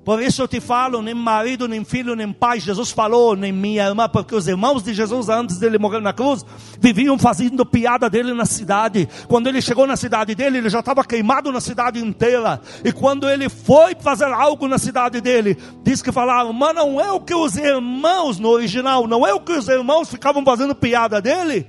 Por 0.03 0.19
isso 0.23 0.41
eu 0.41 0.47
te 0.47 0.59
falo, 0.59 1.03
nem 1.03 1.13
marido, 1.13 1.67
nem 1.67 1.85
filho, 1.85 2.15
nem 2.15 2.33
pai, 2.33 2.59
Jesus 2.59 2.89
falou, 2.89 3.35
nem 3.35 3.51
minha 3.51 3.85
irmã, 3.85 4.09
porque 4.09 4.33
os 4.33 4.47
irmãos 4.47 4.81
de 4.81 4.91
Jesus, 4.91 5.29
antes 5.29 5.59
dele 5.59 5.77
morrer 5.77 6.01
na 6.01 6.13
cruz, 6.13 6.43
viviam 6.81 7.15
fazendo 7.19 7.63
piada 7.63 8.09
dele 8.09 8.33
na 8.33 8.47
cidade. 8.47 9.07
Quando 9.27 9.45
ele 9.45 9.61
chegou 9.61 9.85
na 9.85 9.95
cidade 9.95 10.33
dele, 10.33 10.57
ele 10.57 10.69
já 10.69 10.79
estava 10.79 11.03
queimado 11.03 11.51
na 11.51 11.61
cidade 11.61 12.03
inteira. 12.03 12.59
E 12.83 12.91
quando 12.91 13.29
ele 13.29 13.49
foi 13.49 13.93
fazer 13.93 14.33
algo 14.33 14.67
na 14.67 14.79
cidade 14.79 15.21
dele, 15.21 15.55
diz 15.83 16.01
que 16.01 16.11
falaram, 16.11 16.51
mas 16.53 16.73
não 16.73 16.99
é 16.99 17.11
o 17.11 17.21
que 17.21 17.35
os 17.35 17.55
irmãos, 17.55 18.39
no 18.39 18.49
original, 18.49 19.05
não 19.05 19.27
é 19.27 19.31
o 19.31 19.39
que 19.39 19.51
os 19.51 19.67
irmãos 19.67 20.09
ficavam 20.09 20.43
fazendo 20.43 20.73
piada 20.73 21.21
dele? 21.21 21.67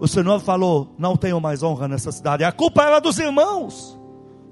O 0.00 0.08
Senhor 0.08 0.40
falou: 0.40 0.94
Não 0.98 1.14
tenho 1.14 1.38
mais 1.38 1.62
honra 1.62 1.86
nessa 1.86 2.10
cidade. 2.10 2.42
A 2.42 2.50
culpa 2.50 2.82
era 2.82 2.98
dos 2.98 3.18
irmãos. 3.18 3.98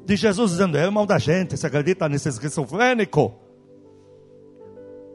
De 0.05 0.15
Jesus 0.15 0.53
dizendo: 0.53 0.77
É 0.77 0.85
irmão 0.85 1.07
da 1.07 1.19
gente, 1.19 1.57
você 1.57 1.67
acredita 1.67 2.07
nesse 2.09 2.29
esquizofrênico? 2.29 3.35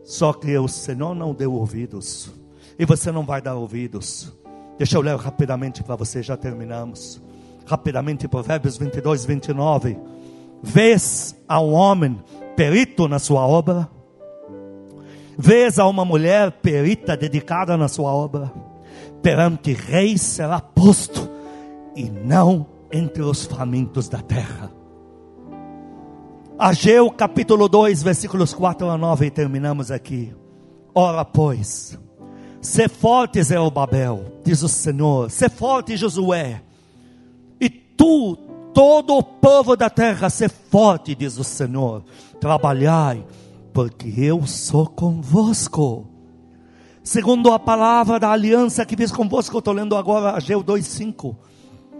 Só 0.03 0.33
que 0.33 0.57
o 0.57 0.67
Senhor 0.67 1.13
não 1.13 1.33
deu 1.33 1.53
ouvidos. 1.53 2.33
E 2.77 2.85
você 2.85 3.11
não 3.11 3.23
vai 3.23 3.41
dar 3.41 3.53
ouvidos. 3.53 4.33
Deixa 4.77 4.97
eu 4.97 5.01
ler 5.01 5.15
rapidamente 5.15 5.83
para 5.83 5.95
você, 5.95 6.23
já 6.23 6.35
terminamos. 6.35 7.21
Rapidamente, 7.65 8.27
Provérbios 8.27 8.75
22, 8.75 9.25
29. 9.25 9.97
Vês 10.63 11.35
a 11.47 11.61
um 11.61 11.73
homem 11.73 12.19
perito 12.55 13.07
na 13.07 13.19
sua 13.19 13.45
obra? 13.47 13.87
Vês 15.37 15.77
a 15.77 15.87
uma 15.87 16.03
mulher 16.03 16.51
perita 16.51 17.15
dedicada 17.15 17.77
na 17.77 17.87
sua 17.87 18.13
obra? 18.13 18.51
Perante 19.23 19.71
reis 19.71 20.21
será 20.21 20.59
posto, 20.59 21.29
e 21.95 22.09
não 22.09 22.67
entre 22.91 23.23
os 23.23 23.45
famintos 23.45 24.09
da 24.09 24.21
terra. 24.21 24.69
Ageu 26.59 27.09
capítulo 27.09 27.69
2, 27.69 28.03
versículos 28.03 28.53
4 28.53 28.89
a 28.89 28.97
9, 28.97 29.25
e 29.25 29.31
terminamos 29.31 29.89
aqui. 29.89 30.35
Ora, 30.93 31.23
pois, 31.23 31.97
se 32.61 32.87
forte 32.89 33.39
Babel, 33.73 34.39
diz 34.43 34.61
o 34.61 34.67
Senhor, 34.67 35.31
se 35.31 35.47
forte 35.47 35.95
Josué, 35.95 36.61
e 37.61 37.69
tu, 37.69 38.35
todo 38.73 39.17
o 39.17 39.23
povo 39.23 39.77
da 39.77 39.89
terra, 39.89 40.29
se 40.29 40.49
forte, 40.49 41.15
diz 41.15 41.37
o 41.37 41.45
Senhor, 41.45 42.03
trabalhai, 42.41 43.25
porque 43.71 44.13
eu 44.17 44.45
sou 44.45 44.85
convosco. 44.85 46.12
Segundo 47.03 47.51
a 47.51 47.59
palavra 47.59 48.17
da 48.17 48.31
aliança 48.31 48.85
que 48.85 48.95
fiz 48.95 49.11
convosco, 49.11 49.57
estou 49.57 49.73
lendo 49.73 49.97
agora 49.97 50.37
Ageu 50.37 50.63
2,5. 50.63 51.35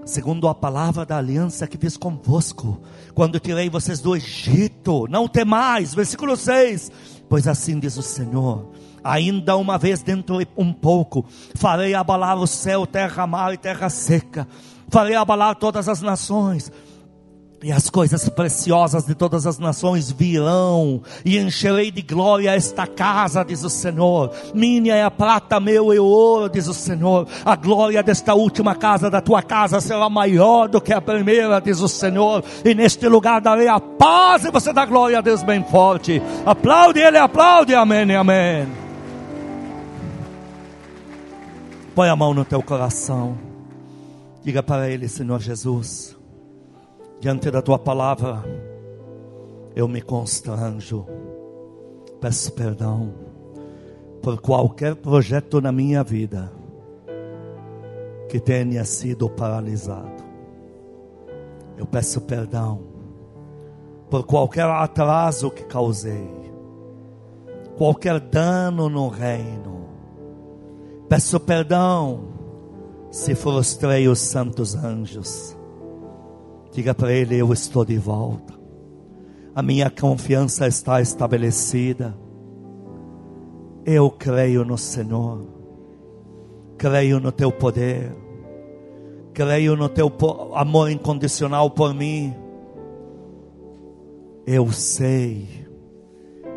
Segundo 0.05 0.47
a 0.47 0.55
palavra 0.55 1.05
da 1.05 1.17
aliança 1.17 1.67
que 1.67 1.77
fiz 1.77 1.97
convosco, 1.97 2.81
quando 3.13 3.37
tirei 3.37 3.69
vocês 3.69 3.99
do 3.99 4.15
Egito, 4.15 5.05
não 5.09 5.27
temais, 5.27 5.93
versículo 5.93 6.37
6. 6.37 6.89
Pois 7.27 7.49
assim 7.49 7.79
diz 7.79 7.97
o 7.97 8.01
Senhor: 8.01 8.71
ainda 9.03 9.57
uma 9.57 9.77
vez 9.77 10.01
dentro 10.01 10.39
de 10.39 10.47
um 10.55 10.71
pouco, 10.71 11.25
farei 11.53 11.93
abalar 11.93 12.37
o 12.37 12.47
céu, 12.47 12.87
terra, 12.87 13.27
mar 13.27 13.53
e 13.53 13.57
terra 13.57 13.89
seca, 13.89 14.47
farei 14.87 15.15
abalar 15.15 15.55
todas 15.55 15.89
as 15.89 16.01
nações, 16.01 16.71
e 17.63 17.71
as 17.71 17.89
coisas 17.89 18.27
preciosas 18.27 19.05
de 19.05 19.15
todas 19.15 19.47
as 19.47 19.57
nações 19.57 20.11
virão, 20.11 21.01
e 21.23 21.37
encherei 21.37 21.89
de 21.91 22.01
glória 22.01 22.51
esta 22.51 22.85
casa, 22.85 23.41
diz 23.41 23.63
o 23.63 23.69
Senhor. 23.69 24.31
Minha 24.53 24.95
é 24.95 25.03
a 25.03 25.09
prata, 25.09 25.61
meu 25.61 25.93
é 25.93 25.99
o 25.99 26.03
ouro, 26.03 26.49
diz 26.49 26.67
o 26.67 26.73
Senhor. 26.73 27.25
A 27.45 27.55
glória 27.55 28.03
desta 28.03 28.33
última 28.33 28.75
casa, 28.75 29.09
da 29.09 29.21
tua 29.21 29.41
casa, 29.41 29.79
será 29.79 30.09
maior 30.09 30.67
do 30.67 30.81
que 30.81 30.91
a 30.91 30.99
primeira, 30.99 31.61
diz 31.61 31.79
o 31.79 31.87
Senhor. 31.87 32.43
E 32.65 32.75
neste 32.75 33.07
lugar 33.07 33.39
darei 33.39 33.69
a 33.69 33.79
paz, 33.79 34.43
e 34.43 34.51
você 34.51 34.73
dá 34.73 34.85
glória 34.85 35.19
a 35.19 35.21
Deus 35.21 35.41
bem 35.41 35.63
forte. 35.63 36.21
Aplaude 36.45 36.99
Ele, 36.99 37.17
aplaude, 37.17 37.73
amém, 37.73 38.13
amém. 38.13 38.67
Põe 41.95 42.09
a 42.09 42.15
mão 42.15 42.33
no 42.33 42.43
teu 42.43 42.61
coração, 42.61 43.37
diga 44.43 44.61
para 44.61 44.89
Ele, 44.89 45.07
Senhor 45.07 45.39
Jesus 45.39 46.22
diante 47.23 47.49
da 47.49 47.61
tua 47.61 47.79
palavra, 47.79 48.43
eu 49.73 49.87
me 49.87 50.01
constranjo, 50.01 51.05
peço 52.19 52.51
perdão 52.51 53.13
por 54.21 54.41
qualquer 54.41 54.93
projeto 54.93 55.61
na 55.61 55.71
minha 55.71 56.03
vida 56.03 56.51
que 58.27 58.41
tenha 58.41 58.83
sido 58.83 59.29
paralisado. 59.29 60.21
Eu 61.77 61.85
peço 61.85 62.19
perdão 62.19 62.81
por 64.09 64.25
qualquer 64.25 64.65
atraso 64.65 65.49
que 65.49 65.63
causei, 65.63 66.29
qualquer 67.77 68.19
dano 68.19 68.89
no 68.89 69.07
reino. 69.07 69.87
Peço 71.07 71.39
perdão 71.39 72.33
se 73.09 73.33
frustrei 73.33 74.09
os 74.09 74.19
santos 74.19 74.75
anjos 74.75 75.55
Diga 76.73 76.93
para 76.93 77.13
ele: 77.13 77.37
Eu 77.37 77.53
estou 77.53 77.85
de 77.85 77.97
volta. 77.97 78.53
A 79.55 79.61
minha 79.61 79.89
confiança 79.89 80.67
está 80.67 80.99
estabelecida. 80.99 82.17
Eu 83.85 84.09
creio 84.09 84.65
no 84.65 84.77
Senhor. 84.77 85.45
Creio 86.77 87.19
no 87.19 87.31
teu 87.31 87.51
poder. 87.51 88.11
Creio 89.33 89.75
no 89.75 89.87
teu 89.87 90.11
amor 90.55 90.89
incondicional 90.89 91.69
por 91.69 91.93
mim. 91.93 92.33
Eu 94.45 94.71
sei 94.71 95.47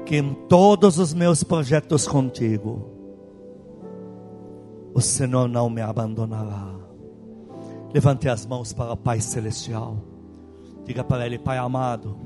que 0.07 0.17
em 0.17 0.33
todos 0.49 0.99
os 0.99 1.13
meus 1.13 1.45
projetos 1.45 2.09
contigo, 2.09 2.91
o 4.95 5.01
Senhor 5.01 5.47
não 5.49 5.69
me 5.69 5.83
abandonará. 5.83 6.76
Levante 7.93 8.29
as 8.29 8.45
mãos 8.45 8.73
para 8.73 8.93
o 8.93 8.97
Pai 8.97 9.21
Celestial. 9.21 9.97
Diga 10.85 11.03
para 11.03 11.27
Ele, 11.27 11.39
Pai 11.39 11.59
amado, 11.59 12.17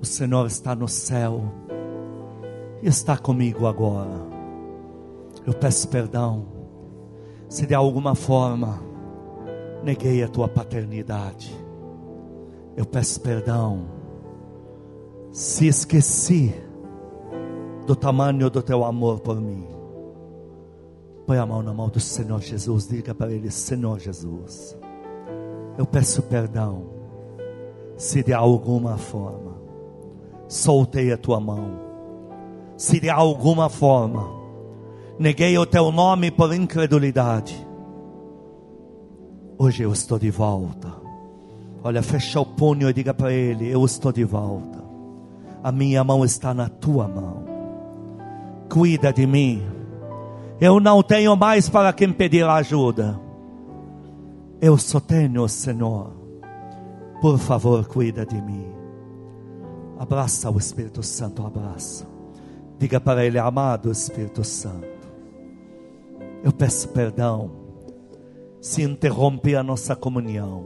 o 0.00 0.04
Senhor 0.04 0.46
está 0.46 0.74
no 0.74 0.88
céu 0.88 1.42
e 2.82 2.88
está 2.88 3.16
comigo 3.16 3.66
agora. 3.66 4.26
Eu 5.46 5.54
peço 5.54 5.88
perdão 5.88 6.46
se 7.48 7.66
de 7.66 7.74
alguma 7.74 8.14
forma 8.14 8.80
neguei 9.82 10.22
a 10.22 10.28
tua 10.28 10.48
paternidade. 10.48 11.56
Eu 12.76 12.84
peço 12.84 13.20
perdão 13.20 13.84
se 15.30 15.66
esqueci 15.66 16.54
do 17.86 17.96
tamanho 17.96 18.50
do 18.50 18.62
teu 18.62 18.84
amor 18.84 19.20
por 19.20 19.40
mim. 19.40 19.66
Põe 21.26 21.38
a 21.38 21.46
mão 21.46 21.62
na 21.62 21.72
mão 21.72 21.88
do 21.88 22.00
Senhor 22.00 22.40
Jesus, 22.40 22.88
diga 22.88 23.14
para 23.14 23.32
Ele: 23.32 23.50
Senhor 23.50 23.98
Jesus, 23.98 24.76
eu 25.78 25.86
peço 25.86 26.22
perdão, 26.22 26.84
se 27.96 28.22
de 28.22 28.32
alguma 28.32 28.96
forma 28.96 29.52
soltei 30.48 31.12
a 31.12 31.16
tua 31.16 31.38
mão, 31.38 31.78
se 32.76 32.98
de 32.98 33.08
alguma 33.08 33.68
forma 33.68 34.28
neguei 35.18 35.56
o 35.56 35.64
teu 35.64 35.92
nome 35.92 36.30
por 36.30 36.52
incredulidade, 36.52 37.66
hoje 39.56 39.84
eu 39.84 39.92
estou 39.92 40.18
de 40.18 40.30
volta. 40.30 41.02
Olha, 41.84 42.02
fecha 42.02 42.40
o 42.40 42.46
punho 42.46 42.88
e 42.88 42.92
diga 42.92 43.14
para 43.14 43.32
Ele: 43.32 43.68
Eu 43.68 43.84
estou 43.84 44.12
de 44.12 44.24
volta. 44.24 44.82
A 45.62 45.70
minha 45.70 46.02
mão 46.02 46.24
está 46.24 46.52
na 46.52 46.68
tua 46.68 47.06
mão. 47.06 47.44
Cuida 48.68 49.12
de 49.12 49.26
mim 49.26 49.62
eu 50.64 50.78
não 50.78 51.02
tenho 51.02 51.34
mais 51.36 51.68
para 51.68 51.92
quem 51.92 52.12
pedir 52.12 52.44
ajuda. 52.44 53.20
Eu 54.60 54.78
só 54.78 55.00
tenho 55.00 55.42
o 55.42 55.48
Senhor. 55.48 56.12
Por 57.20 57.36
favor, 57.38 57.84
cuida 57.86 58.24
de 58.24 58.40
mim. 58.40 58.66
Abraça 59.98 60.50
o 60.50 60.58
Espírito 60.58 61.02
Santo, 61.02 61.44
abraça. 61.44 62.06
Diga 62.78 63.00
para 63.00 63.24
Ele, 63.24 63.38
amado 63.38 63.90
Espírito 63.90 64.44
Santo. 64.44 64.86
Eu 66.44 66.52
peço 66.52 66.88
perdão 66.90 67.62
se 68.60 68.80
interrompi 68.80 69.56
a 69.56 69.62
nossa 69.64 69.96
comunhão. 69.96 70.64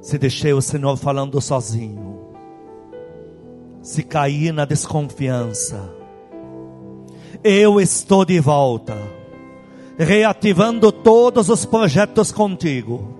Se 0.00 0.18
deixei 0.18 0.52
o 0.52 0.60
Senhor 0.60 0.96
falando 0.96 1.40
sozinho. 1.40 2.18
Se 3.80 4.02
caí 4.02 4.50
na 4.50 4.64
desconfiança 4.64 5.97
eu 7.42 7.80
estou 7.80 8.24
de 8.24 8.40
volta, 8.40 8.96
reativando 9.98 10.90
todos 10.90 11.48
os 11.48 11.64
projetos 11.64 12.32
contigo. 12.32 13.16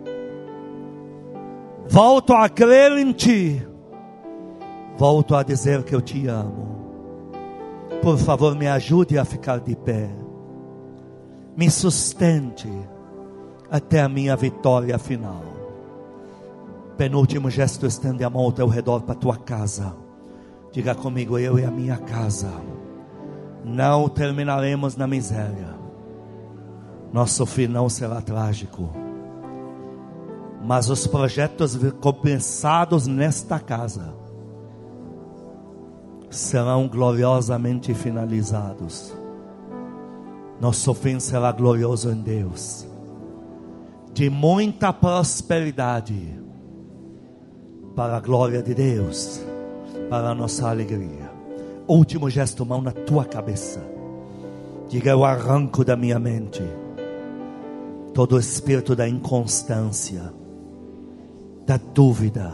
Volto 1.88 2.34
a 2.34 2.48
crer 2.48 2.92
em 2.98 3.12
ti. 3.12 3.66
Volto 4.96 5.34
a 5.34 5.42
dizer 5.42 5.84
que 5.84 5.94
eu 5.94 6.02
te 6.02 6.26
amo. 6.26 6.76
Por 8.02 8.18
favor, 8.18 8.54
me 8.54 8.66
ajude 8.66 9.18
a 9.18 9.24
ficar 9.24 9.60
de 9.60 9.74
pé. 9.76 10.10
Me 11.56 11.70
sustente 11.70 12.68
até 13.70 14.00
a 14.00 14.08
minha 14.08 14.36
vitória 14.36 14.98
final. 14.98 15.42
Penúltimo 16.96 17.48
gesto, 17.48 17.86
estende 17.86 18.24
a 18.24 18.30
mão 18.30 18.42
ao 18.42 18.52
teu 18.52 18.66
redor 18.66 19.02
para 19.02 19.12
a 19.12 19.18
tua 19.18 19.36
casa. 19.36 19.96
Diga 20.72 20.94
comigo, 20.94 21.38
eu 21.38 21.58
e 21.58 21.64
a 21.64 21.70
minha 21.70 21.96
casa 21.96 22.50
não 23.64 24.08
terminaremos 24.08 24.96
na 24.96 25.06
miséria. 25.06 25.74
Nosso 27.12 27.46
fim 27.46 27.66
não 27.66 27.88
será 27.88 28.20
trágico. 28.20 28.90
Mas 30.62 30.90
os 30.90 31.06
projetos 31.06 31.78
começados 32.00 33.06
nesta 33.06 33.58
casa 33.58 34.14
serão 36.30 36.88
gloriosamente 36.88 37.94
finalizados. 37.94 39.16
Nosso 40.60 40.92
fim 40.92 41.20
será 41.20 41.52
glorioso 41.52 42.10
em 42.10 42.20
Deus, 42.20 42.86
de 44.12 44.28
muita 44.28 44.92
prosperidade, 44.92 46.36
para 47.94 48.16
a 48.16 48.20
glória 48.20 48.62
de 48.62 48.74
Deus, 48.74 49.40
para 50.10 50.30
a 50.30 50.34
nossa 50.34 50.68
alegria. 50.68 51.27
Último 51.88 52.28
gesto, 52.28 52.66
mão 52.66 52.82
na 52.82 52.92
tua 52.92 53.24
cabeça. 53.24 53.82
Diga: 54.88 55.10
Eu 55.10 55.24
arranco 55.24 55.82
da 55.82 55.96
minha 55.96 56.18
mente 56.18 56.62
todo 58.12 58.36
o 58.36 58.38
espírito 58.38 58.94
da 58.94 59.08
inconstância, 59.08 60.32
da 61.66 61.78
dúvida, 61.94 62.52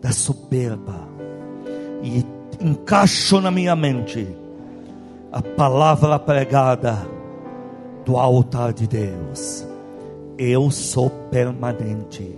da 0.00 0.12
soberba, 0.12 1.08
e 2.02 2.24
encaixo 2.60 3.40
na 3.40 3.50
minha 3.50 3.76
mente 3.76 4.26
a 5.30 5.42
palavra 5.42 6.18
pregada 6.18 7.06
do 8.04 8.16
altar 8.16 8.72
de 8.72 8.86
Deus. 8.86 9.66
Eu 10.38 10.70
sou 10.70 11.10
permanente. 11.30 12.34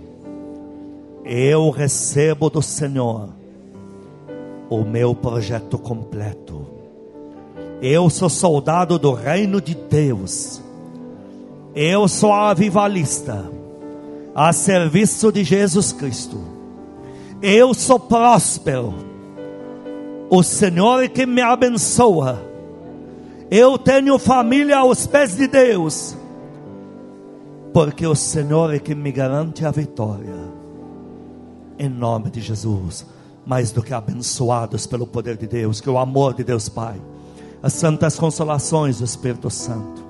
Eu 1.23 1.69
recebo 1.69 2.49
do 2.49 2.61
Senhor 2.61 3.29
o 4.71 4.85
meu 4.85 5.13
projeto 5.13 5.77
completo. 5.77 6.65
Eu 7.81 8.09
sou 8.09 8.29
soldado 8.29 8.97
do 8.97 9.11
reino 9.11 9.59
de 9.59 9.75
Deus. 9.75 10.61
Eu 11.75 12.07
sou 12.07 12.31
avivalista 12.31 13.51
a 14.33 14.53
serviço 14.53 15.29
de 15.29 15.43
Jesus 15.43 15.91
Cristo. 15.91 16.39
Eu 17.41 17.73
sou 17.73 17.99
próspero 17.99 18.93
O 20.29 20.41
Senhor 20.41 21.03
é 21.03 21.09
que 21.09 21.25
me 21.25 21.41
abençoa. 21.41 22.41
Eu 23.49 23.77
tenho 23.77 24.17
família 24.17 24.77
aos 24.77 25.05
pés 25.05 25.35
de 25.35 25.47
Deus. 25.47 26.15
Porque 27.73 28.07
o 28.07 28.15
Senhor 28.15 28.73
é 28.73 28.79
que 28.79 28.95
me 28.95 29.11
garante 29.11 29.65
a 29.65 29.71
vitória. 29.71 30.39
Em 31.77 31.89
nome 31.89 32.29
de 32.29 32.39
Jesus. 32.39 33.05
Mais 33.51 33.73
do 33.73 33.83
que 33.83 33.93
abençoados 33.93 34.87
pelo 34.87 35.05
poder 35.05 35.35
de 35.35 35.45
Deus, 35.45 35.81
que 35.81 35.89
o 35.89 35.97
amor 35.97 36.33
de 36.33 36.41
Deus 36.41 36.69
Pai, 36.69 36.95
as 37.61 37.73
santas 37.73 38.17
consolações 38.17 38.99
do 38.99 39.03
Espírito 39.03 39.49
Santo, 39.49 40.05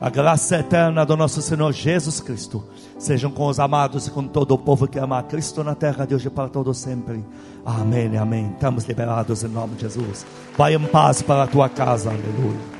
a 0.00 0.08
graça 0.08 0.56
eterna 0.56 1.04
do 1.04 1.14
nosso 1.14 1.42
Senhor 1.42 1.70
Jesus 1.74 2.20
Cristo, 2.20 2.64
sejam 2.98 3.30
com 3.30 3.48
os 3.48 3.60
amados 3.60 4.06
e 4.06 4.10
com 4.10 4.26
todo 4.26 4.52
o 4.52 4.58
povo 4.58 4.88
que 4.88 4.98
ama 4.98 5.18
a 5.18 5.22
Cristo 5.22 5.62
na 5.62 5.74
terra 5.74 6.06
de 6.06 6.14
hoje 6.14 6.30
para 6.30 6.48
todo 6.48 6.72
sempre. 6.72 7.22
Amém, 7.66 8.16
amém. 8.16 8.52
Estamos 8.54 8.84
liberados 8.84 9.44
em 9.44 9.48
nome 9.48 9.74
de 9.74 9.82
Jesus. 9.82 10.24
Vai 10.56 10.74
em 10.74 10.86
paz 10.86 11.20
para 11.20 11.42
a 11.42 11.46
tua 11.46 11.68
casa, 11.68 12.08
aleluia. 12.08 12.75